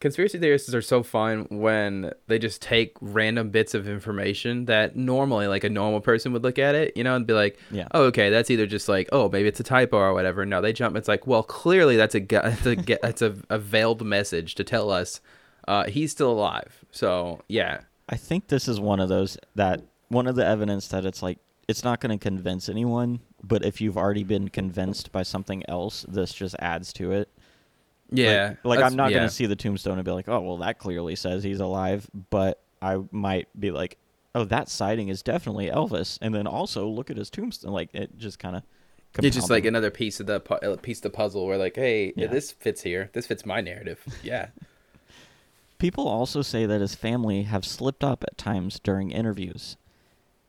Conspiracy 0.00 0.38
theorists 0.38 0.72
are 0.74 0.80
so 0.80 1.02
fun 1.02 1.46
when 1.50 2.12
they 2.26 2.38
just 2.38 2.62
take 2.62 2.96
random 3.02 3.50
bits 3.50 3.74
of 3.74 3.86
information 3.86 4.64
that 4.64 4.96
normally, 4.96 5.46
like 5.46 5.62
a 5.62 5.68
normal 5.68 6.00
person 6.00 6.32
would 6.32 6.42
look 6.42 6.58
at 6.58 6.74
it, 6.74 6.96
you 6.96 7.04
know, 7.04 7.14
and 7.14 7.26
be 7.26 7.34
like, 7.34 7.58
Yeah. 7.70 7.86
"Oh, 7.92 8.04
okay, 8.04 8.30
that's 8.30 8.50
either 8.50 8.66
just 8.66 8.88
like, 8.88 9.10
oh, 9.12 9.28
maybe 9.28 9.46
it's 9.48 9.60
a 9.60 9.64
typo 9.64 9.98
or 9.98 10.14
whatever." 10.14 10.46
No, 10.46 10.62
they 10.62 10.72
jump. 10.72 10.96
It's 10.96 11.08
like, 11.08 11.26
well, 11.26 11.42
clearly 11.42 11.96
that's 11.96 12.14
a 12.14 12.20
that's 12.26 12.66
a 12.66 12.76
that's 13.02 13.22
a, 13.22 13.36
a 13.50 13.58
veiled 13.58 14.04
message 14.04 14.54
to 14.54 14.64
tell 14.64 14.90
us 14.90 15.20
uh, 15.68 15.84
he's 15.84 16.10
still 16.12 16.32
alive. 16.32 16.84
So 16.90 17.42
yeah, 17.46 17.82
I 18.08 18.16
think 18.16 18.48
this 18.48 18.68
is 18.68 18.80
one 18.80 19.00
of 19.00 19.08
those 19.10 19.36
that 19.54 19.82
one 20.08 20.26
of 20.26 20.34
the 20.34 20.46
evidence 20.46 20.88
that 20.88 21.04
it's 21.04 21.22
like 21.22 21.38
it's 21.68 21.84
not 21.84 22.00
going 22.00 22.18
to 22.18 22.22
convince 22.22 22.68
anyone, 22.68 23.20
but 23.44 23.64
if 23.64 23.80
you've 23.80 23.96
already 23.98 24.24
been 24.24 24.48
convinced 24.48 25.12
by 25.12 25.22
something 25.22 25.62
else, 25.68 26.04
this 26.08 26.32
just 26.32 26.56
adds 26.58 26.92
to 26.94 27.12
it. 27.12 27.28
Yeah. 28.10 28.54
Like, 28.64 28.78
like 28.78 28.84
I'm 28.84 28.96
not 28.96 29.10
yeah. 29.10 29.18
going 29.18 29.28
to 29.28 29.34
see 29.34 29.46
the 29.46 29.56
tombstone 29.56 29.98
and 29.98 30.04
be 30.04 30.10
like, 30.10 30.28
"Oh, 30.28 30.40
well 30.40 30.56
that 30.58 30.78
clearly 30.78 31.16
says 31.16 31.42
he's 31.42 31.60
alive," 31.60 32.08
but 32.30 32.62
I 32.82 32.98
might 33.10 33.48
be 33.58 33.70
like, 33.70 33.98
"Oh, 34.34 34.44
that 34.44 34.68
sighting 34.68 35.08
is 35.08 35.22
definitely 35.22 35.68
Elvis." 35.70 36.18
And 36.20 36.34
then 36.34 36.46
also 36.46 36.88
look 36.88 37.10
at 37.10 37.16
his 37.16 37.30
tombstone 37.30 37.72
like 37.72 37.90
it 37.94 38.18
just 38.18 38.38
kind 38.38 38.56
of 38.56 38.62
It's 39.22 39.36
just 39.36 39.50
like 39.50 39.64
another 39.64 39.90
piece 39.90 40.20
of 40.20 40.26
the 40.26 40.40
pu- 40.40 40.54
uh, 40.54 40.76
piece 40.76 40.98
of 40.98 41.02
the 41.04 41.10
puzzle 41.10 41.46
where 41.46 41.58
like, 41.58 41.76
hey, 41.76 42.12
Yeah. 42.16 42.28
this 42.28 42.52
fits 42.52 42.82
here. 42.82 43.10
This 43.12 43.26
fits 43.26 43.44
my 43.46 43.60
narrative. 43.60 44.02
Yeah. 44.22 44.48
People 45.78 46.06
also 46.06 46.42
say 46.42 46.66
that 46.66 46.82
his 46.82 46.94
family 46.94 47.44
have 47.44 47.64
slipped 47.64 48.04
up 48.04 48.22
at 48.22 48.36
times 48.36 48.78
during 48.78 49.10
interviews. 49.10 49.78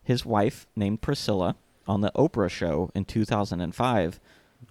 His 0.03 0.25
wife, 0.25 0.67
named 0.75 1.01
Priscilla, 1.01 1.55
on 1.87 2.01
the 2.01 2.11
Oprah 2.15 2.49
show 2.49 2.91
in 2.93 3.05
2005, 3.05 4.19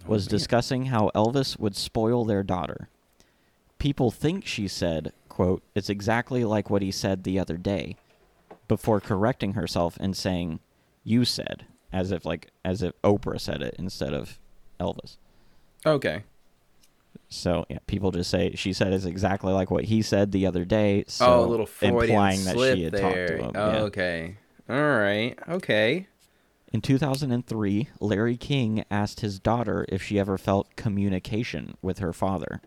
was 0.05 0.27
oh, 0.27 0.31
man. 0.31 0.37
discussing 0.37 0.85
how 0.85 1.11
Elvis 1.15 1.59
would 1.59 1.75
spoil 1.75 2.25
their 2.25 2.43
daughter. 2.43 2.89
People 3.79 4.11
think 4.11 4.45
she 4.45 4.67
said, 4.67 5.11
quote, 5.29 5.63
it's 5.73 5.89
exactly 5.89 6.43
like 6.43 6.69
what 6.69 6.81
he 6.81 6.91
said 6.91 7.23
the 7.23 7.39
other 7.39 7.57
day, 7.57 7.95
before 8.67 8.99
correcting 8.99 9.53
herself 9.53 9.97
and 9.99 10.15
saying, 10.15 10.59
you 11.03 11.25
said, 11.25 11.65
as 11.91 12.11
if 12.11 12.25
like 12.25 12.51
as 12.63 12.81
if 12.81 12.93
Oprah 13.01 13.39
said 13.39 13.61
it 13.61 13.75
instead 13.77 14.13
of 14.13 14.39
Elvis. 14.79 15.17
Okay. 15.85 16.23
So 17.29 17.65
yeah, 17.69 17.79
people 17.87 18.11
just 18.11 18.29
say 18.29 18.53
she 18.55 18.73
said 18.73 18.93
it's 18.93 19.05
exactly 19.05 19.51
like 19.51 19.71
what 19.71 19.85
he 19.85 20.01
said 20.01 20.31
the 20.31 20.45
other 20.45 20.65
day. 20.65 21.05
So 21.07 21.25
oh, 21.25 21.45
a 21.45 21.47
little 21.47 21.65
Freudian 21.65 22.01
implying 22.01 22.43
that 22.45 22.57
she 22.57 22.83
had 22.83 22.93
there. 22.93 23.01
talked 23.01 23.27
to 23.27 23.37
him. 23.45 23.51
Oh, 23.55 23.71
yeah. 23.71 23.79
okay. 23.83 24.37
All 24.69 24.75
right. 24.75 25.37
Okay. 25.49 26.07
In 26.73 26.81
2003, 26.81 27.89
Larry 27.99 28.37
King 28.37 28.85
asked 28.89 29.19
his 29.19 29.39
daughter 29.39 29.85
if 29.89 30.01
she 30.01 30.17
ever 30.17 30.37
felt 30.37 30.75
communication 30.75 31.75
with 31.81 31.99
her 31.99 32.13
father. 32.13 32.61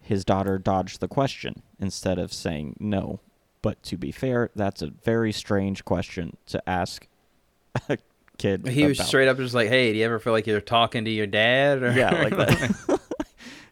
His 0.00 0.24
daughter 0.24 0.56
dodged 0.56 1.00
the 1.00 1.08
question 1.08 1.62
instead 1.80 2.18
of 2.18 2.32
saying 2.32 2.76
no. 2.78 3.18
But 3.60 3.82
to 3.84 3.96
be 3.96 4.12
fair, 4.12 4.50
that's 4.54 4.82
a 4.82 4.86
very 4.86 5.32
strange 5.32 5.84
question 5.84 6.36
to 6.46 6.62
ask 6.68 7.08
a 7.88 7.98
kid. 8.38 8.68
He 8.68 8.86
was 8.86 9.00
straight 9.00 9.26
up 9.26 9.38
just 9.38 9.54
like, 9.54 9.68
"Hey, 9.68 9.92
do 9.92 9.98
you 9.98 10.04
ever 10.04 10.20
feel 10.20 10.32
like 10.32 10.46
you're 10.46 10.60
talking 10.60 11.04
to 11.06 11.10
your 11.10 11.26
dad?" 11.26 11.82
Or 11.82 11.90
Yeah, 11.90 12.22
like 12.22 12.36
that. 12.36 12.70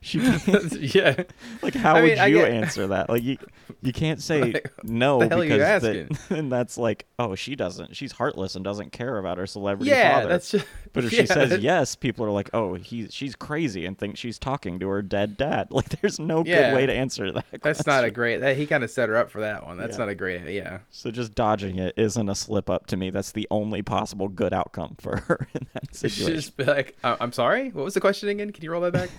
she 0.05 0.19
yeah. 0.99 1.25
like 1.63 1.75
how 1.75 1.95
I 1.97 2.01
would 2.03 2.09
mean, 2.11 2.19
I 2.19 2.27
you 2.27 2.37
get- 2.39 2.51
answer 2.51 2.87
that? 2.89 3.09
Like 3.09 3.23
you 3.23 3.39
you 3.81 3.93
can't 3.93 4.21
say 4.23 4.41
Like, 4.53 4.73
no 4.85 5.19
the 5.21 5.29
hell 5.29 5.41
are 5.41 5.45
you 5.45 5.53
because 5.55 5.83
that, 5.83 6.19
and 6.31 6.53
that's 6.53 6.77
like 6.77 7.07
oh 7.19 7.35
she 7.35 7.57
doesn't 7.57 7.97
she's 7.97 8.13
heartless 8.13 8.55
and 8.55 8.63
doesn't 8.65 8.93
care 8.93 9.17
about 9.19 9.39
her 9.39 9.47
celebrity 9.47 9.91
Yeah, 9.91 10.17
father. 10.17 10.29
that's 10.29 10.51
just. 10.51 10.67
But 10.93 11.05
if 11.05 11.13
yeah, 11.13 11.21
she 11.23 11.27
says 11.27 11.51
that- 11.51 11.61
yes, 11.63 11.97
people 11.97 12.25
are 12.25 12.31
like, 12.31 12.51
"Oh, 12.55 12.75
he 12.75 13.09
she's 13.09 13.35
crazy," 13.35 13.85
and 13.87 13.99
think 13.99 14.17
she's 14.17 14.39
talking 14.39 14.79
to 14.79 14.89
her 14.89 15.03
dead 15.03 15.37
dad. 15.37 15.69
Like, 15.71 15.89
there's 16.01 16.21
no 16.21 16.45
Yeah. 16.47 16.71
good 16.71 16.77
way 16.77 16.87
to 16.87 16.93
answer 16.93 17.33
that. 17.33 17.47
that's 17.63 17.85
not 17.87 17.99
a 18.05 18.11
question. 18.11 18.15
great. 18.15 18.41
That, 18.43 18.57
he 18.57 18.67
kind 18.67 18.85
of 18.85 18.91
set 18.91 19.09
her 19.09 19.17
up 19.17 19.31
for 19.31 19.41
that 19.41 19.67
one. 19.67 19.77
That's 19.77 19.95
Yeah. 19.95 19.99
not 20.05 20.09
a 20.11 20.15
great. 20.15 20.47
Yeah. 20.55 20.79
So 20.91 21.11
just 21.11 21.35
dodging 21.35 21.79
it 21.79 21.95
isn't 21.97 22.29
a 22.29 22.35
slip 22.37 22.71
up 22.71 22.87
to 22.89 22.97
me. 22.97 23.11
That's 23.11 23.33
the 23.33 23.49
only 23.51 23.83
possible 23.83 24.29
good 24.29 24.53
outcome 24.53 24.97
for 25.01 25.17
her 25.17 25.49
in 25.55 25.67
that 25.75 25.87
should 25.87 25.97
situation. 26.13 26.35
just 26.37 26.57
be 26.57 26.65
like, 26.65 26.97
"I- 27.03 27.17
"I'm 27.21 27.33
sorry. 27.33 27.71
What 27.71 27.85
was 27.85 27.95
the 27.95 28.01
question 28.01 28.29
again? 28.29 28.53
Can 28.53 28.63
you 28.63 28.71
roll 28.71 28.83
that 28.83 28.93
back?" 28.93 29.11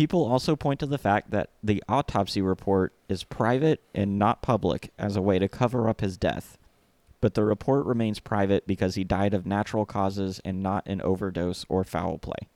People 0.00 0.24
also 0.24 0.56
point 0.56 0.80
to 0.80 0.86
the 0.86 0.96
fact 0.96 1.30
that 1.30 1.50
the 1.62 1.82
autopsy 1.86 2.40
report 2.40 2.94
is 3.10 3.22
private 3.22 3.82
and 3.94 4.18
not 4.18 4.40
public 4.40 4.90
as 4.98 5.14
a 5.14 5.20
way 5.20 5.38
to 5.38 5.46
cover 5.46 5.90
up 5.90 6.00
his 6.00 6.16
death. 6.16 6.56
But 7.20 7.34
the 7.34 7.44
report 7.44 7.84
remains 7.84 8.18
private 8.18 8.66
because 8.66 8.94
he 8.94 9.04
died 9.04 9.34
of 9.34 9.44
natural 9.44 9.84
causes 9.84 10.40
and 10.42 10.62
not 10.62 10.86
an 10.86 11.02
overdose 11.02 11.66
or 11.68 11.84
foul 11.84 12.16
play. 12.16 12.48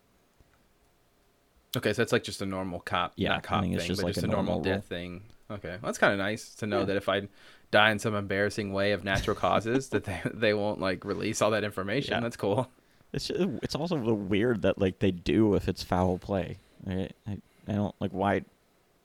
okay, 1.76 1.92
so 1.92 2.00
it's 2.00 2.12
like 2.12 2.24
just 2.24 2.40
a 2.40 2.46
normal 2.46 2.80
cop. 2.80 3.12
Yeah, 3.16 3.38
cop 3.40 3.61
thing, 3.61 3.74
it's 3.74 3.85
just 3.85 4.00
but 4.00 4.07
like 4.07 4.14
just 4.14 4.24
a 4.24 4.26
normal, 4.26 4.54
normal 4.54 4.64
death 4.64 4.87
thing. 4.87 5.24
Okay, 5.50 5.68
well, 5.68 5.80
that's 5.83 5.98
kind 5.98 6.14
of 6.14 6.18
nice 6.18 6.54
to 6.54 6.66
know 6.66 6.78
Yeah. 6.78 6.85
that 6.87 6.96
if 6.96 7.11
I 7.11 7.28
die 7.70 7.90
in 7.90 7.98
some 7.98 8.14
embarrassing 8.14 8.72
way 8.72 8.92
of 8.92 9.04
natural 9.04 9.37
causes, 9.37 9.90
that 9.90 10.04
they 10.04 10.22
they 10.33 10.54
won't 10.54 10.80
like 10.80 11.04
release 11.04 11.42
all 11.42 11.50
that 11.50 11.62
information. 11.62 12.14
Yeah. 12.14 12.20
That's 12.20 12.38
cool. 12.38 12.70
It's 13.12 13.28
just, 13.28 13.40
it's 13.62 13.74
also 13.74 13.96
weird 14.14 14.62
that 14.62 14.78
like 14.78 15.00
they 15.00 15.11
do 15.11 15.54
if 15.57 15.68
it's 15.68 15.83
foul 15.83 16.16
play. 16.16 16.57
I, 16.88 17.09
I, 17.27 17.38
I 17.68 17.73
don't 17.73 17.94
like 18.01 18.11
why 18.12 18.44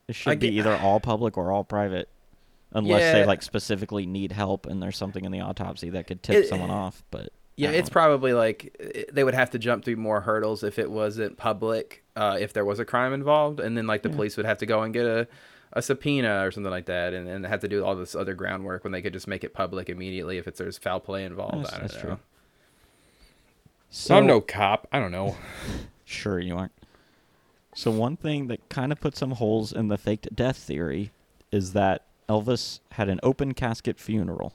it 0.08 0.14
should 0.14 0.38
be 0.38 0.48
get- 0.50 0.58
either 0.58 0.76
all 0.76 1.00
public 1.00 1.36
or 1.38 1.50
all 1.52 1.64
private, 1.64 2.08
unless 2.72 3.12
they 3.12 3.24
like 3.24 3.42
specifically 3.42 4.06
need 4.06 4.32
help 4.32 4.66
and 4.66 4.82
there's 4.82 4.96
something 4.96 5.24
in 5.24 5.32
the 5.32 5.40
autopsy 5.40 5.90
that 5.90 6.06
could 6.06 6.22
tip 6.22 6.36
It- 6.44 6.48
someone 6.48 6.70
off. 6.70 7.02
But 7.10 7.30
Yeah, 7.56 7.70
it's 7.70 7.90
probably 7.90 8.32
like 8.32 8.76
they 9.12 9.24
would 9.24 9.34
have 9.34 9.50
to 9.50 9.58
jump 9.58 9.84
through 9.84 9.96
more 9.96 10.20
hurdles 10.22 10.62
if 10.62 10.78
it 10.78 10.90
wasn't 10.90 11.36
public, 11.36 12.04
uh, 12.16 12.36
if 12.40 12.52
there 12.52 12.64
was 12.64 12.78
a 12.78 12.84
crime 12.84 13.12
involved, 13.12 13.60
and 13.60 13.76
then 13.76 13.86
like 13.86 14.02
the 14.02 14.08
Yeah. 14.10 14.16
police 14.16 14.36
would 14.36 14.46
have 14.46 14.58
to 14.58 14.66
go 14.66 14.82
and 14.82 14.92
get 14.94 15.06
a, 15.06 15.26
a 15.72 15.80
subpoena 15.82 16.44
or 16.44 16.50
something 16.50 16.70
like 16.70 16.86
that, 16.86 17.14
and, 17.14 17.28
and 17.28 17.46
have 17.46 17.60
to 17.60 17.68
do 17.68 17.84
all 17.84 17.94
this 17.94 18.14
other 18.16 18.34
groundwork 18.34 18.82
when 18.82 18.92
they 18.92 19.00
could 19.02 19.12
just 19.12 19.28
make 19.28 19.44
it 19.44 19.54
public 19.54 19.88
immediately 19.88 20.36
if 20.38 20.48
it's 20.48 20.58
there's 20.58 20.76
foul 20.78 20.98
play 21.00 21.24
involved. 21.24 21.64
That's- 21.66 21.72
I 21.74 21.78
don't 21.78 21.88
that's 21.88 21.94
know. 22.02 22.08
true. 22.10 22.18
So 23.90 24.16
I'm 24.16 24.26
no 24.26 24.40
cop. 24.40 24.86
I 24.92 24.98
don't 25.00 25.12
know. 25.12 25.36
Sure, 26.04 26.40
you 26.40 26.56
aren't. 26.56 26.72
So 27.80 27.90
one 27.90 28.18
thing 28.18 28.48
that 28.48 28.68
kind 28.68 28.92
of 28.92 29.00
put 29.00 29.16
some 29.16 29.30
holes 29.30 29.72
in 29.72 29.88
the 29.88 29.96
faked 29.96 30.36
death 30.36 30.58
theory 30.58 31.12
is 31.50 31.72
that 31.72 32.04
Elvis 32.28 32.80
had 32.92 33.08
an 33.08 33.18
open 33.22 33.54
casket 33.54 33.98
funeral. 33.98 34.52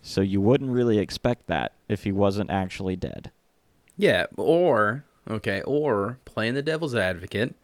So 0.00 0.22
you 0.22 0.40
wouldn't 0.40 0.70
really 0.70 0.96
expect 0.96 1.48
that 1.48 1.72
if 1.86 2.04
he 2.04 2.12
wasn't 2.12 2.48
actually 2.48 2.96
dead. 2.96 3.30
Yeah, 3.94 4.24
or 4.38 5.04
okay, 5.28 5.60
or 5.66 6.18
playing 6.24 6.54
the 6.54 6.62
devil's 6.62 6.94
advocate, 6.94 7.54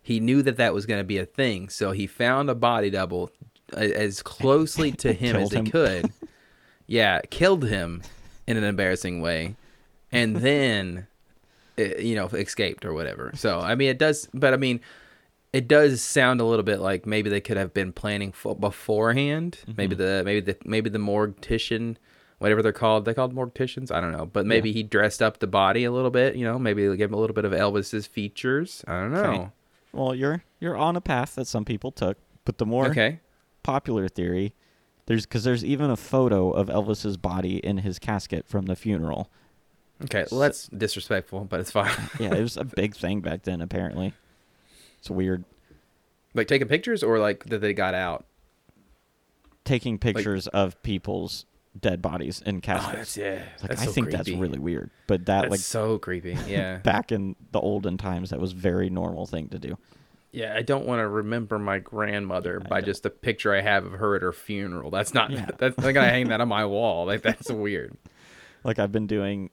he 0.00 0.18
knew 0.18 0.40
that 0.40 0.56
that 0.56 0.72
was 0.72 0.86
going 0.86 1.00
to 1.00 1.04
be 1.04 1.18
a 1.18 1.26
thing, 1.26 1.68
so 1.68 1.92
he 1.92 2.06
found 2.06 2.48
a 2.48 2.54
body 2.54 2.88
double 2.88 3.32
as 3.74 4.22
closely 4.22 4.92
to 4.92 5.12
him 5.12 5.36
as 5.36 5.50
he 5.50 5.58
him. 5.58 5.66
could. 5.66 6.10
yeah, 6.86 7.20
killed 7.28 7.68
him 7.68 8.00
in 8.46 8.56
an 8.56 8.64
embarrassing 8.64 9.20
way, 9.20 9.56
and 10.10 10.36
then 10.36 11.06
Eh, 11.78 12.00
you 12.00 12.14
know 12.14 12.26
escaped 12.26 12.84
or 12.84 12.92
whatever. 12.92 13.32
So 13.34 13.60
I 13.60 13.74
mean, 13.74 13.88
it 13.90 13.98
does, 13.98 14.28
but 14.34 14.52
I 14.54 14.56
mean. 14.56 14.80
It 15.54 15.68
does 15.68 16.00
sound 16.00 16.40
a 16.40 16.46
little 16.46 16.62
bit 16.62 16.80
like 16.80 17.04
maybe 17.04 17.28
they 17.28 17.42
could 17.42 17.58
have 17.58 17.74
been 17.74 17.92
planning 17.92 18.32
for 18.32 18.56
beforehand. 18.56 19.58
Mm-hmm. 19.60 19.72
Maybe 19.76 19.94
the 19.94 20.22
maybe 20.24 20.40
the 20.40 20.56
maybe 20.64 20.88
the 20.88 20.98
mortician 20.98 21.96
whatever 22.38 22.62
they're 22.62 22.72
called. 22.72 23.04
They 23.04 23.12
called 23.12 23.34
morticians. 23.34 23.92
I 23.92 24.00
don't 24.00 24.12
know, 24.12 24.24
but 24.24 24.46
maybe 24.46 24.72
he 24.72 24.82
dressed 24.82 25.20
up 25.20 25.40
the 25.40 25.46
body 25.46 25.84
a 25.84 25.92
little 25.92 26.10
bit. 26.10 26.36
You 26.36 26.46
know, 26.46 26.58
maybe 26.58 26.88
they 26.88 26.96
gave 26.96 27.10
him 27.10 27.14
a 27.14 27.18
little 27.18 27.34
bit 27.34 27.44
of 27.44 27.52
Elvis's 27.52 28.06
features. 28.06 28.82
I 28.88 28.92
don't 29.02 29.12
know. 29.12 29.22
Okay. 29.24 29.48
Well, 29.92 30.14
you're 30.14 30.42
you're 30.58 30.74
on 30.78 30.96
a 30.96 31.02
path 31.02 31.34
that 31.34 31.46
some 31.46 31.66
people 31.66 31.92
took, 31.92 32.16
but 32.46 32.56
the 32.56 32.64
more 32.64 32.86
Okay. 32.86 33.20
popular 33.62 34.08
theory, 34.08 34.54
there's 35.04 35.26
because 35.26 35.44
there's 35.44 35.66
even 35.66 35.90
a 35.90 35.98
photo 35.98 36.50
of 36.50 36.68
Elvis's 36.68 37.18
body 37.18 37.56
in 37.58 37.76
his 37.76 37.98
casket 37.98 38.46
from 38.48 38.64
the 38.64 38.74
funeral. 38.74 39.30
Okay. 40.04 40.24
Well, 40.30 40.40
that's 40.40 40.68
disrespectful, 40.68 41.44
but 41.44 41.60
it's 41.60 41.70
fine. 41.70 41.92
Yeah, 42.20 42.34
it 42.34 42.40
was 42.42 42.56
a 42.56 42.64
big 42.64 42.94
thing 42.96 43.20
back 43.20 43.42
then. 43.42 43.60
Apparently, 43.60 44.12
it's 44.98 45.10
weird 45.10 45.44
like 46.34 46.48
taking 46.48 46.68
pictures 46.68 47.02
or 47.02 47.18
like 47.18 47.44
that 47.46 47.60
they 47.60 47.74
got 47.74 47.94
out. 47.94 48.24
taking 49.64 49.98
pictures 49.98 50.46
of 50.48 50.80
people's 50.82 51.46
dead 51.78 52.02
bodies 52.02 52.42
in 52.44 52.56
Oh, 52.56 52.60
caskets. 52.60 52.96
that's 52.96 53.16
yeah. 53.16 53.42
Like, 53.60 53.70
that's 53.70 53.82
I 53.82 53.84
so 53.86 53.92
think 53.92 54.10
that's 54.10 54.28
really 54.28 54.58
weird, 54.58 54.90
but 55.06 55.26
that 55.26 55.42
That's 55.42 55.50
like 55.50 55.60
so 55.60 55.98
creepy. 55.98 56.36
Yeah. 56.46 56.78
back 56.78 57.12
in 57.12 57.36
the 57.52 57.60
olden 57.60 57.96
times, 57.98 58.30
that 58.30 58.40
was 58.40 58.52
very 58.52 58.90
normal 58.90 59.26
thing 59.26 59.48
to 59.48 59.58
do. 59.58 59.78
yeah. 60.32 60.54
I 60.56 60.62
don't 60.62 60.86
want 60.86 61.00
to 61.00 61.08
remember 61.08 61.58
my 61.58 61.78
grandmother 61.78 62.60
I 62.64 62.68
by 62.68 62.80
don't- 62.80 62.86
just 62.86 63.02
the 63.04 63.10
picture 63.10 63.54
I 63.54 63.60
have 63.60 63.84
of 63.86 63.92
her 63.92 64.16
at 64.16 64.22
her 64.22 64.32
funeral. 64.32 64.90
That's 64.90 65.14
not. 65.14 65.30
Yeah. 65.30 65.48
That's 65.58 65.78
I'm 65.78 65.92
gonna 65.94 66.08
hang 66.08 66.28
that 66.28 66.40
on 66.40 66.48
my 66.48 66.64
wall. 66.66 67.06
Like 67.06 67.22
that's 67.22 67.50
weird. 67.50 67.96
Like 68.64 68.78
I've 68.78 68.92
been 68.92 69.06
doing 69.06 69.50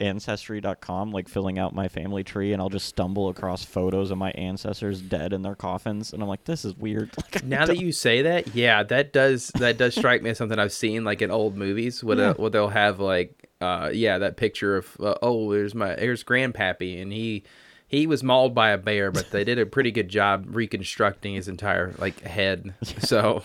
ancestry.com 0.00 1.10
like 1.12 1.28
filling 1.28 1.58
out 1.58 1.74
my 1.74 1.88
family 1.88 2.24
tree 2.24 2.52
and 2.52 2.60
I'll 2.62 2.68
just 2.68 2.86
stumble 2.86 3.28
across 3.28 3.64
photos 3.64 4.10
of 4.10 4.18
my 4.18 4.30
ancestors 4.32 5.00
dead 5.00 5.32
in 5.32 5.42
their 5.42 5.54
coffins 5.54 6.12
and 6.12 6.22
I'm 6.22 6.28
like 6.28 6.44
this 6.44 6.64
is 6.64 6.74
weird. 6.76 7.10
Like 7.34 7.44
Now 7.44 7.66
that 7.66 7.78
you 7.78 7.92
say 7.92 8.22
that, 8.22 8.54
yeah, 8.54 8.82
that 8.84 9.12
does 9.12 9.48
that 9.58 9.76
does 9.78 9.94
strike 9.94 10.22
me 10.22 10.30
as 10.30 10.38
something 10.38 10.58
I've 10.58 10.72
seen 10.72 11.04
like 11.04 11.22
in 11.22 11.30
old 11.30 11.56
movies 11.56 12.02
where, 12.02 12.16
Yeah. 12.16 12.24
they'll, 12.24 12.34
where 12.34 12.50
they'll 12.50 12.68
have 12.68 12.98
like 13.00 13.48
uh 13.60 13.90
yeah 13.92 14.18
that 14.18 14.36
picture 14.36 14.76
of 14.78 14.96
uh, 15.00 15.14
oh 15.22 15.52
there's 15.52 15.74
my 15.74 15.94
here's 15.94 16.24
grandpappy 16.24 17.00
and 17.02 17.12
he 17.12 17.44
he 17.88 18.06
was 18.06 18.22
mauled 18.22 18.54
by 18.54 18.70
a 18.70 18.78
bear 18.78 19.10
but 19.10 19.30
they 19.32 19.44
did 19.44 19.58
a 19.58 19.66
pretty 19.66 19.90
good 19.90 20.08
job 20.08 20.46
reconstructing 20.48 21.34
his 21.34 21.46
entire 21.48 21.92
like 21.98 22.20
head. 22.22 22.74
So 23.00 23.42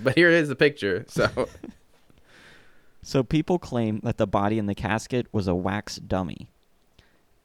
but 0.00 0.14
here 0.16 0.30
is 0.30 0.48
the 0.48 0.56
picture 0.56 1.04
so 1.08 1.28
So 3.08 3.22
people 3.22 3.58
claim 3.58 4.00
that 4.02 4.18
the 4.18 4.26
body 4.26 4.58
in 4.58 4.66
the 4.66 4.74
casket 4.74 5.28
was 5.32 5.48
a 5.48 5.54
wax 5.54 5.96
dummy. 5.96 6.50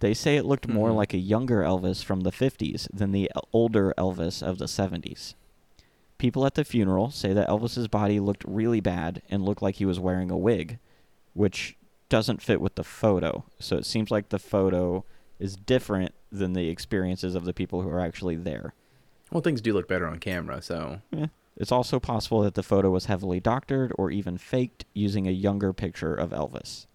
They 0.02 0.14
say 0.14 0.36
it 0.36 0.44
looked 0.44 0.68
more 0.68 0.90
Mhm. 0.90 0.96
like 0.96 1.14
a 1.14 1.18
younger 1.18 1.62
Elvis 1.62 2.04
from 2.04 2.20
the 2.22 2.34
50s 2.34 2.90
than 2.94 3.14
the 3.14 3.32
older 3.54 3.94
Elvis 3.98 4.44
of 4.44 4.58
the 4.58 4.68
70s. 4.68 5.36
People 6.18 6.46
at 6.46 6.56
the 6.56 6.66
funeral 6.66 7.12
say 7.12 7.32
that 7.32 7.48
Elvis's 7.48 7.88
body 7.88 8.20
looked 8.20 8.44
really 8.46 8.82
bad 8.82 9.22
and 9.30 9.46
looked 9.46 9.62
like 9.62 9.76
he 9.76 9.86
was 9.86 10.02
wearing 10.02 10.30
a 10.30 10.38
wig, 10.38 10.80
which 11.34 11.78
doesn't 12.10 12.42
fit 12.42 12.60
with 12.60 12.76
the 12.76 12.84
photo. 12.84 13.46
So 13.58 13.78
it 13.78 13.86
seems 13.86 14.12
like 14.12 14.30
the 14.30 14.40
photo 14.40 15.06
is 15.40 15.56
different 15.56 16.14
than 16.30 16.52
the 16.52 16.68
experiences 16.68 17.36
of 17.36 17.46
the 17.46 17.54
people 17.54 17.84
who 17.84 17.90
are 17.90 18.02
actually 18.02 18.36
there. 18.36 18.74
well 19.32 19.40
things 19.42 19.62
do 19.62 19.72
look 19.74 19.88
better 19.88 20.06
on 20.08 20.20
camera 20.20 20.62
so 20.62 21.00
Yeah. 21.10 21.28
It's 21.56 21.72
also 21.72 22.00
possible 22.00 22.42
that 22.42 22.56
the 22.56 22.64
photo 22.64 22.90
was 22.90 23.06
heavily 23.06 23.40
doctored 23.40 23.94
or 23.98 24.12
even 24.12 24.38
faked 24.38 24.86
using 24.94 25.28
a 25.28 25.32
younger 25.32 25.72
picture 25.74 26.16
of 26.16 26.32
Elvis. 26.32 26.88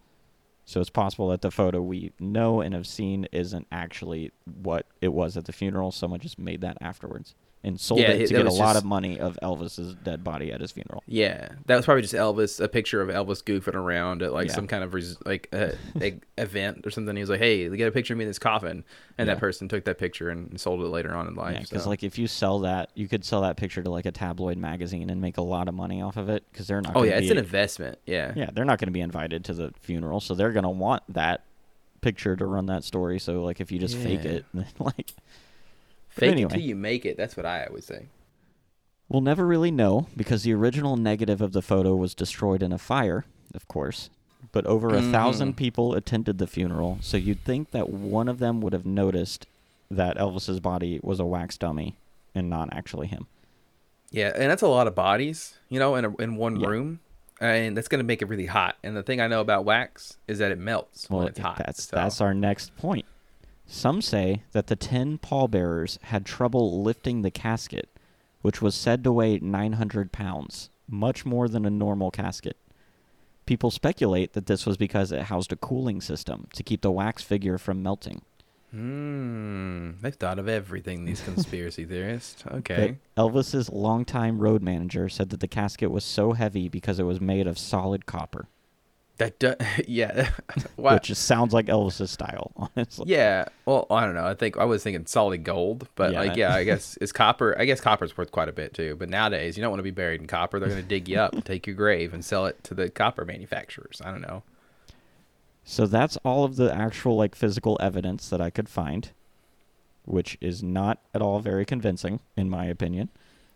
So 0.64 0.80
it's 0.80 0.90
possible 0.90 1.28
that 1.28 1.40
the 1.40 1.50
photo 1.50 1.80
we 1.80 2.12
know 2.18 2.60
and 2.60 2.74
have 2.74 2.86
seen 2.86 3.26
isn't 3.32 3.66
actually 3.72 4.32
what 4.44 4.86
it 5.00 5.14
was 5.14 5.36
at 5.36 5.46
the 5.46 5.52
funeral. 5.52 5.92
Someone 5.92 6.20
just 6.20 6.38
made 6.38 6.60
that 6.60 6.76
afterwards 6.80 7.34
and 7.64 7.78
sold 7.80 8.00
Yeah, 8.00 8.10
it 8.12 8.28
to 8.28 8.34
get 8.34 8.46
a 8.46 8.50
lot 8.52 8.74
just- 8.74 8.78
of 8.78 8.84
money 8.84 9.18
of 9.18 9.36
Elvis's 9.42 9.94
dead 10.04 10.22
body 10.22 10.52
at 10.52 10.60
his 10.60 10.70
funeral. 10.70 11.02
yeah 11.06 11.48
that 11.66 11.76
was 11.76 11.84
probably 11.84 12.02
just 12.02 12.14
Elvis 12.14 12.62
a 12.62 12.68
picture 12.68 13.02
of 13.02 13.08
Elvis 13.08 13.42
goofing 13.42 13.74
around 13.74 14.22
at 14.22 14.32
like 14.32 14.48
Yeah. 14.48 14.54
some 14.54 14.66
kind 14.68 14.84
of 14.84 14.94
res- 14.94 15.18
like 15.26 15.48
uh, 15.52 15.70
e- 16.02 16.20
event 16.38 16.86
or 16.86 16.90
something 16.90 17.16
he 17.16 17.20
was 17.20 17.30
like 17.30 17.40
hey 17.40 17.68
get 17.76 17.88
a 17.88 17.90
picture 17.92 18.14
of 18.14 18.18
me 18.18 18.24
in 18.24 18.30
this 18.30 18.38
coffin 18.38 18.84
and 19.18 19.26
Yeah. 19.26 19.34
that 19.34 19.40
person 19.40 19.68
took 19.68 19.84
that 19.86 19.98
picture 19.98 20.30
and 20.30 20.58
sold 20.60 20.80
it 20.82 20.88
later 20.88 21.14
on 21.14 21.26
in 21.26 21.34
life 21.34 21.62
because 21.68 21.82
so. 21.84 21.90
like 21.90 22.04
if 22.04 22.16
you 22.18 22.26
sell 22.28 22.60
that, 22.60 22.90
you 22.94 23.08
could 23.08 23.24
sell 23.24 23.40
that 23.42 23.56
picture 23.56 23.82
to 23.82 23.90
like 23.90 24.06
a 24.06 24.12
tabloid 24.12 24.56
magazine 24.56 25.10
and 25.10 25.20
make 25.20 25.36
a 25.38 25.42
lot 25.42 25.66
of 25.68 25.74
money 25.74 26.00
off 26.00 26.16
of 26.16 26.28
it 26.28 26.44
because 26.52 26.68
they're 26.68 26.80
not. 26.80 26.92
Oh 26.96 27.02
yeah, 27.02 27.18
it's 27.18 27.30
an 27.30 27.38
investment. 27.38 27.98
Yeah. 28.06 28.32
yeah, 28.36 28.50
they're 28.52 28.64
not 28.64 28.78
going 28.78 28.86
to 28.86 28.92
be 28.92 29.00
invited 29.00 29.44
to 29.46 29.54
the 29.54 29.72
funeral, 29.80 30.20
so 30.20 30.34
they're 30.34 30.52
going 30.52 30.62
to 30.62 30.68
want 30.68 31.02
that 31.08 31.42
picture 32.00 32.36
to 32.36 32.46
run 32.46 32.66
that 32.66 32.84
story. 32.84 33.18
So 33.18 33.42
like 33.42 33.60
if 33.60 33.72
you 33.72 33.80
just 33.80 33.96
fake 33.96 34.24
it, 34.24 34.44
then, 34.54 34.66
like 34.78 35.12
Fake 36.18 36.32
anyway. 36.32 36.50
it 36.52 36.54
till 36.54 36.62
you 36.62 36.76
make 36.76 37.04
it. 37.06 37.16
That's 37.16 37.36
what 37.36 37.46
I 37.46 37.64
always 37.64 37.84
say. 37.84 38.06
We'll 39.08 39.22
never 39.22 39.46
really 39.46 39.70
know 39.70 40.06
because 40.16 40.42
the 40.42 40.52
original 40.52 40.96
negative 40.96 41.40
of 41.40 41.52
the 41.52 41.62
photo 41.62 41.94
was 41.96 42.14
destroyed 42.14 42.62
in 42.62 42.72
a 42.72 42.78
fire, 42.78 43.24
of 43.54 43.66
course. 43.68 44.10
But 44.52 44.66
over 44.66 44.94
a 44.94 45.02
thousand 45.02 45.54
Mhm. 45.54 45.56
people 45.56 45.94
attended 45.94 46.38
the 46.38 46.46
funeral, 46.46 46.98
so 47.00 47.16
you'd 47.16 47.42
think 47.44 47.70
that 47.72 47.90
one 47.90 48.28
of 48.28 48.38
them 48.38 48.60
would 48.60 48.72
have 48.72 48.86
noticed 48.86 49.46
that 49.90 50.16
Elvis's 50.16 50.60
body 50.60 51.00
was 51.02 51.18
a 51.20 51.24
wax 51.24 51.56
dummy 51.58 51.96
and 52.34 52.48
not 52.50 52.68
actually 52.72 53.06
him. 53.08 53.26
Yeah, 54.10 54.32
and 54.34 54.50
that's 54.50 54.62
a 54.62 54.68
lot 54.68 54.86
of 54.86 54.94
bodies, 54.94 55.54
you 55.68 55.78
know, 55.78 55.96
in 55.96 56.04
a, 56.04 56.16
in 56.16 56.36
one 56.36 56.60
Yeah. 56.60 56.68
room, 56.68 57.00
and 57.40 57.76
that's 57.76 57.88
gonna 57.88 58.04
make 58.04 58.22
it 58.22 58.26
really 58.28 58.46
hot. 58.46 58.76
And 58.82 58.96
the 58.96 59.02
thing 59.02 59.20
I 59.20 59.26
know 59.26 59.40
about 59.40 59.64
wax 59.64 60.16
is 60.28 60.38
that 60.38 60.52
it 60.52 60.58
melts 60.58 61.08
Well, 61.10 61.20
when 61.20 61.28
it's 61.28 61.38
hot. 61.38 61.58
that's 61.58 61.84
so- 61.84 61.96
that's 61.96 62.20
our 62.20 62.32
next 62.34 62.74
point. 62.76 63.06
Some 63.70 64.00
say 64.00 64.42
that 64.52 64.66
the 64.66 64.76
ten 64.76 65.18
pallbearers 65.18 65.98
had 66.04 66.24
trouble 66.24 66.82
lifting 66.82 67.20
the 67.22 67.30
casket, 67.30 67.88
which 68.40 68.62
was 68.62 68.74
said 68.74 69.04
to 69.04 69.12
weigh 69.12 69.38
900 69.38 70.10
pounds, 70.10 70.70
much 70.88 71.26
more 71.26 71.48
than 71.48 71.66
a 71.66 71.70
normal 71.70 72.10
casket. 72.10 72.56
People 73.44 73.70
speculate 73.70 74.32
that 74.32 74.46
this 74.46 74.64
was 74.64 74.78
because 74.78 75.12
it 75.12 75.22
housed 75.22 75.52
a 75.52 75.56
cooling 75.56 76.00
system 76.00 76.48
to 76.54 76.62
keep 76.62 76.80
the 76.80 76.90
wax 76.90 77.22
figure 77.22 77.58
from 77.58 77.82
melting. 77.82 78.22
Hmm. 78.70 79.92
They've 80.02 80.14
thought 80.14 80.38
of 80.38 80.48
everything. 80.48 81.04
These 81.04 81.20
conspiracy 81.24 81.84
theorists. 81.84 82.44
Okay. 82.50 82.98
But 83.14 83.22
Elvis's 83.22 83.70
longtime 83.70 84.38
road 84.38 84.62
manager 84.62 85.08
said 85.08 85.30
that 85.30 85.40
the 85.40 85.48
casket 85.48 85.90
was 85.90 86.04
so 86.04 86.32
heavy 86.32 86.68
because 86.68 86.98
it 86.98 87.04
was 87.04 87.20
made 87.20 87.46
of 87.46 87.58
solid 87.58 88.06
copper, 88.06 88.48
That 89.18 89.38
do- 89.40 89.54
yeah. 89.88 90.30
Why- 90.76 90.94
which 90.94 91.04
just 91.04 91.24
sounds 91.24 91.52
like 91.52 91.66
Elvis's 91.66 92.10
style, 92.10 92.52
honestly. 92.76 93.06
Yeah. 93.08 93.46
Well, 93.66 93.86
I 93.90 94.04
don't 94.04 94.14
know. 94.14 94.24
I 94.26 94.34
think 94.34 94.56
I 94.58 94.64
was 94.64 94.82
thinking 94.82 95.06
solid 95.06 95.44
gold, 95.44 95.88
but 95.96 96.12
Yeah. 96.12 96.20
like, 96.20 96.36
yeah, 96.36 96.54
I 96.54 96.64
guess 96.64 96.96
it's 97.00 97.12
copper. 97.12 97.54
I 97.58 97.64
guess 97.64 97.80
copper's 97.80 98.16
worth 98.16 98.30
quite 98.32 98.48
a 98.48 98.52
bit 98.52 98.74
too. 98.74 98.96
But 98.96 99.08
nowadays, 99.10 99.56
you 99.56 99.62
don't 99.62 99.70
want 99.70 99.80
to 99.80 99.84
be 99.84 99.90
buried 99.90 100.20
in 100.20 100.26
copper. 100.26 100.58
They're 100.60 100.68
going 100.68 100.80
to 100.82 100.88
dig 100.88 101.08
you 101.08 101.18
up, 101.18 101.44
take 101.44 101.66
your 101.66 101.76
grave, 101.76 102.14
and 102.14 102.24
sell 102.24 102.46
it 102.46 102.62
to 102.64 102.74
the 102.74 102.88
copper 102.88 103.24
manufacturers. 103.24 104.00
I 104.04 104.10
don't 104.10 104.20
know. 104.22 104.42
So 105.64 105.86
that's 105.86 106.16
all 106.24 106.44
of 106.44 106.56
the 106.56 106.74
actual 106.74 107.16
like 107.16 107.34
physical 107.34 107.76
evidence 107.80 108.28
that 108.30 108.40
I 108.40 108.48
could 108.50 108.68
find, 108.68 109.10
which 110.04 110.38
is 110.40 110.62
not 110.62 111.00
at 111.12 111.20
all 111.20 111.40
very 111.40 111.64
convincing 111.66 112.20
in 112.36 112.48
my 112.48 112.64
opinion. 112.66 113.10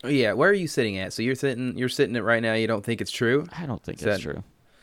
Yeah. 0.04 0.32
Where 0.32 0.50
are 0.50 0.54
you 0.54 0.66
sitting 0.68 0.98
at? 0.98 1.12
So 1.12 1.22
you're 1.22 1.36
sitting. 1.36 1.78
You're 1.78 1.88
sitting 1.88 2.16
it 2.16 2.24
right 2.24 2.42
now. 2.42 2.54
You 2.54 2.66
don't 2.66 2.84
think 2.84 3.00
it's 3.00 3.12
true? 3.12 3.46
I 3.56 3.64
don't 3.66 3.82
think 3.82 3.98
Is 4.00 4.04
it's 4.06 4.16
that- 4.16 4.22
true. 4.32 4.42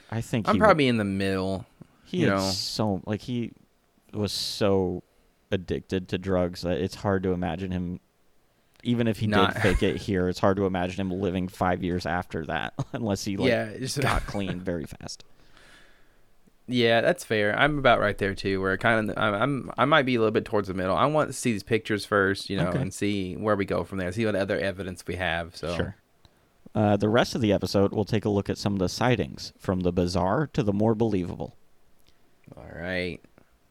I 0.10 0.22
think 0.22 0.48
I'm 0.50 0.56
he, 0.56 0.60
probably 0.60 0.88
in 0.88 0.98
the 0.98 1.04
middle. 1.06 1.66
he 2.06 2.22
you 2.22 2.28
know. 2.28 2.40
so 2.40 3.02
like 3.06 3.22
he 3.22 3.52
was 4.14 4.32
so 4.32 5.04
addicted 5.52 6.08
to 6.10 6.18
drugs 6.18 6.62
that 6.62 6.80
it's 6.80 6.96
hard 6.96 7.24
to 7.24 7.32
imagine 7.32 7.72
him 7.72 8.00
even 8.84 9.08
if 9.08 9.20
he 9.20 9.28
Not- 9.28 9.54
did 9.56 9.62
fake 9.62 9.84
it 9.84 9.98
here, 10.02 10.30
it's 10.30 10.40
hard 10.40 10.56
to 10.58 10.66
imagine 10.66 11.02
him 11.02 11.12
living 11.20 11.48
5 11.48 11.84
years 11.84 12.06
after 12.06 12.46
that 12.46 12.74
unless 12.94 13.24
he 13.26 13.36
like 13.38 13.50
yeah. 13.50 13.72
Got 14.02 14.26
clean 14.28 14.60
very 14.62 14.86
fast. 14.86 15.24
Yeah, 16.72 17.02
that's 17.02 17.24
fair. 17.26 17.58
I'm 17.58 17.80
about 17.80 18.00
right 18.00 18.16
there 18.18 18.36
too, 18.36 18.62
where 18.62 18.78
kind 18.78 19.10
of 19.10 19.18
I'm, 19.18 19.34
I'm 19.34 19.72
I 19.78 19.86
might 19.86 20.06
be 20.06 20.16
a 20.16 20.20
little 20.20 20.32
bit 20.32 20.46
towards 20.46 20.68
the 20.68 20.76
middle. 20.76 20.96
I 20.96 21.08
want 21.08 21.30
to 21.30 21.34
see 21.34 21.52
these 21.52 21.64
pictures 21.64 22.06
first, 22.06 22.48
you 22.50 22.58
know, 22.58 22.68
Okay. 22.68 22.80
and 22.80 22.94
see 22.94 23.34
where 23.36 23.56
we 23.56 23.66
go 23.66 23.84
from 23.84 23.98
there. 23.98 24.12
See 24.12 24.24
what 24.26 24.36
other 24.36 24.58
evidence 24.60 25.04
we 25.08 25.16
have. 25.16 25.56
So 25.56 25.76
Sure. 25.76 25.96
Uh, 26.76 26.98
the 26.98 27.10
rest 27.10 27.36
of 27.36 27.42
the 27.42 27.52
episode, 27.52 27.92
we'll 27.92 28.06
take 28.06 28.26
a 28.26 28.30
look 28.30 28.50
at 28.50 28.58
some 28.58 28.74
of 28.74 28.80
the 28.80 28.90
sightings, 28.90 29.54
from 29.58 29.82
the 29.82 29.92
bizarre 29.92 30.48
to 30.54 30.64
the 30.64 30.74
more 30.74 30.96
believable. 30.96 31.56
all 32.56 32.70
right. 32.74 33.20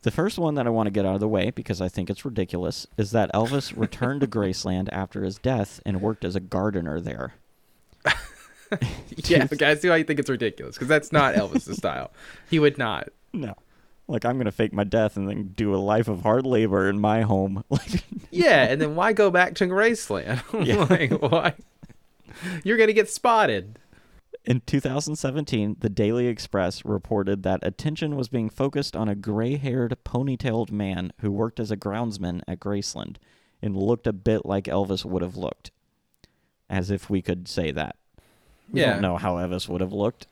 The 0.03 0.11
first 0.11 0.39
one 0.39 0.55
that 0.55 0.67
I 0.67 0.71
want 0.71 0.87
to 0.87 0.93
get 0.93 1.05
out 1.05 1.15
of 1.15 1.21
the 1.21 1.29
way, 1.29 1.51
because 1.51 1.81
I 1.81 1.89
think 1.89 2.09
it's 2.09 2.25
ridiculous, 2.25 2.87
is 2.97 3.11
that 3.11 3.33
Elvis 3.33 3.77
returned 3.77 4.21
to 4.21 4.27
Graceland 4.29 4.89
after 4.93 5.25
his 5.25 5.39
death 5.39 5.81
and 5.85 6.01
worked 6.01 6.25
as 6.25 6.37
a 6.37 6.41
gardener 6.41 7.01
there. 7.01 7.35
yeah, 9.17 9.47
okay, 9.53 9.67
I 9.67 9.75
see 9.75 9.89
why 9.89 9.97
you 9.97 10.05
think 10.05 10.19
it's 10.19 10.31
ridiculous 10.31 10.77
because 10.77 10.89
that's 10.89 11.13
not 11.13 11.35
Elvis's 11.35 11.77
style. 11.79 12.13
He 12.51 12.59
would 12.59 12.79
not. 12.79 13.09
No. 13.33 13.55
Like 14.07 14.25
I'm 14.25 14.39
gonna 14.39 14.53
fake 14.53 14.73
my 14.73 14.85
death 14.85 15.17
and 15.17 15.29
then 15.29 15.53
do 15.55 15.75
a 15.75 15.77
life 15.77 16.09
of 16.09 16.23
hard 16.23 16.47
labor 16.47 16.89
in 16.89 17.01
my 17.01 17.23
home. 17.23 17.65
Like 17.69 18.05
Yeah, 18.31 18.65
and 18.65 18.81
then 18.81 18.95
why 18.95 19.13
go 19.13 19.31
back 19.31 19.55
to 19.57 19.67
Graceland? 19.67 20.43
Yeah. 20.65 20.85
like 20.89 21.11
why? 21.31 21.55
You're 22.65 22.77
gonna 22.77 22.93
get 22.93 23.09
spotted. 23.11 23.79
In 24.45 24.63
2017, 24.65 25.77
the 25.81 25.91
Daily 25.91 26.27
Express 26.27 26.85
reported 26.85 27.43
that 27.43 27.61
attention 27.63 28.17
was 28.17 28.29
being 28.29 28.49
focused 28.49 28.97
on 28.97 29.09
a 29.09 29.15
gray 29.15 29.57
haired, 29.57 29.97
ponytailed 30.05 30.71
man 30.71 31.13
who 31.21 31.31
worked 31.31 31.61
as 31.61 31.71
a 31.71 31.77
groundsman 31.77 32.41
at 32.49 32.59
Graceland 32.61 33.17
and 33.61 33.77
looked 33.77 34.07
a 34.07 34.13
bit 34.13 34.47
like 34.47 34.65
Elvis 34.65 35.05
would 35.05 35.21
have 35.23 35.37
looked. 35.37 35.71
As 36.71 36.91
if 36.91 37.11
we 37.11 37.21
could 37.21 37.49
say 37.49 37.71
that. 37.73 37.97
We 38.71 38.81
Yeah. 38.81 38.93
don't 38.93 39.03
know 39.03 39.17
how 39.17 39.37
Elvis 39.37 39.69
would 39.69 39.81
have 39.81 39.93
looked. 39.93 40.27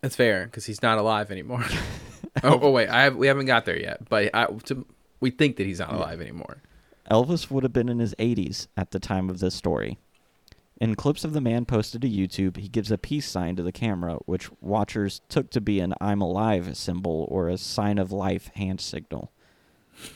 That's 0.00 0.16
fair 0.16 0.44
because 0.44 0.66
he's 0.66 0.82
not 0.82 0.98
alive 0.98 1.30
anymore. 1.30 1.64
oh, 2.42 2.58
oh 2.62 2.70
wait, 2.70 2.88
I 2.88 3.02
have, 3.04 3.16
we 3.16 3.26
haven't 3.28 3.46
got 3.46 3.64
there 3.64 3.78
yet, 3.80 4.08
but 4.08 4.30
I, 4.34 4.46
to, 4.64 4.84
we 5.20 5.30
think 5.30 5.56
that 5.56 5.66
he's 5.66 5.78
not 5.78 5.92
alive 5.92 6.20
anymore. 6.20 6.58
Elvis 7.10 7.50
would 7.50 7.62
have 7.62 7.72
been 7.72 7.88
in 7.88 7.98
his 7.98 8.14
80s 8.16 8.68
at 8.76 8.90
the 8.92 9.00
time 9.00 9.28
of 9.30 9.40
this 9.40 9.54
story. 9.54 9.98
In 10.82 10.96
clips 10.96 11.22
of 11.24 11.32
the 11.32 11.40
man 11.40 11.64
posted 11.64 12.02
to 12.02 12.08
YouTube, 12.10 12.56
he 12.56 12.66
gives 12.66 12.90
a 12.90 12.98
peace 12.98 13.28
sign 13.28 13.54
to 13.54 13.62
the 13.62 13.70
camera, 13.70 14.14
which 14.26 14.50
watchers 14.60 15.20
took 15.28 15.48
to 15.50 15.60
be 15.60 15.78
an 15.78 15.94
I'm 16.00 16.20
alive 16.20 16.76
symbol 16.76 17.28
or 17.30 17.48
a 17.48 17.56
sign 17.56 17.98
of 17.98 18.10
life 18.10 18.50
hand 18.56 18.80
signal. 18.80 19.30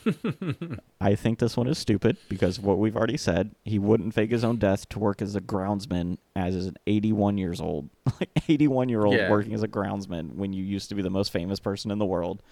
I 0.99 1.15
think 1.15 1.39
this 1.39 1.55
one 1.55 1.67
is 1.67 1.77
stupid 1.77 2.17
because 2.27 2.59
what 2.59 2.79
we've 2.79 2.97
already 2.97 3.15
said, 3.15 3.55
he 3.63 3.79
wouldn't 3.79 4.13
fake 4.13 4.31
his 4.31 4.43
own 4.43 4.57
death 4.57 4.89
to 4.89 4.99
work 4.99 5.21
as 5.21 5.37
a 5.37 5.41
groundsman 5.41 6.17
as 6.35 6.53
is 6.53 6.65
an 6.65 6.75
81 6.85 7.37
years 7.37 7.61
old. 7.61 7.89
like 8.19 8.29
81 8.49 8.89
year 8.89 9.05
old 9.05 9.15
Yeah. 9.15 9.29
working 9.29 9.53
as 9.53 9.63
a 9.63 9.69
groundsman 9.69 10.35
when 10.35 10.51
you 10.51 10.65
used 10.65 10.89
to 10.89 10.95
be 10.95 11.01
the 11.01 11.09
most 11.09 11.31
famous 11.31 11.61
person 11.61 11.91
in 11.91 11.97
the 11.97 12.05
world. 12.05 12.43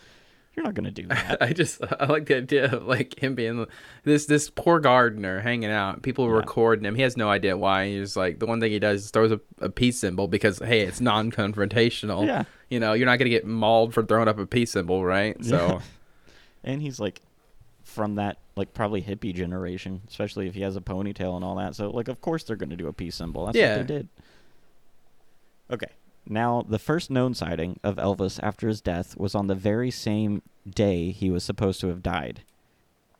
You're 0.55 0.63
not 0.63 0.73
going 0.73 0.85
to 0.85 0.91
do 0.91 1.07
that. 1.07 1.41
I 1.41 1.51
just 1.53 1.81
I 1.99 2.05
like 2.05 2.27
the 2.27 2.37
idea 2.37 2.71
of 2.73 2.85
like 2.87 3.19
him 3.19 3.35
being 3.35 3.65
this 4.03 4.25
this 4.25 4.49
poor 4.49 4.79
gardener 4.79 5.41
hanging 5.41 5.69
out. 5.71 6.01
People 6.01 6.25
Yeah. 6.27 6.35
recording 6.37 6.85
him. 6.85 6.95
He 6.95 7.01
has 7.01 7.17
no 7.17 7.29
idea 7.29 7.57
why. 7.57 7.87
He's 7.89 8.15
like 8.15 8.39
the 8.39 8.45
one 8.45 8.59
thing 8.61 8.71
he 8.71 8.79
does 8.79 9.05
is 9.05 9.11
throws 9.11 9.31
a, 9.31 9.39
a 9.59 9.69
peace 9.69 9.99
symbol 9.99 10.27
because 10.27 10.59
hey, 10.59 10.81
it's 10.81 11.01
non-confrontational. 11.01 12.25
Yeah. 12.25 12.43
You 12.69 12.79
know, 12.79 12.93
you're 12.93 13.05
not 13.05 13.17
gonna 13.19 13.29
get 13.29 13.45
mauled 13.45 13.93
for 13.93 14.03
throwing 14.03 14.27
up 14.27 14.39
a 14.39 14.45
peace 14.45 14.71
symbol, 14.71 15.03
right? 15.03 15.35
So 15.43 15.55
Yeah. 15.57 15.81
and 16.63 16.81
he's 16.81 16.99
like 16.99 17.21
from 17.83 18.15
that 18.15 18.37
like 18.55 18.73
probably 18.73 19.01
hippie 19.01 19.33
generation, 19.33 20.01
especially 20.07 20.47
if 20.47 20.55
he 20.55 20.61
has 20.61 20.75
a 20.77 20.81
ponytail 20.81 21.35
and 21.35 21.43
all 21.43 21.55
that. 21.55 21.75
So 21.75 21.89
like 21.89 22.07
of 22.07 22.21
course 22.21 22.43
they're 22.43 22.55
going 22.55 22.69
to 22.69 22.77
do 22.77 22.87
a 22.87 22.93
peace 22.93 23.15
symbol. 23.15 23.45
That's 23.45 23.57
Yeah. 23.57 23.77
what 23.77 23.87
they 23.87 23.93
did. 23.93 24.07
Okay. 25.69 25.87
Now, 26.27 26.63
the 26.67 26.79
first 26.79 27.11
known 27.11 27.33
sighting 27.33 27.79
of 27.83 27.97
Elvis 27.97 28.39
after 28.41 28.67
his 28.67 28.81
death 28.81 29.15
was 29.17 29.35
on 29.35 29.47
the 29.47 29.55
very 29.55 29.91
same 29.91 30.41
day 30.67 31.11
he 31.11 31.29
was 31.29 31.43
supposed 31.43 31.79
to 31.81 31.87
have 31.87 32.01
died. 32.01 32.41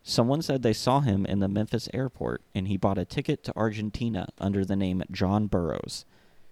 Someone 0.01 0.41
said 0.41 0.61
they 0.61 0.73
saw 0.73 0.99
him 1.01 1.25
in 1.25 1.39
the 1.39 1.47
Memphis 1.47 1.89
airport 1.93 2.41
and 2.53 2.67
he 2.67 2.77
bought 2.77 2.97
a 2.97 3.05
ticket 3.05 3.43
to 3.43 3.55
Argentina 3.55 4.27
under 4.39 4.63
the 4.65 4.75
name 4.75 5.03
John 5.11 5.47
Burroughs, 5.47 6.05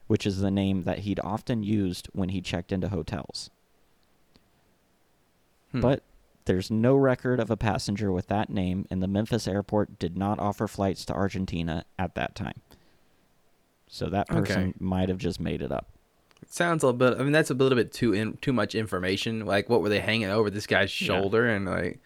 which 0.07 0.25
is 0.25 0.39
the 0.39 0.51
name 0.51 0.83
that 0.83 0.99
he'd 0.99 1.19
often 1.21 1.63
used 1.63 2.07
when 2.13 2.29
he 2.29 2.41
checked 2.41 2.71
into 2.71 2.89
hotels. 2.89 3.49
Hmm. 5.71 5.81
But 5.81 6.03
there's 6.45 6.69
no 6.69 6.95
record 6.95 7.39
of 7.39 7.49
a 7.49 7.57
passenger 7.57 8.11
with 8.11 8.27
that 8.27 8.49
name, 8.49 8.85
and 8.89 9.01
the 9.01 9.07
Memphis 9.07 9.47
airport 9.47 9.97
did 9.97 10.17
not 10.17 10.39
offer 10.39 10.67
flights 10.67 11.05
to 11.05 11.13
Argentina 11.13 11.85
at 11.97 12.15
that 12.15 12.35
time. 12.35 12.61
So 13.87 14.07
that 14.07 14.27
person 14.27 14.61
Okay. 14.69 14.73
might 14.79 15.09
have 15.09 15.19
just 15.19 15.39
made 15.39 15.61
it 15.61 15.71
up. 15.71 15.87
Sounds 16.53 16.83
a 16.83 16.87
little 16.87 16.97
bit. 16.97 17.19
I 17.19 17.23
mean, 17.23 17.31
that's 17.31 17.49
a 17.49 17.53
little 17.53 17.75
bit 17.75 17.91
too 17.91 18.13
in, 18.13 18.37
too 18.37 18.53
much 18.53 18.75
information. 18.75 19.45
Like, 19.45 19.69
what 19.69 19.81
were 19.81 19.89
they 19.89 19.99
hanging 19.99 20.29
over 20.29 20.49
this 20.49 20.67
guy's 20.67 20.99
Yeah. 21.01 21.07
shoulder 21.07 21.47
and 21.47 21.65
like? 21.65 21.99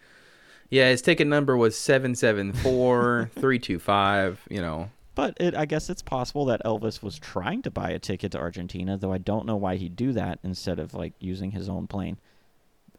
Yeah, 0.70 0.90
his 0.90 1.00
ticket 1.02 1.26
number 1.26 1.56
was 1.56 1.76
seven 1.76 2.14
seven 2.14 2.52
four 2.52 3.30
three 3.38 3.58
two 3.58 3.78
five. 3.78 4.40
You 4.50 4.60
know, 4.60 4.90
But 5.14 5.36
it, 5.40 5.54
I 5.54 5.64
guess 5.66 5.88
it's 5.90 6.02
possible 6.02 6.44
that 6.46 6.62
Elvis 6.64 7.02
was 7.02 7.18
trying 7.18 7.62
to 7.62 7.70
buy 7.70 7.90
a 7.90 7.98
ticket 7.98 8.32
to 8.32 8.38
Argentina, 8.38 8.96
though 8.96 9.12
I 9.12 9.18
don't 9.18 9.46
know 9.46 9.56
why 9.56 9.76
he'd 9.76 9.96
do 9.96 10.12
that 10.12 10.38
instead 10.42 10.78
of 10.78 10.92
like 10.94 11.14
using 11.20 11.52
his 11.52 11.68
own 11.68 11.86
plane. 11.86 12.18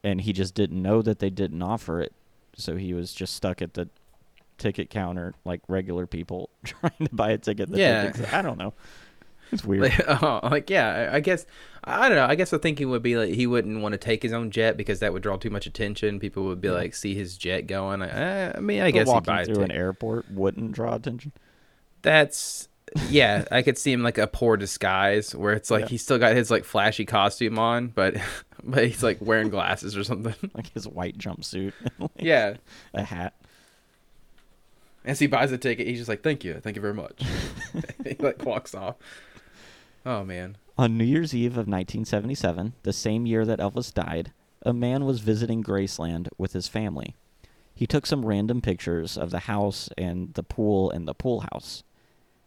And 0.04 0.22
he 0.22 0.32
just 0.34 0.56
didn't 0.56 0.82
know 0.82 1.02
that 1.02 1.20
they 1.20 1.30
didn't 1.30 1.62
offer 1.62 2.00
it, 2.00 2.14
so 2.56 2.76
he 2.78 2.94
was 2.94 3.14
just 3.14 3.36
stuck 3.36 3.62
at 3.62 3.74
the 3.74 3.90
ticket 4.58 4.90
counter 4.90 5.34
like 5.46 5.62
regular 5.68 6.06
people 6.08 6.50
trying 6.66 6.92
to 7.08 7.10
buy 7.14 7.32
a 7.32 7.38
ticket. 7.38 7.70
Yeah. 7.70 8.12
I 8.32 8.42
don't 8.42 8.58
know. 8.58 8.74
It's 9.52 9.64
weird. 9.66 9.84
Like, 9.84 10.02
oh, 10.24 10.40
like 10.44 10.70
yeah, 10.70 11.10
I 11.12 11.20
guess 11.20 11.46
I 11.84 12.08
don't 12.10 12.18
know. 12.18 12.26
I 12.26 12.36
guess 12.36 12.50
the 12.52 12.60
thinking 12.60 12.90
would 12.90 13.02
be 13.02 13.18
like 13.18 13.34
he 13.34 13.48
wouldn't 13.48 13.82
want 13.82 13.94
to 13.94 13.98
take 13.98 14.22
his 14.22 14.34
own 14.34 14.52
jet 14.52 14.78
because 14.78 15.00
that 15.00 15.14
would 15.14 15.24
draw 15.24 15.38
too 15.38 15.50
much 15.50 15.66
attention. 15.66 16.20
People 16.20 16.44
would 16.46 16.62
be 16.62 16.68
Yeah. 16.68 16.74
like 16.76 16.94
see 16.96 17.16
his 17.16 17.38
jet 17.38 17.62
going. 17.68 18.02
I, 18.02 18.10
eh, 18.10 18.54
I 18.56 18.60
mean, 18.60 18.82
I 18.82 18.92
guess 18.92 19.08
he 19.08 19.14
walking 19.14 19.34
buys 19.34 19.48
through 19.48 19.64
an 19.64 19.72
airport 19.72 20.30
wouldn't 20.32 20.72
draw 20.74 20.96
attention. 20.96 21.32
That's 22.02 22.68
yeah. 23.10 23.46
I 23.52 23.62
could 23.62 23.78
see 23.78 23.92
him 23.92 24.04
like 24.04 24.18
a 24.18 24.28
poor 24.28 24.58
disguise 24.58 25.34
where 25.36 25.54
it's 25.54 25.72
like 25.72 25.82
Yeah. 25.82 25.88
he's 25.90 26.02
still 26.04 26.18
got 26.20 26.36
his 26.36 26.52
like 26.52 26.64
flashy 26.66 27.06
costume 27.06 27.58
on, 27.60 27.88
but 27.88 28.16
but 28.64 28.86
he's 28.86 29.04
like 29.04 29.18
wearing 29.22 29.50
glasses 29.50 29.96
or 29.98 30.04
something. 30.04 30.36
like 30.54 30.72
his 30.74 30.88
white 30.88 31.18
jumpsuit, 31.18 31.74
like, 31.98 32.12
yeah. 32.20 32.56
a 32.94 33.04
hat. 33.04 33.34
As 35.06 35.18
he 35.18 35.28
buys 35.28 35.52
a 35.52 35.58
ticket, 35.58 35.88
he's 35.88 35.98
just 35.98 36.10
like, 36.10 36.22
"Thank 36.24 36.44
you, 36.44 36.56
thank 36.56 36.76
you 36.76 36.82
very 36.82 36.94
much." 36.94 37.24
he 38.04 38.16
like 38.20 38.44
walks 38.44 38.76
off. 38.76 38.96
Oh 40.06 40.24
man. 40.24 40.58
On 40.78 40.98
New 40.98 41.04
Year's 41.04 41.36
Eve 41.36 41.54
of 41.54 41.68
1977, 41.68 42.74
the 42.84 42.94
same 42.94 43.26
year 43.26 43.46
that 43.46 43.60
Elvis 43.60 43.94
died, 43.94 44.32
a 44.66 44.74
man 44.74 45.06
was 45.06 45.20
visiting 45.20 45.64
Graceland 45.64 46.30
with 46.38 46.54
his 46.54 46.68
family. 46.68 47.16
He 47.76 47.88
took 47.88 48.06
some 48.06 48.26
random 48.26 48.62
pictures 48.62 49.18
of 49.18 49.32
the 49.32 49.40
house 49.40 49.90
and 49.98 50.34
the 50.34 50.44
pool 50.44 50.90
and 50.92 51.08
the 51.08 51.14
pool 51.14 51.46
house. 51.52 51.84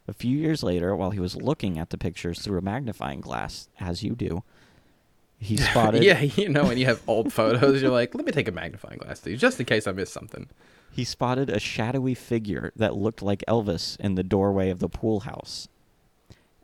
A 0.09 0.13
few 0.13 0.37
years 0.37 0.63
later, 0.63 0.97
while 0.97 1.11
he 1.11 1.21
was 1.21 1.37
looking 1.37 1.79
at 1.79 1.91
the 1.91 1.99
pictures 1.99 2.41
through 2.41 2.59
a 2.59 2.63
magnifying 2.63 3.21
glass, 3.21 3.69
as 3.79 4.03
you 4.03 4.15
do, 4.15 4.43
he 5.39 5.57
spotted 5.59 6.03
yeah, 6.03 6.21
you 6.21 6.49
know 6.49 6.65
when 6.65 6.79
you 6.79 6.87
have 6.87 7.03
old 7.07 7.33
photos, 7.33 7.83
you're 7.83 7.91
like, 7.91 8.15
"Let 8.15 8.25
me 8.25 8.33
take 8.33 8.49
a 8.49 8.53
magnifying 8.53 8.99
glass, 8.99 9.21
dude, 9.21 9.39
just 9.39 9.61
in 9.61 9.67
case 9.67 9.87
I 9.87 9.93
miss 9.93 10.11
something." 10.11 10.49
he 10.93 11.05
spotted 11.05 11.49
a 11.49 11.59
shadowy 11.59 12.15
figure 12.15 12.71
that 12.77 12.95
looked 12.95 13.23
like 13.23 13.43
Elvis 13.49 13.99
in 13.99 14.15
the 14.15 14.23
doorway 14.23 14.69
of 14.69 14.79
the 14.79 14.89
pool 14.89 15.21
house. 15.21 15.69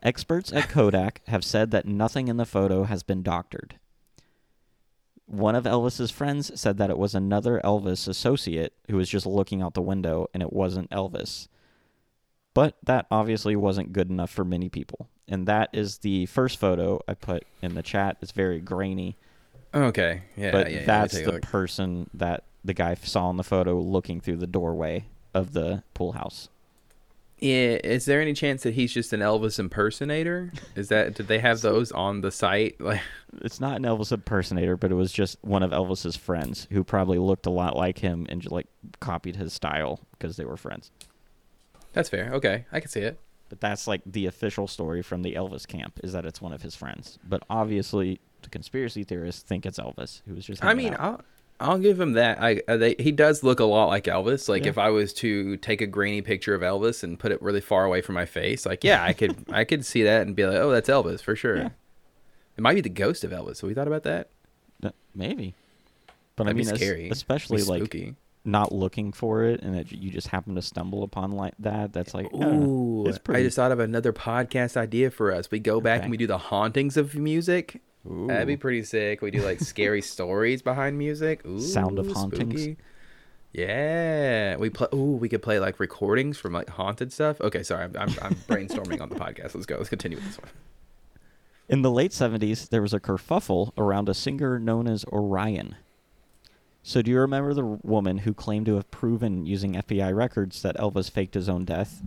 Experts 0.01 0.53
at 0.53 0.69
Kodak 0.69 1.21
have 1.27 1.43
said 1.43 1.71
that 1.71 1.85
nothing 1.85 2.27
in 2.27 2.37
the 2.37 2.45
photo 2.45 2.83
has 2.83 3.03
been 3.03 3.21
doctored. 3.21 3.75
One 5.25 5.55
of 5.55 5.65
Elvis's 5.65 6.09
friends 6.09 6.59
said 6.59 6.77
that 6.77 6.89
it 6.89 6.97
was 6.97 7.13
another 7.13 7.61
Elvis 7.63 8.07
associate 8.07 8.73
who 8.89 8.97
was 8.97 9.09
just 9.09 9.25
looking 9.25 9.61
out 9.61 9.73
the 9.73 9.81
window 9.81 10.27
and 10.33 10.41
it 10.41 10.53
wasn't 10.53 10.89
Elvis. 10.89 11.47
But 12.53 12.77
that 12.83 13.05
obviously 13.11 13.55
wasn't 13.55 13.93
good 13.93 14.09
enough 14.09 14.31
for 14.31 14.43
many 14.43 14.69
people. 14.69 15.07
And 15.27 15.47
that 15.47 15.69
is 15.71 15.99
the 15.99 16.25
first 16.25 16.59
photo 16.59 16.99
I 17.07 17.13
put 17.13 17.43
in 17.61 17.75
the 17.75 17.83
chat. 17.83 18.17
It's 18.21 18.31
very 18.31 18.59
grainy, 18.59 19.17
Okay, 19.73 20.23
yeah, 20.35 20.51
but 20.51 20.71
yeah, 20.71 20.79
yeah, 20.79 20.85
that's 20.85 21.21
the 21.21 21.39
person 21.39 22.09
that 22.15 22.43
the 22.65 22.73
guy 22.73 22.95
saw 22.95 23.29
in 23.29 23.37
the 23.37 23.43
photo 23.43 23.79
looking 23.79 24.19
through 24.19 24.37
the 24.37 24.47
doorway 24.47 25.05
of 25.33 25.53
the 25.53 25.83
pool 25.93 26.13
house. 26.13 26.49
Yeah, 27.41 27.77
is 27.83 28.05
there 28.05 28.21
any 28.21 28.33
chance 28.33 28.63
that 28.63 28.73
he's 28.73 28.91
just 28.93 29.13
an 29.13 29.21
Elvis 29.21 29.59
impersonator? 29.59 30.51
Is 30.75 30.89
that 30.89 31.15
did 31.15 31.27
they 31.27 31.39
have 31.39 31.61
those 31.61 31.91
on 31.91 32.21
the 32.21 32.31
site? 32.31 32.75
Like, 32.81 33.01
It's 33.41 33.59
not 33.59 33.77
an 33.77 33.83
Elvis 33.83 34.11
impersonator, 34.11 34.75
but 34.75 34.91
it 34.91 34.95
was 34.95 35.11
just 35.11 35.37
one 35.41 35.63
of 35.63 35.71
Elvis's 35.71 36.15
friends 36.15 36.67
who 36.71 36.83
probably 36.83 37.17
looked 37.17 37.45
a 37.45 37.49
lot 37.51 37.75
like 37.75 37.99
him 37.99 38.25
and 38.29 38.41
just, 38.41 38.51
like 38.51 38.67
copied 38.99 39.35
his 39.35 39.53
style 39.53 39.99
because 40.11 40.35
they 40.37 40.45
were 40.45 40.57
friends. 40.57 40.91
that's 41.93 42.09
fair. 42.09 42.31
Okay, 42.33 42.65
I 42.71 42.79
can 42.79 42.89
see 42.89 43.01
it. 43.01 43.19
But 43.49 43.61
that's 43.61 43.87
like 43.87 44.01
the 44.05 44.25
official 44.27 44.67
story 44.67 45.01
from 45.01 45.21
the 45.23 45.33
Elvis 45.33 45.65
camp 45.67 45.99
is 46.03 46.13
that 46.13 46.25
it's 46.25 46.41
one 46.41 46.53
of 46.53 46.61
his 46.61 46.75
friends. 46.75 47.17
But 47.27 47.43
obviously, 47.49 48.19
the 48.41 48.49
conspiracy 48.49 49.03
theorists 49.03 49.41
think 49.43 49.65
it's 49.65 49.79
Elvis 49.79 50.21
who 50.27 50.35
was 50.35 50.45
just. 50.45 50.63
I 50.63 50.73
mean, 50.73 50.95
out. 50.99 51.25
I'll 51.59 51.77
give 51.77 51.99
him 51.99 52.13
that. 52.13 52.41
I 52.41 52.61
uh, 52.67 52.77
they, 52.77 52.95
he 52.99 53.11
does 53.11 53.43
look 53.43 53.59
a 53.59 53.65
lot 53.65 53.87
like 53.87 54.05
Elvis. 54.05 54.47
Like 54.47 54.63
Yeah. 54.63 54.69
if 54.69 54.77
I 54.77 54.89
was 54.89 55.13
to 55.15 55.57
take 55.57 55.81
a 55.81 55.87
grainy 55.87 56.21
picture 56.21 56.55
of 56.55 56.61
Elvis 56.61 57.03
and 57.03 57.19
put 57.19 57.31
it 57.31 57.41
really 57.41 57.61
far 57.61 57.83
away 57.85 58.01
from 58.01 58.15
my 58.15 58.25
face, 58.25 58.65
like 58.65 58.83
yeah, 58.83 59.03
I 59.03 59.13
could 59.13 59.35
I 59.51 59.63
could 59.65 59.85
see 59.85 60.03
that 60.03 60.21
and 60.25 60.35
be 60.35 60.45
like, 60.45 60.57
oh, 60.57 60.71
that's 60.71 60.89
Elvis 60.89 61.21
for 61.21 61.35
sure. 61.35 61.57
Yeah. 61.57 61.69
It 62.57 62.61
might 62.61 62.75
be 62.75 62.81
the 62.81 62.89
ghost 62.89 63.23
of 63.23 63.31
Elvis. 63.31 63.61
Have 63.61 63.67
we 63.67 63.73
thought 63.73 63.87
about 63.87 64.03
that? 64.03 64.29
Uh, 64.83 64.91
maybe. 65.15 65.53
But 66.35 66.45
That'd 66.45 66.55
I 66.55 66.65
mean, 66.65 66.75
scary. 66.75 67.09
Especially 67.09 67.61
like 67.63 67.81
spooky. 67.83 68.15
not 68.45 68.71
looking 68.71 69.11
for 69.11 69.43
it, 69.43 69.61
and 69.61 69.75
that 69.75 69.91
you 69.91 70.09
just 70.11 70.27
happen 70.29 70.55
to 70.55 70.61
stumble 70.61 71.03
upon 71.03 71.31
like 71.31 71.53
that. 71.59 71.91
That's 71.93 72.13
like, 72.13 72.27
I 72.33 72.37
know. 72.37 72.49
Ooh, 72.63 73.05
It's 73.07 73.19
I 73.27 73.43
just 73.43 73.57
thought 73.57 73.71
of 73.73 73.79
another 73.79 74.13
podcast 74.13 74.77
idea 74.77 75.11
for 75.11 75.33
us. 75.33 75.51
We 75.51 75.59
go 75.59 75.81
back 75.81 75.97
Okay. 75.97 76.03
and 76.05 76.11
we 76.11 76.17
do 76.17 76.27
the 76.27 76.37
hauntings 76.37 76.95
of 76.95 77.15
music. 77.15 77.81
That'd 78.05 78.47
be 78.47 78.57
pretty 78.57 78.83
sick. 78.83 79.21
We 79.21 79.29
do 79.31 79.41
like 79.41 79.59
scary 79.59 80.01
stories 80.15 80.61
behind 80.61 80.97
music. 80.97 81.45
Ooh, 81.45 81.59
Sound 81.59 81.99
of 81.99 82.07
hauntings. 82.11 82.61
spooky. 82.61 82.77
Yeah, 83.53 84.57
we 84.57 84.69
play. 84.69 84.87
Ooh, 84.93 85.17
we 85.19 85.27
could 85.27 85.41
play 85.41 85.59
like 85.59 85.79
recordings 85.79 86.37
from 86.37 86.53
like 86.53 86.69
haunted 86.69 87.11
stuff. 87.11 87.41
Okay, 87.41 87.63
sorry, 87.63 87.83
I'm 87.85 87.95
I'm, 87.97 88.09
I'm 88.21 88.35
brainstorming 88.47 89.01
on 89.01 89.09
the 89.09 89.15
podcast. 89.15 89.55
Let's 89.55 89.65
go. 89.65 89.77
Let's 89.77 89.89
continue 89.89 90.17
with 90.17 90.27
this 90.27 90.37
one. 90.37 90.49
In 91.67 91.81
the 91.83 91.91
late 91.91 92.11
70s, 92.11 92.69
there 92.69 92.81
was 92.81 92.93
a 92.95 92.99
kerfuffle 92.99 93.71
around 93.77 94.09
a 94.09 94.13
singer 94.15 94.57
known 94.59 94.87
as 94.87 95.05
Orion. 95.05 95.75
So, 96.81 97.01
do 97.03 97.11
you 97.11 97.19
remember 97.19 97.53
the 97.53 97.65
woman 97.65 98.19
who 98.19 98.33
claimed 98.33 98.65
to 98.67 98.75
have 98.75 98.89
proven 98.89 99.45
using 99.45 99.73
FBI 99.73 100.15
records 100.15 100.61
that 100.63 100.77
Elvis 100.77 101.11
faked 101.11 101.33
his 101.35 101.49
own 101.49 101.65
death? 101.65 102.01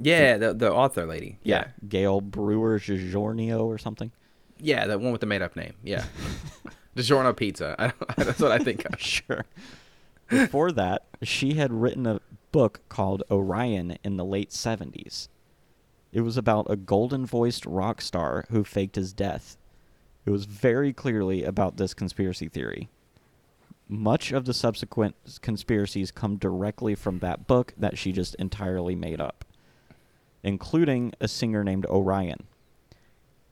Yeah, 0.00 0.36
the 0.36 0.54
the 0.54 0.72
author 0.72 1.06
lady. 1.06 1.38
Yeah, 1.42 1.68
Gail 1.88 2.20
Brewer 2.20 2.78
Giorgio 2.78 3.64
or 3.64 3.78
something. 3.78 4.12
Yeah, 4.60 4.86
that 4.86 5.00
one 5.00 5.12
with 5.12 5.20
the 5.20 5.26
made 5.26 5.42
up 5.42 5.56
name. 5.56 5.74
Yeah, 5.82 6.04
DiGiorno 6.96 7.36
Pizza. 7.36 7.74
I, 7.78 7.92
that's 8.16 8.40
what 8.40 8.52
I 8.52 8.58
think 8.58 8.84
of. 8.84 9.00
Sure. 9.00 9.44
Before 10.28 10.72
that, 10.72 11.04
she 11.22 11.54
had 11.54 11.72
written 11.72 12.06
a 12.06 12.20
book 12.52 12.80
called 12.88 13.22
Orion 13.30 13.98
in 14.04 14.16
the 14.16 14.24
late 14.24 14.50
70s. 14.50 15.28
It 16.12 16.20
was 16.20 16.36
about 16.36 16.66
a 16.70 16.76
golden 16.76 17.26
voiced 17.26 17.64
rock 17.66 18.00
star 18.00 18.44
who 18.50 18.64
faked 18.64 18.96
his 18.96 19.12
death. 19.12 19.56
It 20.26 20.30
was 20.30 20.44
very 20.44 20.92
clearly 20.92 21.44
about 21.44 21.76
this 21.76 21.94
conspiracy 21.94 22.48
theory. 22.48 22.88
Much 23.88 24.32
of 24.32 24.44
the 24.44 24.52
subsequent 24.52 25.14
conspiracies 25.40 26.10
come 26.10 26.36
directly 26.36 26.94
from 26.94 27.20
that 27.20 27.46
book 27.46 27.72
that 27.78 27.96
she 27.96 28.12
just 28.12 28.34
entirely 28.34 28.94
made 28.94 29.20
up, 29.20 29.46
including 30.42 31.12
a 31.20 31.28
singer 31.28 31.64
named 31.64 31.86
Orion. 31.86 32.44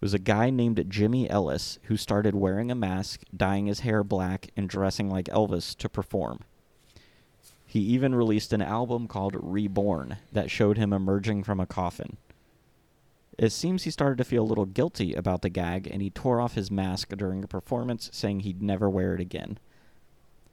Was 0.01 0.15
a 0.15 0.19
guy 0.19 0.51
named 0.51 0.85
Jimmy 0.89 1.29
Ellis 1.29 1.79
who 1.85 1.97
started 1.97 2.35
wearing 2.35 2.71
a 2.71 2.75
mask, 2.75 3.23
dyeing 3.35 3.67
his 3.67 3.81
hair 3.81 4.05
black, 4.05 4.49
and 4.57 4.69
dressing 4.69 5.11
like 5.11 5.27
Elvis 5.27 5.75
to 5.79 5.89
perform. 5.89 6.41
He 7.67 7.81
even 7.81 8.15
released 8.15 8.53
an 8.53 8.63
album 8.63 9.09
called 9.09 9.37
Reborn 9.39 10.19
that 10.33 10.51
showed 10.51 10.79
him 10.79 10.93
emerging 10.93 11.45
from 11.45 11.61
a 11.61 11.67
coffin. 11.67 12.17
It 13.39 13.51
seems 13.51 13.83
he 13.83 13.91
started 13.91 14.19
to 14.19 14.25
feel 14.25 14.43
a 14.43 14.47
little 14.47 14.65
guilty 14.65 15.13
about 15.13 15.43
the 15.43 15.51
gag 15.51 15.87
and 15.87 16.01
he 16.01 16.11
tore 16.11 16.41
off 16.41 16.55
his 16.55 16.71
mask 16.71 17.09
during 17.17 17.45
a 17.45 17.49
performance, 17.49 18.09
saying 18.13 18.41
he'd 18.41 18.63
never 18.63 18.89
wear 18.89 19.15
it 19.15 19.21
again. 19.21 19.59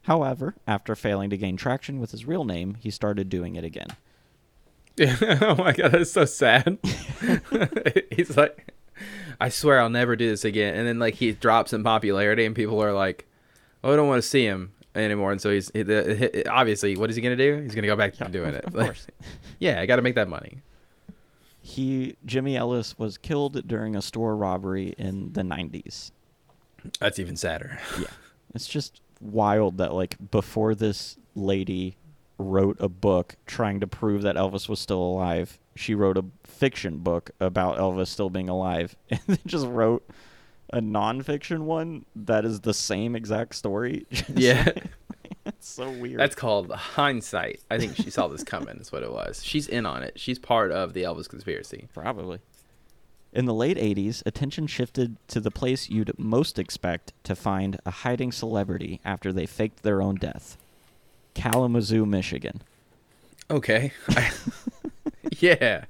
However, 0.03 0.55
after 0.67 0.95
failing 0.95 1.29
to 1.29 1.37
gain 1.37 1.55
traction 1.55 1.99
with 1.99 2.11
his 2.11 2.25
real 2.25 2.43
name, 2.43 2.75
he 2.79 2.89
started 2.89 3.29
doing 3.29 3.55
it 3.55 3.63
again. 3.63 3.87
oh 5.41 5.55
my 5.55 5.71
god, 5.71 5.91
that's 5.91 6.11
so 6.11 6.25
sad. 6.25 6.77
He's 8.11 8.35
like, 8.35 8.73
I 9.43 9.49
swear 9.49 9.81
I'll 9.81 9.89
never 9.89 10.15
do 10.15 10.29
this 10.29 10.45
again. 10.45 10.73
And 10.75 10.87
then 10.87 10.99
like 10.99 11.15
he 11.15 11.33
drops 11.33 11.73
in 11.73 11.83
popularity, 11.83 12.45
and 12.45 12.55
people 12.55 12.81
are 12.81 12.93
like, 12.93 13.27
"Oh, 13.83 13.91
I 13.91 13.95
don't 13.97 14.07
want 14.07 14.23
to 14.23 14.27
see 14.27 14.45
him 14.45 14.71
anymore." 14.95 15.33
And 15.33 15.41
so 15.41 15.51
he's 15.51 15.69
he, 15.73 15.81
the, 15.83 16.49
obviously, 16.49 16.95
what 16.95 17.09
is 17.09 17.17
he 17.17 17.21
gonna 17.21 17.35
do? 17.35 17.57
He's 17.61 17.75
gonna 17.75 17.87
go 17.87 17.97
back 17.97 18.13
to 18.13 18.25
doing 18.29 18.53
it. 18.53 18.63
Of 18.63 18.73
Like, 18.73 18.85
course. 18.87 19.07
yeah, 19.59 19.81
I 19.81 19.85
got 19.85 19.97
to 19.97 20.01
make 20.01 20.15
that 20.15 20.29
money. 20.29 20.61
He 21.61 22.15
Jimmy 22.25 22.55
Ellis 22.55 22.97
was 22.97 23.17
killed 23.17 23.67
during 23.67 23.95
a 23.97 24.01
store 24.01 24.35
robbery 24.37 24.95
in 24.97 25.33
the 25.33 25.41
90s. 25.41 26.11
That's 26.99 27.19
even 27.19 27.35
sadder. 27.35 27.79
Yeah. 27.99 28.07
It's 28.55 28.67
just 28.67 29.01
wild 29.19 29.77
that 29.79 29.93
like 29.93 30.15
before 30.31 30.73
this 30.75 31.17
lady 31.35 31.97
wrote 32.37 32.77
a 32.79 32.87
book 32.89 33.35
trying 33.45 33.79
to 33.81 33.87
prove 33.87 34.21
that 34.21 34.35
Elvis 34.35 34.69
was 34.69 34.79
still 34.79 35.01
alive, 35.01 35.59
she 35.75 35.95
wrote 35.95 36.17
a 36.17 36.25
fiction 36.63 36.99
book 36.99 37.29
about 37.41 37.77
Elvis 37.77 38.07
still 38.07 38.29
being 38.29 38.47
alive 38.47 38.95
and 39.09 39.19
then 39.27 39.39
just 39.45 39.67
wrote 39.67 40.09
a 40.71 40.79
nonfiction 40.79 41.63
one 41.63 42.05
that 42.15 42.45
is 42.45 42.61
the 42.61 42.73
same 42.73 43.17
exact 43.17 43.53
story. 43.53 44.07
Yeah. 44.33 44.69
it's 45.45 45.67
so 45.67 45.89
weird. 45.89 46.21
That's 46.21 46.35
called 46.35 46.71
hindsight. 46.71 47.59
I 47.69 47.79
think 47.79 47.97
she 47.97 48.09
saw 48.09 48.29
this 48.29 48.45
coming. 48.45 48.77
Is 48.77 48.93
what 48.93 49.03
it 49.03 49.11
was. 49.11 49.43
She's 49.43 49.67
in 49.67 49.85
on 49.85 50.03
it. 50.03 50.17
She's 50.17 50.39
part 50.39 50.71
of 50.71 50.93
the 50.93 51.03
Elvis 51.03 51.27
conspiracy. 51.27 51.89
Probably. 51.93 52.39
In 53.33 53.43
the 53.43 53.53
late 53.53 53.77
80s, 53.77 54.23
attention 54.25 54.65
shifted 54.67 55.17
to 55.27 55.41
the 55.41 55.51
place 55.51 55.89
you'd 55.89 56.17
most 56.17 56.57
expect 56.57 57.11
to 57.23 57.35
find 57.35 57.77
a 57.85 57.91
hiding 57.91 58.31
celebrity 58.31 59.01
after 59.03 59.33
they 59.33 59.45
faked 59.45 59.83
their 59.83 60.01
own 60.01 60.15
death 60.15 60.57
Kalamazoo, 61.33 62.05
Michigan. 62.05 62.61
Okay. 63.51 63.91
yeah. 65.39 65.85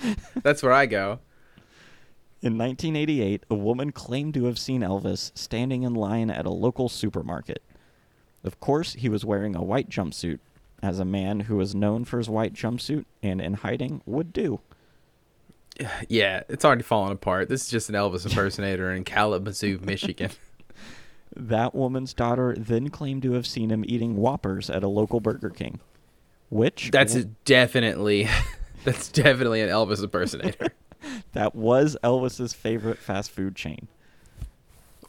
That's 0.42 0.62
where 0.62 0.72
I 0.72 0.86
go. 0.86 1.20
In 2.40 2.56
1988, 2.56 3.44
a 3.50 3.54
woman 3.54 3.90
claimed 3.90 4.34
to 4.34 4.44
have 4.44 4.58
seen 4.58 4.82
Elvis 4.82 5.36
standing 5.36 5.82
in 5.82 5.94
line 5.94 6.30
at 6.30 6.46
a 6.46 6.50
local 6.50 6.88
supermarket. 6.88 7.62
Of 8.44 8.60
course, 8.60 8.94
he 8.94 9.08
was 9.08 9.24
wearing 9.24 9.56
a 9.56 9.62
white 9.62 9.88
jumpsuit, 9.88 10.38
as 10.82 10.98
a 10.98 11.04
man 11.04 11.40
who 11.40 11.56
was 11.56 11.74
known 11.74 12.04
for 12.04 12.18
his 12.18 12.28
white 12.28 12.52
jumpsuit 12.52 13.04
and 13.22 13.40
in 13.40 13.54
hiding 13.54 14.02
would 14.06 14.32
do. 14.32 14.60
Yeah, 16.08 16.42
it's 16.48 16.64
already 16.64 16.82
falling 16.82 17.12
apart. 17.12 17.48
This 17.48 17.62
is 17.62 17.70
just 17.70 17.88
an 17.88 17.94
Elvis 17.94 18.26
impersonator 18.28 18.92
in 18.92 19.04
Kalamazoo, 19.04 19.78
Michigan. 19.82 20.30
That 21.36 21.74
woman's 21.74 22.14
daughter 22.14 22.56
then 22.58 22.88
claimed 22.88 23.22
to 23.22 23.32
have 23.32 23.46
seen 23.46 23.70
him 23.70 23.84
eating 23.86 24.16
Whoppers 24.16 24.70
at 24.70 24.82
a 24.82 24.88
local 24.88 25.20
Burger 25.20 25.50
King, 25.50 25.78
which 26.48 26.90
That's 26.90 27.14
a 27.14 27.24
definitely 27.24 28.26
that's 28.92 29.08
definitely 29.08 29.60
an 29.62 29.68
Elvis 29.68 30.02
impersonator. 30.02 30.68
that 31.32 31.54
was 31.54 31.96
Elvis's 32.02 32.52
favorite 32.52 32.98
fast 32.98 33.30
food 33.30 33.54
chain. 33.56 33.88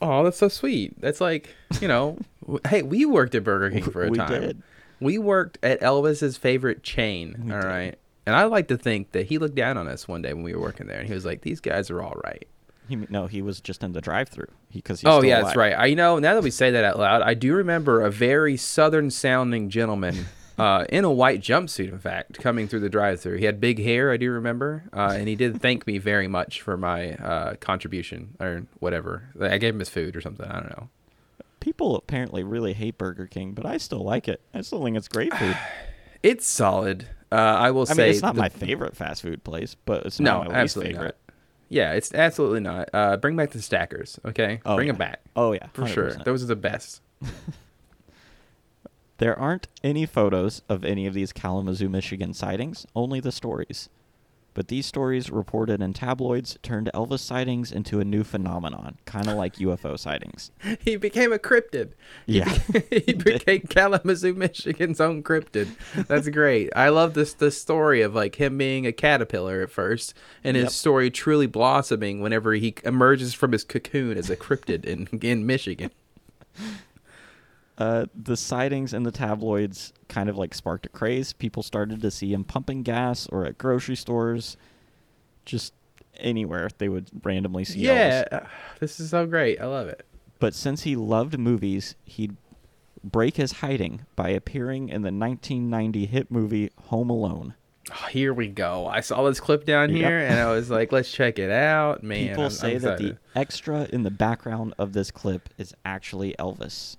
oh, 0.01 0.23
that's 0.23 0.37
so 0.37 0.47
sweet. 0.47 0.99
That's 1.01 1.19
like, 1.21 1.49
you 1.81 1.87
know, 1.87 2.17
hey, 2.67 2.81
we 2.83 3.05
worked 3.05 3.35
at 3.35 3.43
Burger 3.43 3.69
King 3.71 3.89
for 3.91 4.05
a 4.05 4.09
We 4.09 4.17
time. 4.17 4.41
did. 4.41 4.63
We 4.99 5.17
worked 5.17 5.57
at 5.63 5.79
Elvis's 5.81 6.37
favorite 6.37 6.83
chain, 6.83 7.41
We 7.45 7.53
all 7.53 7.61
did. 7.61 7.67
right? 7.67 7.99
And 8.25 8.35
I 8.35 8.43
like 8.43 8.67
to 8.67 8.77
think 8.77 9.13
that 9.13 9.25
he 9.27 9.37
looked 9.39 9.55
down 9.55 9.77
on 9.77 9.87
us 9.87 10.07
one 10.07 10.21
day 10.21 10.33
when 10.33 10.43
we 10.43 10.53
were 10.53 10.61
working 10.61 10.87
there 10.87 10.99
and 10.99 11.07
he 11.07 11.13
was 11.13 11.25
like, 11.25 11.41
"These 11.41 11.61
guys 11.61 11.89
are 11.89 12.01
all 12.03 12.19
right." 12.23 12.47
He, 12.87 12.95
no, 12.95 13.25
he 13.27 13.41
was 13.41 13.59
just 13.61 13.83
in 13.83 13.93
the 13.93 14.01
drive-through 14.01 14.49
because 14.73 15.01
oh 15.05 15.23
yeah, 15.23 15.41
that's 15.41 15.55
right. 15.55 15.73
I 15.73 15.85
you 15.87 15.95
know 15.95 16.19
now 16.19 16.35
that 16.35 16.43
we 16.43 16.51
say 16.51 16.69
that 16.71 16.83
out 16.83 16.99
loud, 16.99 17.21
I 17.23 17.33
do 17.33 17.55
remember 17.55 18.01
a 18.01 18.11
very 18.11 18.55
southern 18.57 19.09
sounding 19.09 19.69
gentleman 19.69 20.25
uh, 20.59 20.85
in 20.89 21.03
a 21.05 21.11
white 21.11 21.41
jumpsuit, 21.41 21.89
in 21.89 21.99
fact, 21.99 22.39
coming 22.39 22.67
through 22.67 22.81
the 22.81 22.89
drive-through. 22.89 23.37
He 23.37 23.45
had 23.45 23.59
big 23.61 23.81
hair, 23.81 24.11
I 24.11 24.17
do 24.17 24.31
remember, 24.31 24.83
uh, 24.93 25.13
and 25.17 25.27
he 25.27 25.35
did 25.35 25.61
thank 25.61 25.87
me 25.87 25.97
very 25.97 26.27
much 26.27 26.61
for 26.61 26.77
my 26.77 27.13
uh, 27.13 27.55
contribution 27.55 28.35
or 28.39 28.65
whatever. 28.79 29.29
I 29.39 29.57
gave 29.57 29.73
him 29.73 29.79
his 29.79 29.89
food 29.89 30.15
or 30.15 30.21
something. 30.21 30.45
I 30.47 30.59
don't 30.59 30.69
know. 30.69 30.89
People 31.59 31.95
apparently 31.97 32.43
really 32.43 32.73
hate 32.73 32.97
Burger 32.97 33.27
King, 33.27 33.53
but 33.53 33.65
I 33.65 33.77
still 33.77 34.03
like 34.03 34.27
it. 34.27 34.41
I 34.53 34.61
still 34.61 34.83
think 34.83 34.95
it's 34.97 35.07
great 35.07 35.33
food. 35.33 35.57
It's 36.21 36.45
solid. 36.45 37.07
Uh, 37.31 37.35
I 37.35 37.71
will 37.71 37.83
I 37.89 37.93
say 37.93 38.01
mean, 38.03 38.11
it's 38.11 38.21
not 38.21 38.35
the- 38.35 38.41
my 38.41 38.49
favorite 38.49 38.93
fast 38.97 39.21
food 39.21 39.41
place, 39.45 39.75
but 39.85 40.05
it's 40.05 40.19
No, 40.19 40.39
not 40.39 40.39
my 40.39 40.45
least 40.47 40.55
absolutely 40.57 40.93
favorite. 40.95 41.17
not. 41.29 41.35
Yeah, 41.69 41.93
it's 41.93 42.13
absolutely 42.13 42.59
not. 42.59 42.89
Uh, 42.93 43.15
bring 43.15 43.37
back 43.37 43.51
the 43.51 43.61
stackers, 43.61 44.19
okay? 44.25 44.59
Oh, 44.65 44.75
bring 44.75 44.87
yeah. 44.87 44.91
them 44.93 44.99
back 44.99 45.21
Oh 45.37 45.53
yeah, 45.53 45.67
for 45.71 45.87
sure. 45.87 46.11
Those 46.25 46.43
are 46.43 46.47
the 46.47 46.57
best. 46.57 47.01
There 49.19 49.37
aren't 49.37 49.67
any 49.83 50.05
photos 50.05 50.61
of 50.67 50.83
any 50.83 51.05
of 51.05 51.13
these 51.13 51.31
Kalamazoo, 51.33 51.89
Michigan 51.89 52.33
sightings, 52.33 52.85
only 52.95 53.19
the 53.19 53.31
stories. 53.31 53.89
But 54.55 54.67
these 54.69 54.85
stories 54.87 55.29
reported 55.29 55.81
in 55.81 55.93
tabloids 55.93 56.57
turned 56.63 56.89
Elvis 56.93 57.19
sightings 57.19 57.71
into 57.71 57.99
a 57.99 58.05
new 58.05 58.23
phenomenon, 58.23 58.97
kind 59.05 59.29
of 59.29 59.35
like 59.35 59.55
UFO 59.57 59.97
sightings. 59.97 60.51
He 60.83 60.95
became 60.95 61.31
a 61.31 61.37
cryptid. 61.37 61.91
Yeah. 62.25 62.49
he 62.89 63.13
became 63.23 63.61
Kalamazoo, 63.69 64.33
Michigan's 64.33 64.99
own 64.99 65.21
cryptid. 65.21 65.67
That's 66.07 66.27
great. 66.29 66.71
I 66.75 66.89
love 66.89 67.13
this 67.13 67.33
the 67.33 67.51
story 67.51 68.01
of 68.01 68.15
like 68.15 68.35
him 68.35 68.57
being 68.57 68.87
a 68.87 68.91
caterpillar 68.91 69.61
at 69.61 69.69
first, 69.69 70.13
and 70.43 70.55
his 70.57 70.63
Yep. 70.65 70.71
story 70.71 71.11
truly 71.11 71.47
blossoming 71.47 72.19
whenever 72.21 72.53
he 72.53 72.73
emerges 72.83 73.33
from 73.33 73.51
his 73.51 73.63
cocoon 73.63 74.17
as 74.17 74.29
a 74.29 74.35
cryptid 74.35 74.83
in 74.83 75.07
in 75.21 75.45
Michigan. 75.45 75.91
Uh, 77.79 78.05
the 78.13 78.35
sightings 78.35 78.93
in 78.93 79.03
the 79.03 79.11
tabloids 79.11 79.93
kind 80.09 80.29
of 80.29 80.37
like 80.37 80.53
sparked 80.53 80.85
a 80.85 80.89
craze. 80.89 81.31
People 81.33 81.63
started 81.63 82.01
to 82.01 82.11
see 82.11 82.33
him 82.33 82.43
pumping 82.43 82.83
gas 82.83 83.25
or 83.27 83.45
at 83.45 83.57
grocery 83.57 83.95
stores, 83.95 84.57
just 85.45 85.73
anywhere 86.17 86.69
they 86.77 86.89
would 86.89 87.07
randomly 87.23 87.63
see 87.63 87.79
Yeah, 87.79 88.23
Elvis. 88.25 88.33
uh, 88.43 88.47
this 88.81 88.99
is 88.99 89.09
so 89.09 89.25
great. 89.25 89.61
I 89.61 89.65
love 89.67 89.87
it. 89.87 90.05
But 90.39 90.53
since 90.53 90.83
he 90.83 90.95
loved 90.97 91.37
movies, 91.39 91.95
he'd 92.03 92.35
break 93.01 93.37
his 93.37 93.53
hiding 93.53 94.01
by 94.17 94.29
appearing 94.29 94.89
in 94.89 95.01
the 95.03 95.11
1990 95.11 96.05
hit 96.05 96.29
movie 96.29 96.69
Home 96.87 97.09
Alone. 97.09 97.53
Oh, 97.91 98.07
here 98.09 98.33
we 98.33 98.49
go. 98.49 98.87
I 98.87 98.99
saw 98.99 99.23
this 99.23 99.39
clip 99.39 99.63
down 99.65 99.89
Yep. 99.91 99.97
here, 99.97 100.19
and 100.19 100.37
I 100.37 100.51
was 100.51 100.69
like, 100.69 100.91
"Let's 100.91 101.11
check 101.11 101.39
it 101.39 101.49
out, 101.49 102.03
man." 102.03 102.27
People 102.27 102.43
I'm- 102.43 102.51
say 102.51 102.75
I'm 102.75 102.81
that 102.81 102.97
the 102.99 103.17
extra 103.35 103.87
in 103.91 104.03
the 104.03 104.11
background 104.11 104.73
of 104.77 104.91
this 104.93 105.09
clip 105.11 105.47
is 105.57 105.73
actually 105.85 106.35
Elvis. 106.37 106.97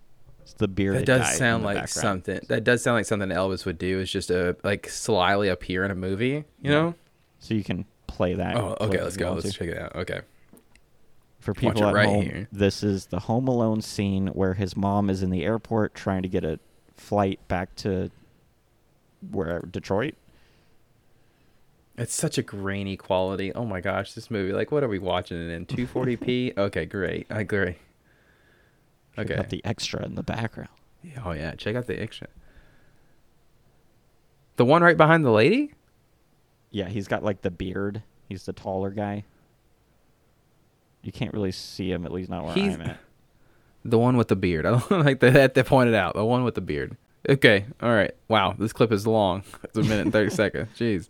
It's 0.51 0.59
the 0.59 0.67
bearded 0.69 1.03
That 1.03 1.19
does 1.19 1.37
sound 1.37 1.63
like 1.63 1.77
background. 1.77 2.03
something. 2.25 2.41
That 2.49 2.65
does 2.65 2.83
sound 2.83 2.97
like 2.97 3.07
something 3.07 3.29
Elvis 3.29 3.65
would 3.65 3.79
do. 3.79 4.01
Is 4.01 4.11
just 4.11 4.31
a 4.31 4.57
like 4.65 4.89
slyly 4.89 5.49
appear 5.49 5.85
in 5.85 5.91
a 5.91 5.95
movie. 5.95 6.29
You 6.29 6.45
Yeah. 6.63 6.71
know? 6.71 6.95
So 7.39 7.55
you 7.55 7.63
can 7.63 7.85
play 8.09 8.35
that. 8.35 8.57
Oh, 8.57 8.77
okay. 8.81 9.01
Let's 9.03 9.17
go. 9.17 9.33
Let's 9.33 9.55
check 9.55 9.69
it 9.69 9.79
out. 9.79 9.95
Okay. 9.95 10.21
For 11.39 11.55
people 11.55 11.87
at 11.87 11.95
right 11.95 12.07
home, 12.09 12.23
here. 12.23 12.49
this 12.53 12.83
is 12.83 13.07
the 13.07 13.21
Home 13.21 13.49
Alone 13.49 13.81
scene 13.81 14.27
where 14.29 14.55
his 14.55 14.77
mom 14.77 15.09
is 15.09 15.23
in 15.23 15.31
the 15.31 15.43
airport 15.45 15.95
trying 15.95 16.23
to 16.23 16.29
get 16.29 16.45
a 16.45 16.59
flight 16.97 17.39
back 17.49 17.75
to 17.77 18.11
where 19.31 19.61
Detroit. 19.71 20.15
It's 21.97 22.15
such 22.15 22.39
a 22.39 22.43
grainy 22.43 22.97
quality. 22.97 23.53
Oh 23.55 23.65
my 23.65 23.81
gosh, 23.81 24.13
this 24.15 24.31
movie. 24.31 24.53
Like, 24.53 24.71
what 24.73 24.83
are 24.83 24.89
we 24.89 24.99
watching 24.99 25.39
it 25.39 25.53
in? 25.53 25.65
240p? 25.67 26.57
okay, 26.59 26.85
great. 26.87 27.27
I 27.31 27.41
agree. 27.41 27.77
Check 29.23 29.31
Okay. 29.31 29.39
out 29.41 29.51
the 29.51 29.65
extra 29.65 30.05
in 30.05 30.15
the 30.15 30.23
background. 30.23 30.71
Oh 31.25 31.33
yeah, 31.33 31.55
check 31.55 31.77
out 31.77 31.87
the 31.87 32.01
extra. 32.01 32.29
The 34.57 34.65
one 34.65 34.83
right 34.83 34.97
behind 34.97 35.25
the 35.25 35.31
lady? 35.31 35.73
Yeah, 36.71 36.89
he's 36.89 37.09
got 37.09 37.23
like 37.25 37.43
the 37.43 37.51
beard. 37.51 38.03
He's 38.29 38.45
the 38.45 38.53
taller 38.53 38.91
guy. 38.91 39.25
You 41.03 41.13
can't 41.13 41.33
really 41.33 41.53
see 41.53 41.91
him, 41.91 42.05
at 42.05 42.13
least 42.13 42.29
not 42.31 42.45
where 42.45 42.55
He's- 42.55 42.75
I'm 42.75 42.83
at. 42.83 42.99
The 43.85 43.99
one 43.99 44.19
with 44.19 44.29
the 44.29 44.37
beard. 44.37 44.67
I 44.67 44.79
don't 44.79 44.91
like 45.05 45.21
that 45.21 45.55
they 45.55 45.63
pointed 45.63 45.95
out. 45.95 46.15
The 46.15 46.25
one 46.25 46.45
with 46.45 46.55
the 46.55 46.61
beard. 46.61 46.97
Okay. 47.27 47.65
All 47.83 47.93
right. 47.93 48.13
Wow. 48.29 48.55
This 48.59 48.73
clip 48.75 48.93
is 48.93 49.07
long. 49.07 49.43
It's 49.65 49.77
a 49.79 49.83
minute 49.83 50.01
and 50.01 50.13
30 50.13 50.31
seconds. 50.31 50.69
Jeez. 50.79 51.09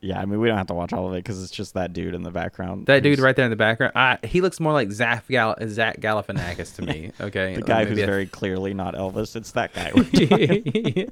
Yeah, 0.00 0.20
I 0.20 0.24
mean, 0.26 0.38
we 0.40 0.48
don't 0.48 0.56
have 0.56 0.68
to 0.68 0.74
watch 0.74 0.92
all 0.92 1.08
of 1.08 1.14
it 1.14 1.18
because 1.24 1.42
it's 1.42 1.50
just 1.50 1.74
that 1.74 1.92
dude 1.92 2.14
in 2.14 2.22
the 2.22 2.30
background. 2.30 2.86
That 2.86 3.02
dude 3.02 3.18
right 3.18 3.34
there 3.34 3.44
in 3.44 3.50
the 3.50 3.56
background. 3.56 3.92
I, 3.96 4.18
he 4.24 4.40
looks 4.40 4.60
more 4.60 4.72
like 4.72 4.92
Zach, 4.92 5.26
Gal- 5.28 5.56
Zach 5.66 6.00
Galifianakis 6.00 6.74
to 6.76 6.82
me. 6.82 7.12
Okay. 7.20 7.56
The 7.56 7.62
guy 7.62 7.84
who's 7.84 7.98
very 7.98 8.26
clearly 8.26 8.74
not 8.74 8.94
Elvis. 8.94 9.34
It's 9.34 9.52
that 9.52 9.74
guy. 9.74 9.90
talking 9.90 11.10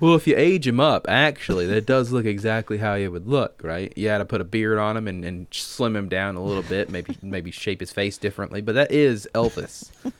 Well, 0.00 0.14
if 0.14 0.26
you 0.26 0.34
age 0.36 0.66
him 0.66 0.80
up, 0.80 1.06
actually, 1.08 1.66
that 1.66 1.86
does 1.86 2.12
look 2.12 2.26
exactly 2.26 2.78
how 2.78 2.96
he 2.96 3.08
would 3.08 3.26
look, 3.26 3.60
right? 3.64 3.92
You 3.96 4.08
had 4.08 4.18
to 4.18 4.24
put 4.24 4.40
a 4.40 4.44
beard 4.44 4.78
on 4.78 4.96
him 4.96 5.08
and, 5.08 5.24
and 5.24 5.46
slim 5.50 5.96
him 5.96 6.08
down 6.08 6.36
a 6.36 6.42
little 6.42 6.62
bit, 6.62 6.90
maybe 6.90 7.16
maybe 7.22 7.50
shape 7.50 7.80
his 7.80 7.92
face 7.92 8.18
differently. 8.18 8.60
But 8.60 8.74
that 8.74 8.92
is 8.92 9.28
Elvis. 9.34 9.90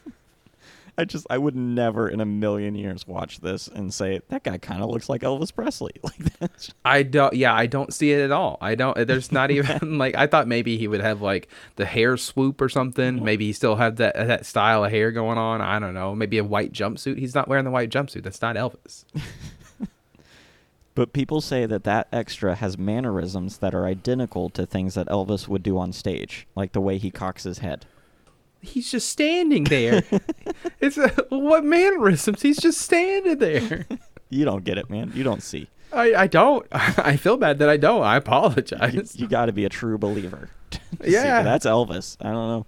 I 0.98 1.04
just, 1.04 1.26
I 1.28 1.36
would 1.36 1.54
never 1.54 2.08
in 2.08 2.20
a 2.20 2.24
million 2.24 2.74
years 2.74 3.06
watch 3.06 3.40
this 3.40 3.68
and 3.68 3.92
say 3.92 4.20
that 4.28 4.44
guy 4.44 4.58
kind 4.58 4.82
of 4.82 4.88
looks 4.88 5.08
like 5.08 5.22
Elvis 5.22 5.54
Presley. 5.54 5.92
Like 6.06 6.38
that's 6.38 6.72
I 6.84 7.02
don't. 7.02 7.34
Yeah, 7.34 7.52
I 7.52 7.66
don't 7.66 7.92
see 7.92 8.12
it 8.12 8.20
at 8.20 8.30
all. 8.30 8.58
I 8.60 8.76
don't. 8.76 9.06
There's 9.06 9.32
not 9.32 9.50
even 9.50 9.98
like 9.98 10.14
I 10.14 10.26
thought 10.28 10.46
maybe 10.46 10.78
he 10.78 10.86
would 10.86 11.00
have 11.00 11.20
like 11.20 11.48
the 11.74 11.84
hair 11.84 12.16
swoop 12.16 12.60
or 12.60 12.68
something. 12.68 13.24
Maybe 13.24 13.46
he 13.46 13.52
still 13.52 13.74
had 13.74 13.96
that 13.96 14.14
that 14.14 14.46
style 14.46 14.84
of 14.84 14.90
hair 14.92 15.10
going 15.10 15.36
on. 15.36 15.60
I 15.60 15.80
don't 15.80 15.94
know. 15.94 16.14
Maybe 16.14 16.38
a 16.38 16.44
white 16.44 16.72
jumpsuit. 16.72 17.18
He's 17.18 17.34
not 17.34 17.48
wearing 17.48 17.64
the 17.64 17.72
white 17.72 17.90
jumpsuit. 17.90 18.22
That's 18.22 18.40
not 18.40 18.54
Elvis. 18.54 19.04
But 20.96 21.12
people 21.12 21.42
say 21.42 21.66
that 21.66 21.84
that 21.84 22.08
extra 22.10 22.54
has 22.54 22.78
mannerisms 22.78 23.58
that 23.58 23.74
are 23.74 23.84
identical 23.84 24.48
to 24.50 24.64
things 24.64 24.94
that 24.94 25.08
Elvis 25.08 25.46
would 25.46 25.62
do 25.62 25.76
on 25.76 25.92
stage, 25.92 26.48
like 26.56 26.72
the 26.72 26.80
way 26.80 26.96
he 26.96 27.10
cocks 27.10 27.42
his 27.42 27.58
head. 27.58 27.84
He's 28.66 28.90
just 28.90 29.08
standing 29.08 29.64
there. 29.64 30.02
it's 30.80 30.98
a, 30.98 31.08
what 31.30 31.64
mannerisms? 31.64 32.42
He's 32.42 32.58
just 32.58 32.80
standing 32.80 33.38
there. 33.38 33.86
You 34.28 34.44
don't 34.44 34.64
get 34.64 34.76
it, 34.76 34.90
man. 34.90 35.12
You 35.14 35.22
don't 35.22 35.40
see. 35.40 35.68
I, 35.92 36.12
I 36.14 36.26
don't. 36.26 36.66
I 36.72 37.16
feel 37.16 37.36
bad 37.36 37.60
that 37.60 37.68
I 37.68 37.76
don't. 37.76 38.02
I 38.02 38.16
apologize. 38.16 39.14
you 39.20 39.28
got 39.28 39.46
to 39.46 39.52
be 39.52 39.64
a 39.64 39.68
true 39.68 39.98
believer. 39.98 40.50
to 40.72 40.80
see 41.04 41.12
Yeah. 41.12 41.42
that's 41.42 41.64
Elvis. 41.64 42.16
I 42.20 42.24
don't 42.32 42.48
know. 42.48 42.66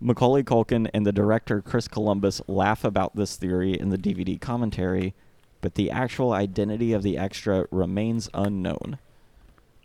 Macaulay 0.00 0.44
Culkin 0.44 0.88
and 0.94 1.04
the 1.04 1.10
director 1.10 1.60
Chris 1.60 1.88
Columbus 1.88 2.40
laugh 2.46 2.84
about 2.84 3.16
this 3.16 3.34
theory 3.34 3.72
in 3.72 3.88
the 3.88 3.98
DVD 3.98 4.40
commentary, 4.40 5.12
but 5.60 5.74
the 5.74 5.90
actual 5.90 6.32
identity 6.32 6.92
of 6.92 7.02
the 7.02 7.18
extra 7.18 7.66
remains 7.72 8.30
unknown. 8.32 8.98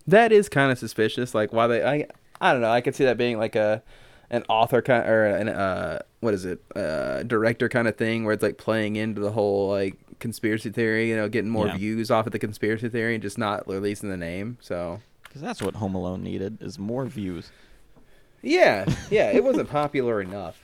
that 0.05 0.31
is 0.31 0.49
kind 0.49 0.71
of 0.71 0.77
suspicious. 0.77 1.33
Like 1.33 1.51
why 1.51 1.65
they? 1.65 1.83
I 1.83 2.05
I 2.39 2.51
don't 2.53 2.61
know. 2.61 2.69
I 2.71 2.81
could 2.81 2.95
see 2.95 3.05
that 3.05 3.17
being 3.17 3.39
like 3.39 3.55
a 3.55 3.81
an 4.31 4.43
author 4.49 4.81
kind 4.81 5.03
of, 5.03 5.09
or 5.09 5.25
an 5.25 5.49
uh 5.49 5.99
what 6.19 6.33
is 6.33 6.45
it 6.45 6.61
uh 6.75 7.23
director 7.23 7.67
kind 7.69 7.87
of 7.87 7.95
thing 7.95 8.23
where 8.25 8.33
it's 8.33 8.43
like 8.43 8.57
playing 8.57 8.95
into 8.95 9.21
the 9.21 9.31
whole 9.31 9.69
like 9.69 9.95
conspiracy 10.19 10.69
theory. 10.69 11.09
You 11.09 11.15
know, 11.15 11.29
getting 11.29 11.49
more 11.49 11.67
Yeah. 11.67 11.77
views 11.77 12.11
off 12.11 12.25
of 12.25 12.31
the 12.31 12.39
conspiracy 12.39 12.89
theory 12.89 13.15
and 13.15 13.21
just 13.21 13.37
not 13.37 13.67
releasing 13.67 14.09
the 14.09 14.17
name. 14.17 14.57
So 14.61 14.99
Because 15.23 15.41
that's 15.41 15.61
what 15.61 15.75
Home 15.75 15.95
Alone 15.95 16.23
needed 16.23 16.61
is 16.61 16.77
more 16.77 17.05
views. 17.05 17.51
yeah, 18.41 18.85
yeah, 19.09 19.31
it 19.31 19.43
wasn't 19.43 19.69
popular 19.69 20.21
enough. 20.21 20.61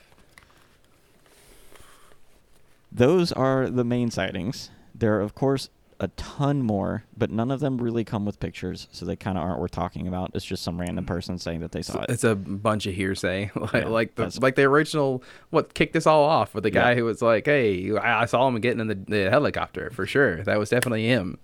Those 2.92 3.32
are 3.32 3.68
the 3.68 3.84
main 3.84 4.10
sightings. 4.10 4.70
There 4.94 5.16
are, 5.16 5.20
of 5.20 5.34
course, 5.34 5.68
a 5.98 6.08
ton 6.08 6.62
more, 6.62 7.04
but 7.16 7.30
none 7.30 7.50
of 7.50 7.60
them 7.60 7.78
really 7.78 8.04
come 8.04 8.24
with 8.26 8.38
pictures, 8.38 8.86
so 8.92 9.06
they 9.06 9.16
kind 9.16 9.38
of 9.38 9.44
aren't 9.44 9.58
worth 9.60 9.70
talking 9.70 10.06
about. 10.06 10.30
It's 10.34 10.44
just 10.44 10.62
some 10.62 10.78
random 10.80 11.06
person 11.06 11.38
saying 11.38 11.60
that 11.60 11.72
they 11.72 11.80
saw 11.82 12.02
it. 12.02 12.10
It's 12.10 12.24
a 12.24 12.34
bunch 12.34 12.86
of 12.86 12.94
hearsay, 12.94 13.50
like 13.56 13.72
Yeah, 13.72 13.86
like 13.88 14.14
the 14.14 14.38
like 14.42 14.56
the 14.56 14.64
original. 14.64 15.22
What 15.50 15.72
kicked 15.74 15.94
this 15.94 16.06
all 16.06 16.24
off 16.24 16.54
with 16.54 16.64
the 16.64 16.70
guy 16.70 16.90
Yeah. 16.90 16.96
who 16.96 17.04
was 17.06 17.22
like, 17.22 17.46
"Hey, 17.46 17.96
I, 17.96 18.26
saw 18.26 18.46
him 18.46 18.60
getting 18.60 18.80
in 18.80 18.88
the, 18.88 18.94
the 18.94 19.30
helicopter 19.30 19.90
for 19.90 20.06
sure. 20.06 20.42
That 20.44 20.58
was 20.58 20.68
definitely 20.70 21.06
him." 21.06 21.38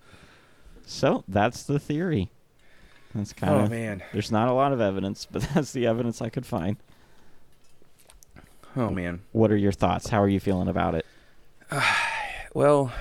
So 0.84 1.24
that's 1.28 1.62
the 1.62 1.78
theory. 1.78 2.30
That's 3.14 3.32
kind 3.32 3.54
of 3.54 3.60
Oh 3.62 3.68
man, 3.68 4.02
There's 4.12 4.32
not 4.32 4.48
a 4.48 4.52
lot 4.52 4.72
of 4.72 4.80
evidence, 4.80 5.26
but 5.30 5.42
that's 5.54 5.72
the 5.72 5.86
evidence 5.86 6.20
I 6.20 6.28
could 6.28 6.44
find. 6.46 6.76
oh 8.76 8.90
man. 8.90 9.22
What 9.32 9.50
are 9.50 9.56
your 9.56 9.72
thoughts? 9.72 10.08
How 10.08 10.22
are 10.22 10.28
you 10.28 10.40
feeling 10.40 10.68
about 10.68 10.94
it? 10.94 11.06
Well, 12.54 12.92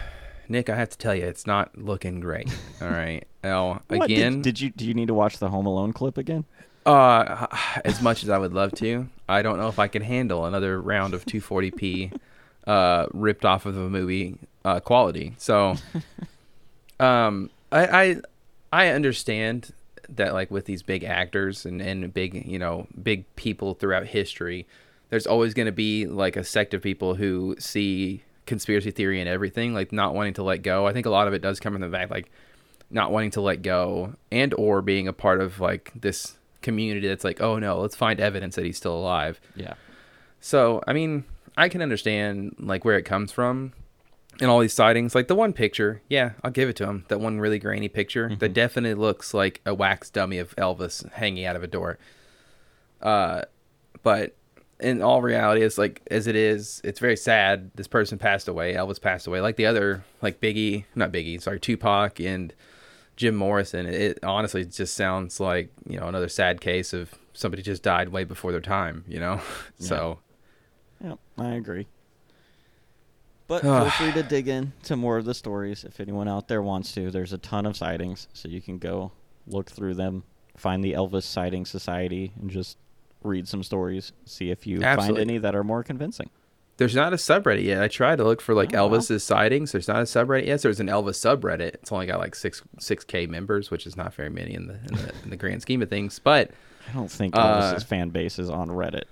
Nick, 0.51 0.69
I 0.69 0.75
have 0.75 0.89
to 0.89 0.97
tell 0.97 1.15
you, 1.15 1.23
it's 1.25 1.47
not 1.47 1.77
looking 1.77 2.19
great. 2.19 2.49
All 2.81 2.89
right. 2.89 3.25
Now, 3.43 3.81
What, 3.87 3.89
did- 3.89 4.03
again, 4.03 4.41
did, 4.41 4.59
you 4.59 4.69
do 4.69 4.85
you 4.85 4.93
need 4.93 5.07
to 5.07 5.13
watch 5.13 5.37
the 5.39 5.49
Home 5.49 5.65
Alone 5.65 5.93
clip 5.93 6.17
again? 6.17 6.45
uh, 6.85 7.47
as 7.85 8.01
much 8.01 8.23
as 8.23 8.29
I 8.29 8.37
would 8.37 8.53
love 8.53 8.73
to, 8.75 9.07
I 9.29 9.41
don't 9.41 9.57
know 9.57 9.69
if 9.69 9.79
I 9.79 9.87
can 9.87 10.01
handle 10.01 10.45
another 10.45 10.79
round 10.81 11.13
of 11.13 11.25
240p 11.25 12.13
uh, 12.67 13.07
ripped 13.13 13.45
off 13.45 13.65
of 13.65 13.77
a 13.77 13.89
movie 13.89 14.37
uh, 14.65 14.79
quality. 14.81 15.33
So, 15.37 15.75
um, 16.99 17.49
I, 17.71 17.87
I 18.03 18.15
I 18.73 18.87
understand 18.89 19.73
that 20.09 20.33
like 20.33 20.51
with 20.51 20.65
these 20.65 20.83
big 20.83 21.03
actors 21.03 21.65
and 21.65 21.81
and 21.81 22.13
big 22.13 22.45
you 22.45 22.59
know 22.59 22.87
big 23.01 23.23
people 23.35 23.73
throughout 23.73 24.07
history, 24.07 24.67
there's 25.09 25.25
always 25.25 25.53
going 25.53 25.67
to 25.67 25.71
be 25.71 26.05
like 26.05 26.35
a 26.35 26.43
sect 26.43 26.73
of 26.73 26.81
people 26.81 27.15
who 27.15 27.55
see 27.59 28.23
conspiracy 28.45 28.91
theory 28.91 29.19
and 29.19 29.29
everything, 29.29 29.73
like 29.73 29.91
not 29.91 30.13
wanting 30.13 30.33
to 30.35 30.43
let 30.43 30.63
go. 30.63 30.87
I 30.87 30.93
think 30.93 31.05
a 31.05 31.09
lot 31.09 31.27
of 31.27 31.33
it 31.33 31.41
does 31.41 31.59
come 31.59 31.73
from 31.73 31.81
the 31.81 31.89
fact 31.89 32.11
like 32.11 32.31
not 32.89 33.11
wanting 33.11 33.31
to 33.31 33.41
let 33.41 33.61
go 33.61 34.13
and 34.31 34.53
or 34.55 34.81
being 34.81 35.07
a 35.07 35.13
part 35.13 35.41
of 35.41 35.59
like 35.59 35.91
this 35.95 36.37
community 36.61 37.07
that's 37.07 37.23
like, 37.23 37.41
oh 37.41 37.59
no, 37.59 37.79
let's 37.79 37.95
find 37.95 38.19
evidence 38.19 38.55
that 38.55 38.65
he's 38.65 38.77
still 38.77 38.95
alive. 38.95 39.39
Yeah. 39.55 39.75
So, 40.39 40.81
I 40.87 40.93
mean, 40.93 41.23
I 41.57 41.69
can 41.69 41.81
understand 41.81 42.55
like 42.59 42.85
where 42.85 42.97
it 42.97 43.03
comes 43.03 43.31
from 43.31 43.73
and 44.39 44.49
all 44.49 44.59
these 44.59 44.73
sightings. 44.73 45.15
Like 45.15 45.27
the 45.27 45.35
one 45.35 45.53
picture, 45.53 46.01
yeah, 46.09 46.31
I'll 46.43 46.51
give 46.51 46.69
it 46.69 46.75
to 46.77 46.87
him. 46.87 47.05
That 47.07 47.19
one 47.19 47.39
really 47.39 47.59
grainy 47.59 47.89
picture 47.89 48.35
that 48.39 48.53
definitely 48.53 48.95
looks 48.95 49.33
like 49.33 49.61
a 49.65 49.73
wax 49.73 50.09
dummy 50.09 50.39
of 50.39 50.55
Elvis 50.55 51.09
hanging 51.13 51.45
out 51.45 51.55
of 51.55 51.63
a 51.63 51.67
door. 51.67 51.97
Uh, 53.01 53.43
but 54.03 54.35
in 54.81 55.01
all 55.01 55.21
reality, 55.21 55.61
it's 55.61 55.77
like 55.77 56.01
as 56.09 56.27
it 56.27 56.35
is, 56.35 56.81
it's 56.83 56.99
very 56.99 57.15
sad. 57.15 57.71
This 57.75 57.87
person 57.87 58.17
passed 58.17 58.47
away. 58.47 58.73
Elvis 58.73 58.99
passed 58.99 59.27
away. 59.27 59.39
Like 59.41 59.55
the 59.55 59.67
other, 59.67 60.03
like 60.21 60.41
Biggie, 60.41 60.85
not 60.95 61.11
Biggie, 61.11 61.41
sorry, 61.41 61.59
Tupac 61.59 62.19
and 62.19 62.53
Jim 63.15 63.35
Morrison. 63.35 63.85
It 63.85 64.19
honestly 64.23 64.65
just 64.65 64.95
sounds 64.95 65.39
like 65.39 65.71
you 65.87 65.99
know 65.99 66.07
another 66.07 66.29
sad 66.29 66.61
case 66.61 66.93
of 66.93 67.13
somebody 67.33 67.61
just 67.61 67.83
died 67.83 68.09
way 68.09 68.23
before 68.23 68.51
their 68.51 68.61
time. 68.61 69.05
You 69.07 69.19
know, 69.19 69.41
so. 69.79 70.19
Yeah, 71.03 71.15
I 71.37 71.53
agree. 71.53 71.87
But 73.47 73.61
feel 73.61 73.89
free 73.91 74.11
to 74.13 74.23
dig 74.23 74.47
in 74.47 74.73
to 74.83 74.95
more 74.95 75.17
of 75.17 75.25
the 75.25 75.33
stories 75.33 75.83
if 75.83 75.99
anyone 75.99 76.27
out 76.27 76.47
there 76.47 76.61
wants 76.61 76.91
to. 76.93 77.11
There's 77.11 77.33
a 77.33 77.37
ton 77.37 77.65
of 77.65 77.77
sightings, 77.77 78.27
so 78.33 78.49
you 78.49 78.61
can 78.61 78.77
go 78.77 79.11
look 79.45 79.69
through 79.69 79.95
them, 79.95 80.23
find 80.55 80.83
the 80.83 80.93
Elvis 80.93 81.23
Sighting 81.23 81.65
Society, 81.65 82.31
and 82.39 82.49
just 82.49 82.77
read 83.23 83.47
some 83.47 83.63
stories. 83.63 84.11
See 84.25 84.51
if 84.51 84.65
you 84.67 84.81
find 84.81 85.17
any 85.17 85.37
that 85.37 85.55
are 85.55 85.63
more 85.63 85.83
convincing. 85.83 86.29
There's 86.77 86.95
not 86.95 87.13
a 87.13 87.17
subreddit 87.17 87.63
yet. 87.63 87.81
I 87.83 87.87
tried 87.87 88.15
to 88.17 88.23
look 88.23 88.41
for 88.41 88.55
like 88.55 88.73
Oh, 88.73 88.87
wow. 88.87 88.97
Elvis's 88.97 89.23
sightings. 89.23 89.71
There's 89.71 89.87
not 89.87 89.97
a 89.97 90.03
subreddit 90.03 90.47
yet. 90.47 90.61
There's 90.63 90.79
an 90.79 90.87
Elvis 90.87 91.19
subreddit. 91.19 91.75
It's 91.75 91.91
only 91.91 92.07
got 92.07 92.19
like 92.19 92.33
six 92.33 92.63
six 92.79 93.03
k 93.03 93.27
members, 93.27 93.69
which 93.69 93.85
is 93.85 93.95
not 93.95 94.13
very 94.15 94.29
many 94.29 94.53
in 94.55 94.65
the 94.67 94.73
in 94.75 94.95
the, 94.95 95.13
in 95.23 95.29
the 95.29 95.35
grand 95.37 95.61
scheme 95.61 95.81
of 95.83 95.89
things. 95.89 96.17
But 96.17 96.51
I 96.89 96.93
don't 96.93 97.11
think 97.11 97.35
Uh, 97.37 97.61
Elvis's 97.73 97.83
fan 97.83 98.09
base 98.09 98.39
is 98.39 98.49
on 98.49 98.69
Reddit. 98.69 99.03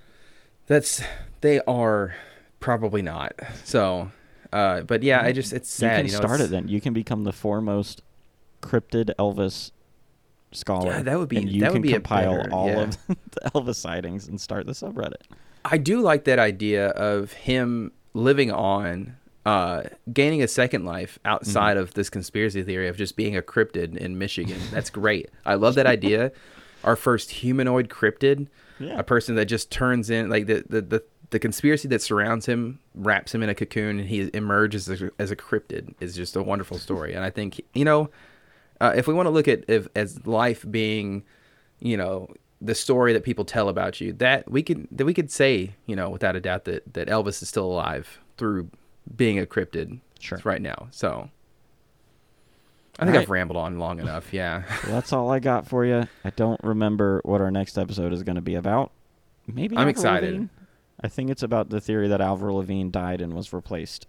that's 0.65 1.01
they 1.41 1.59
are 1.67 2.15
probably 2.59 3.03
not. 3.03 3.33
So, 3.65 4.11
uh, 4.51 4.81
but 4.81 5.03
yeah, 5.03 5.21
I 5.21 5.31
just 5.31 5.53
it's 5.53 5.69
sad. 5.69 6.05
you 6.05 6.11
can 6.11 6.21
know, 6.21 6.27
start 6.27 6.41
it 6.41 6.49
then. 6.49 6.67
You 6.69 6.81
can 6.81 6.93
become 6.93 7.23
the 7.23 7.33
foremost 7.33 8.01
cryptid 8.63 9.11
Elvis 9.19 9.71
scholar. 10.51 10.91
Yeah, 10.91 11.01
that 11.03 11.19
would 11.19 11.29
be- 11.29 11.37
and 11.37 11.49
you 11.49 11.61
that 11.61 11.67
can 11.67 11.73
would 11.75 11.81
be 11.83 11.91
a 11.91 11.95
compile 11.95 12.37
better- 12.37 12.53
all 12.53 12.67
yeah. 12.67 12.81
of 12.81 12.97
the 13.07 13.51
Elvis 13.55 13.75
sightings 13.75 14.27
and 14.27 14.39
start 14.39 14.65
the 14.65 14.73
subreddit. 14.73 15.21
I 15.65 15.77
do 15.77 16.01
like 16.01 16.23
that 16.25 16.39
idea 16.39 16.87
of 16.89 17.33
him 17.33 17.91
living 18.13 18.51
on, 18.51 19.15
uh, 19.45 19.83
gaining 20.11 20.41
a 20.41 20.47
second 20.47 20.85
life 20.85 21.19
outside 21.25 21.73
Mm-hmm. 21.75 21.83
of 21.83 21.93
this 21.93 22.09
conspiracy 22.09 22.63
theory 22.63 22.87
of 22.87 22.97
just 22.97 23.15
being 23.15 23.35
a 23.37 23.41
cryptid 23.41 23.95
in 23.97 24.17
Michigan. 24.17 24.59
That's 24.71 24.89
great. 24.89 25.29
I 25.45 25.55
love 25.55 25.75
that 25.75 25.85
idea. 25.87 26.31
Our 26.83 26.95
first 26.95 27.31
humanoid 27.31 27.89
cryptid, 27.89 28.47
Yeah. 28.79 28.97
a 28.97 29.03
person 29.03 29.35
that 29.35 29.45
just 29.47 29.69
turns 29.69 30.09
in 30.09 30.29
like 30.29 30.47
the 30.47 30.63
the 30.69 30.81
the, 30.81 31.03
the 31.31 31.39
conspiracy 31.39 31.87
that 31.89 32.01
surrounds 32.01 32.45
him 32.45 32.79
wraps 32.95 33.35
him 33.35 33.43
in 33.43 33.49
a 33.49 33.55
cocoon 33.55 33.99
and 33.99 34.07
he 34.07 34.29
emerges 34.33 34.89
as 34.89 35.01
a, 35.01 35.11
as 35.19 35.29
a 35.29 35.35
cryptid 35.35 35.93
is 35.99 36.15
just 36.15 36.35
a 36.37 36.41
wonderful 36.41 36.77
story 36.79 37.13
and 37.13 37.23
i 37.23 37.29
think 37.29 37.61
you 37.75 37.85
know 37.85 38.09
uh, 38.81 38.93
if 38.95 39.07
we 39.07 39.13
want 39.13 39.25
to 39.27 39.31
look 39.31 39.47
at 39.47 39.63
if, 39.67 39.87
as 39.95 40.25
life 40.25 40.65
being 40.69 41.23
you 41.79 41.95
know 41.97 42.27
the 42.61 42.75
story 42.75 43.13
that 43.13 43.23
people 43.23 43.45
tell 43.45 43.69
about 43.69 44.01
you 44.01 44.11
that 44.13 44.49
we 44.51 44.61
could 44.61 44.87
that 44.91 45.05
we 45.05 45.13
could 45.13 45.31
say 45.31 45.73
you 45.85 45.95
know 45.95 46.09
without 46.09 46.35
a 46.35 46.39
doubt 46.41 46.65
that 46.65 46.93
that 46.93 47.07
elvis 47.07 47.41
is 47.41 47.47
still 47.49 47.65
alive 47.65 48.19
through 48.37 48.69
being 49.15 49.39
a 49.39 49.45
cryptid 49.45 49.99
Sure. 50.19 50.39
right 50.43 50.61
now 50.61 50.89
so 50.91 51.29
i 52.99 53.05
think 53.05 53.15
right. 53.15 53.21
i've 53.23 53.29
rambled 53.29 53.55
on 53.57 53.79
long 53.79 53.99
enough 53.99 54.33
yeah 54.33 54.63
Well, 54.83 54.91
that's 54.93 55.13
all 55.13 55.31
I 55.31 55.39
got 55.39 55.67
for 55.67 55.85
you. 55.85 56.07
I 56.25 56.29
don't 56.31 56.59
remember 56.63 57.21
what 57.23 57.39
our 57.39 57.51
next 57.51 57.77
episode 57.77 58.11
is 58.11 58.23
going 58.23 58.35
to 58.35 58.41
be 58.41 58.55
about. 58.55 58.91
Maybe 59.47 59.75
I'm 59.77 59.81
Avril 59.87 59.89
excited. 59.91 60.31
Lavigne? 60.33 60.45
I 61.01 61.07
think 61.07 61.29
it's 61.29 61.43
about 61.43 61.69
the 61.69 61.79
theory 61.79 62.09
that 62.09 62.19
Avril 62.21 62.57
Lavigne 62.57 62.89
died 62.89 63.21
and 63.21 63.33
was 63.33 63.53
replaced. 63.53 64.05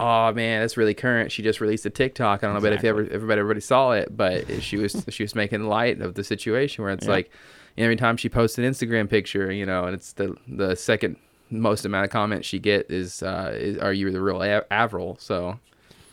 Oh 0.00 0.32
man, 0.32 0.60
that's 0.60 0.76
really 0.76 0.94
current. 0.94 1.32
She 1.32 1.42
just 1.42 1.60
released 1.60 1.84
a 1.86 1.90
TikTok. 1.90 2.44
I 2.44 2.46
don't 2.52 2.62
know 2.62 2.68
if 2.70 2.84
ever, 2.84 3.00
everybody 3.10 3.40
everybody 3.40 3.60
saw 3.60 3.92
it, 3.92 4.16
but 4.16 4.62
she 4.62 4.76
was 4.76 5.04
she 5.08 5.22
was 5.24 5.34
making 5.34 5.64
light 5.64 6.00
of 6.00 6.14
the 6.14 6.22
situation 6.24 6.84
where 6.84 6.92
it's 6.92 7.06
Yeah. 7.06 7.12
like 7.12 7.30
every 7.76 7.96
time 7.96 8.16
she 8.16 8.28
posts 8.28 8.58
an 8.58 8.64
Instagram 8.64 9.08
picture, 9.10 9.50
you 9.50 9.66
know, 9.66 9.84
and 9.84 9.94
it's 9.94 10.12
the 10.12 10.36
the 10.46 10.76
second 10.76 11.16
most 11.50 11.84
amount 11.84 12.04
of 12.04 12.10
comments 12.10 12.46
she 12.46 12.58
get 12.58 12.90
is, 12.90 13.22
uh, 13.22 13.50
is 13.54 13.78
"Are 13.78 13.92
you 13.92 14.10
the 14.12 14.20
real 14.20 14.42
Avril?" 14.70 15.16
So 15.20 15.58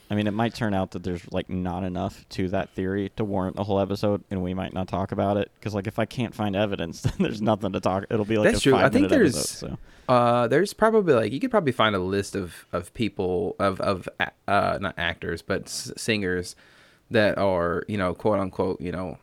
I 0.09 0.15
mean, 0.15 0.27
it 0.27 0.31
might 0.33 0.53
turn 0.53 0.73
out 0.75 0.91
that 0.91 1.03
there's 1.03 1.21
like 1.31 1.49
not 1.49 1.83
enough 1.83 2.27
to 2.29 2.47
that 2.49 2.69
theory 2.69 3.11
to 3.15 3.23
warrant 3.23 3.57
a 3.57 3.63
whole 3.63 3.79
episode, 3.79 4.23
and 4.29 4.43
we 4.43 4.53
might 4.53 4.73
not 4.73 4.87
talk 4.87 5.11
about 5.11 5.37
it 5.37 5.49
because, 5.59 5.73
like, 5.73 5.87
if 5.87 5.97
I 5.97 6.05
can't 6.05 6.35
find 6.35 6.55
evidence, 6.55 7.01
then 7.01 7.13
there's 7.19 7.41
nothing 7.41 7.71
to 7.73 7.79
talk. 7.79 8.05
It'll 8.09 8.23
be 8.25 8.37
like 8.37 8.45
That's 8.51 8.59
a 8.59 8.61
true. 8.61 8.75
I 8.75 8.89
think 8.89 9.09
there's- 9.09 9.35
episode. 9.35 9.69
So 9.69 9.77
Uh, 10.13 10.47
there's 10.47 10.73
probably 10.73 11.13
like 11.15 11.31
you 11.33 11.39
could 11.39 11.49
probably 11.49 11.71
find 11.71 11.95
a 11.95 11.99
list 11.99 12.35
of 12.35 12.65
of 12.71 12.93
people 12.93 13.55
of 13.57 13.81
of 13.81 14.07
uh 14.47 14.77
not 14.79 14.93
actors 14.99 15.41
but 15.41 15.63
s- 15.63 15.91
singers 15.97 16.55
that 17.09 17.39
are 17.39 17.83
you 17.87 17.97
know 17.97 18.13
quote 18.13 18.39
unquote 18.39 18.79
you 18.79 18.91
know 18.91 19.17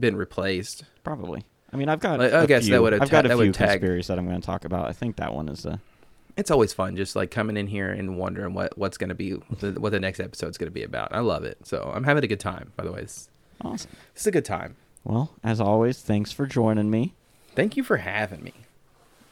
been 0.00 0.16
replaced. 0.16 0.84
probably. 1.04 1.44
I 1.72 1.76
mean, 1.76 1.88
I've 1.88 2.00
got. 2.00 2.20
Like, 2.20 2.32
I 2.32 2.44
a 2.44 2.46
guess 2.46 2.62
that 2.64 2.68
few- 2.70 2.82
would 2.82 2.94
I've 2.94 3.02
atta- 3.02 3.10
got 3.10 3.24
a 3.26 3.28
that 3.28 3.34
few 3.36 3.46
would 3.48 3.54
tag- 3.54 3.80
that 3.82 4.18
I'm 4.18 4.26
going 4.26 4.40
to 4.40 4.46
talk 4.46 4.64
about. 4.64 4.88
I 4.88 4.92
think 4.92 5.16
that 5.16 5.34
one 5.34 5.48
is 5.50 5.64
the. 5.64 5.78
It's 6.36 6.50
always 6.50 6.72
fun 6.72 6.96
just 6.96 7.14
like 7.14 7.30
coming 7.30 7.56
in 7.56 7.66
here 7.68 7.90
and 7.90 8.18
wondering 8.18 8.54
what 8.54 8.76
what's 8.76 8.98
gonna 8.98 9.14
be 9.14 9.34
the, 9.60 9.72
what 9.80 9.90
the 9.90 10.00
next 10.00 10.20
episode's 10.20 10.58
gonna 10.58 10.70
be 10.70 10.82
about. 10.82 11.12
I 11.12 11.20
love 11.20 11.44
it. 11.44 11.58
So 11.66 11.92
I'm 11.94 12.04
having 12.04 12.24
a 12.24 12.26
good 12.26 12.40
time. 12.40 12.72
By 12.76 12.84
the 12.84 12.92
way, 12.92 13.00
it's, 13.02 13.28
Awesome. 13.62 13.90
it's 14.14 14.26
a 14.26 14.30
good 14.32 14.44
time. 14.44 14.76
Well, 15.04 15.34
as 15.44 15.60
always, 15.60 16.00
thanks 16.00 16.32
for 16.32 16.46
joining 16.46 16.90
me. 16.90 17.14
Thank 17.54 17.76
you 17.76 17.84
for 17.84 17.98
having 17.98 18.42
me. 18.42 18.52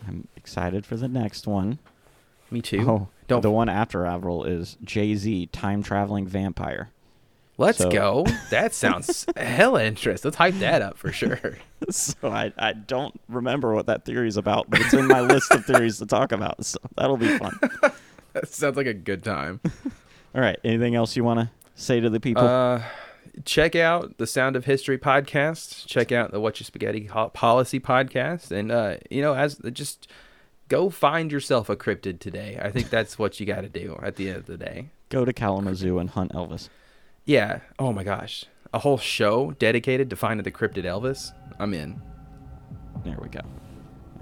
I'm 0.06 0.28
excited 0.36 0.86
for 0.86 0.96
the 0.96 1.08
next 1.08 1.46
one. 1.46 1.78
Me 2.50 2.60
too. 2.60 2.88
Oh, 2.88 3.08
Don't 3.28 3.40
the 3.40 3.50
one 3.50 3.68
after 3.68 4.04
Avril 4.06 4.44
is 4.44 4.76
Jay 4.84 5.14
Z, 5.14 5.46
time 5.46 5.82
traveling 5.82 6.26
vampire. 6.26 6.90
Let's 7.62 7.78
so- 7.78 7.90
go. 7.90 8.26
That 8.50 8.74
sounds 8.74 9.26
hella 9.36 9.84
interesting. 9.84 10.28
Let's 10.28 10.36
hype 10.36 10.54
that 10.54 10.82
up 10.82 10.98
for 10.98 11.12
sure. 11.12 11.58
so 11.90 12.14
I, 12.24 12.52
I 12.58 12.72
don't 12.72 13.18
remember 13.28 13.74
what 13.74 13.86
that 13.86 14.04
theory 14.04 14.28
is 14.28 14.36
about, 14.36 14.68
but 14.68 14.80
it's 14.80 14.94
in 14.94 15.06
my 15.06 15.20
list 15.20 15.50
of 15.52 15.64
theories 15.64 15.98
to 15.98 16.06
talk 16.06 16.32
about. 16.32 16.64
So 16.64 16.78
that'll 16.96 17.16
be 17.16 17.38
fun. 17.38 17.58
that 18.32 18.48
sounds 18.48 18.76
like 18.76 18.86
a 18.86 18.94
good 18.94 19.22
time. 19.22 19.60
All 20.34 20.40
right. 20.40 20.58
Anything 20.64 20.94
else 20.94 21.16
you 21.16 21.24
want 21.24 21.40
to 21.40 21.50
say 21.74 22.00
to 22.00 22.10
the 22.10 22.20
people? 22.20 22.44
Uh, 22.44 22.82
check 23.44 23.76
out 23.76 24.18
the 24.18 24.26
Sound 24.26 24.56
of 24.56 24.64
History 24.64 24.98
podcast. 24.98 25.86
Check 25.86 26.12
out 26.12 26.32
the 26.32 26.40
What 26.40 26.58
Your 26.60 26.64
Spaghetti 26.64 27.08
Policy 27.32 27.80
podcast, 27.80 28.50
and 28.50 28.72
uh, 28.72 28.96
you 29.10 29.22
know, 29.22 29.34
as 29.34 29.56
just 29.72 30.08
go 30.68 30.88
find 30.88 31.30
yourself 31.30 31.68
a 31.68 31.76
cryptid 31.76 32.18
today. 32.18 32.58
I 32.60 32.70
think 32.70 32.88
that's 32.88 33.18
what 33.18 33.38
you 33.38 33.46
got 33.46 33.60
to 33.60 33.68
do 33.68 33.98
at 34.02 34.16
the 34.16 34.28
end 34.28 34.38
of 34.38 34.46
the 34.46 34.56
day. 34.56 34.88
Go 35.10 35.26
to 35.26 35.32
Kalamazoo 35.32 35.98
and 35.98 36.08
hunt 36.08 36.32
Elvis. 36.32 36.70
Yeah. 37.24 37.60
Oh 37.78 37.92
my 37.92 38.04
gosh, 38.04 38.44
a 38.72 38.78
whole 38.78 38.98
show 38.98 39.52
dedicated 39.52 40.10
to 40.10 40.16
finding 40.16 40.44
the 40.44 40.50
cryptid 40.50 40.84
Elvis. 40.84 41.32
I'm 41.58 41.74
in. 41.74 42.00
There 43.04 43.18
we 43.20 43.28
go. 43.28 43.40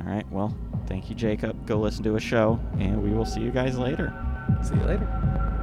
All 0.01 0.07
right. 0.07 0.31
Well, 0.31 0.57
thank 0.87 1.09
you, 1.09 1.15
Jacob. 1.15 1.67
Go 1.67 1.79
listen 1.79 2.03
to 2.05 2.17
a 2.17 2.21
show, 2.21 2.59
and 2.79 3.03
we 3.03 3.11
will 3.11 3.27
see 3.27 3.41
you 3.41 3.51
guys 3.51 3.79
later. 3.79 4.13
See 4.63 4.75
you 4.75 4.83
later. 4.83 5.60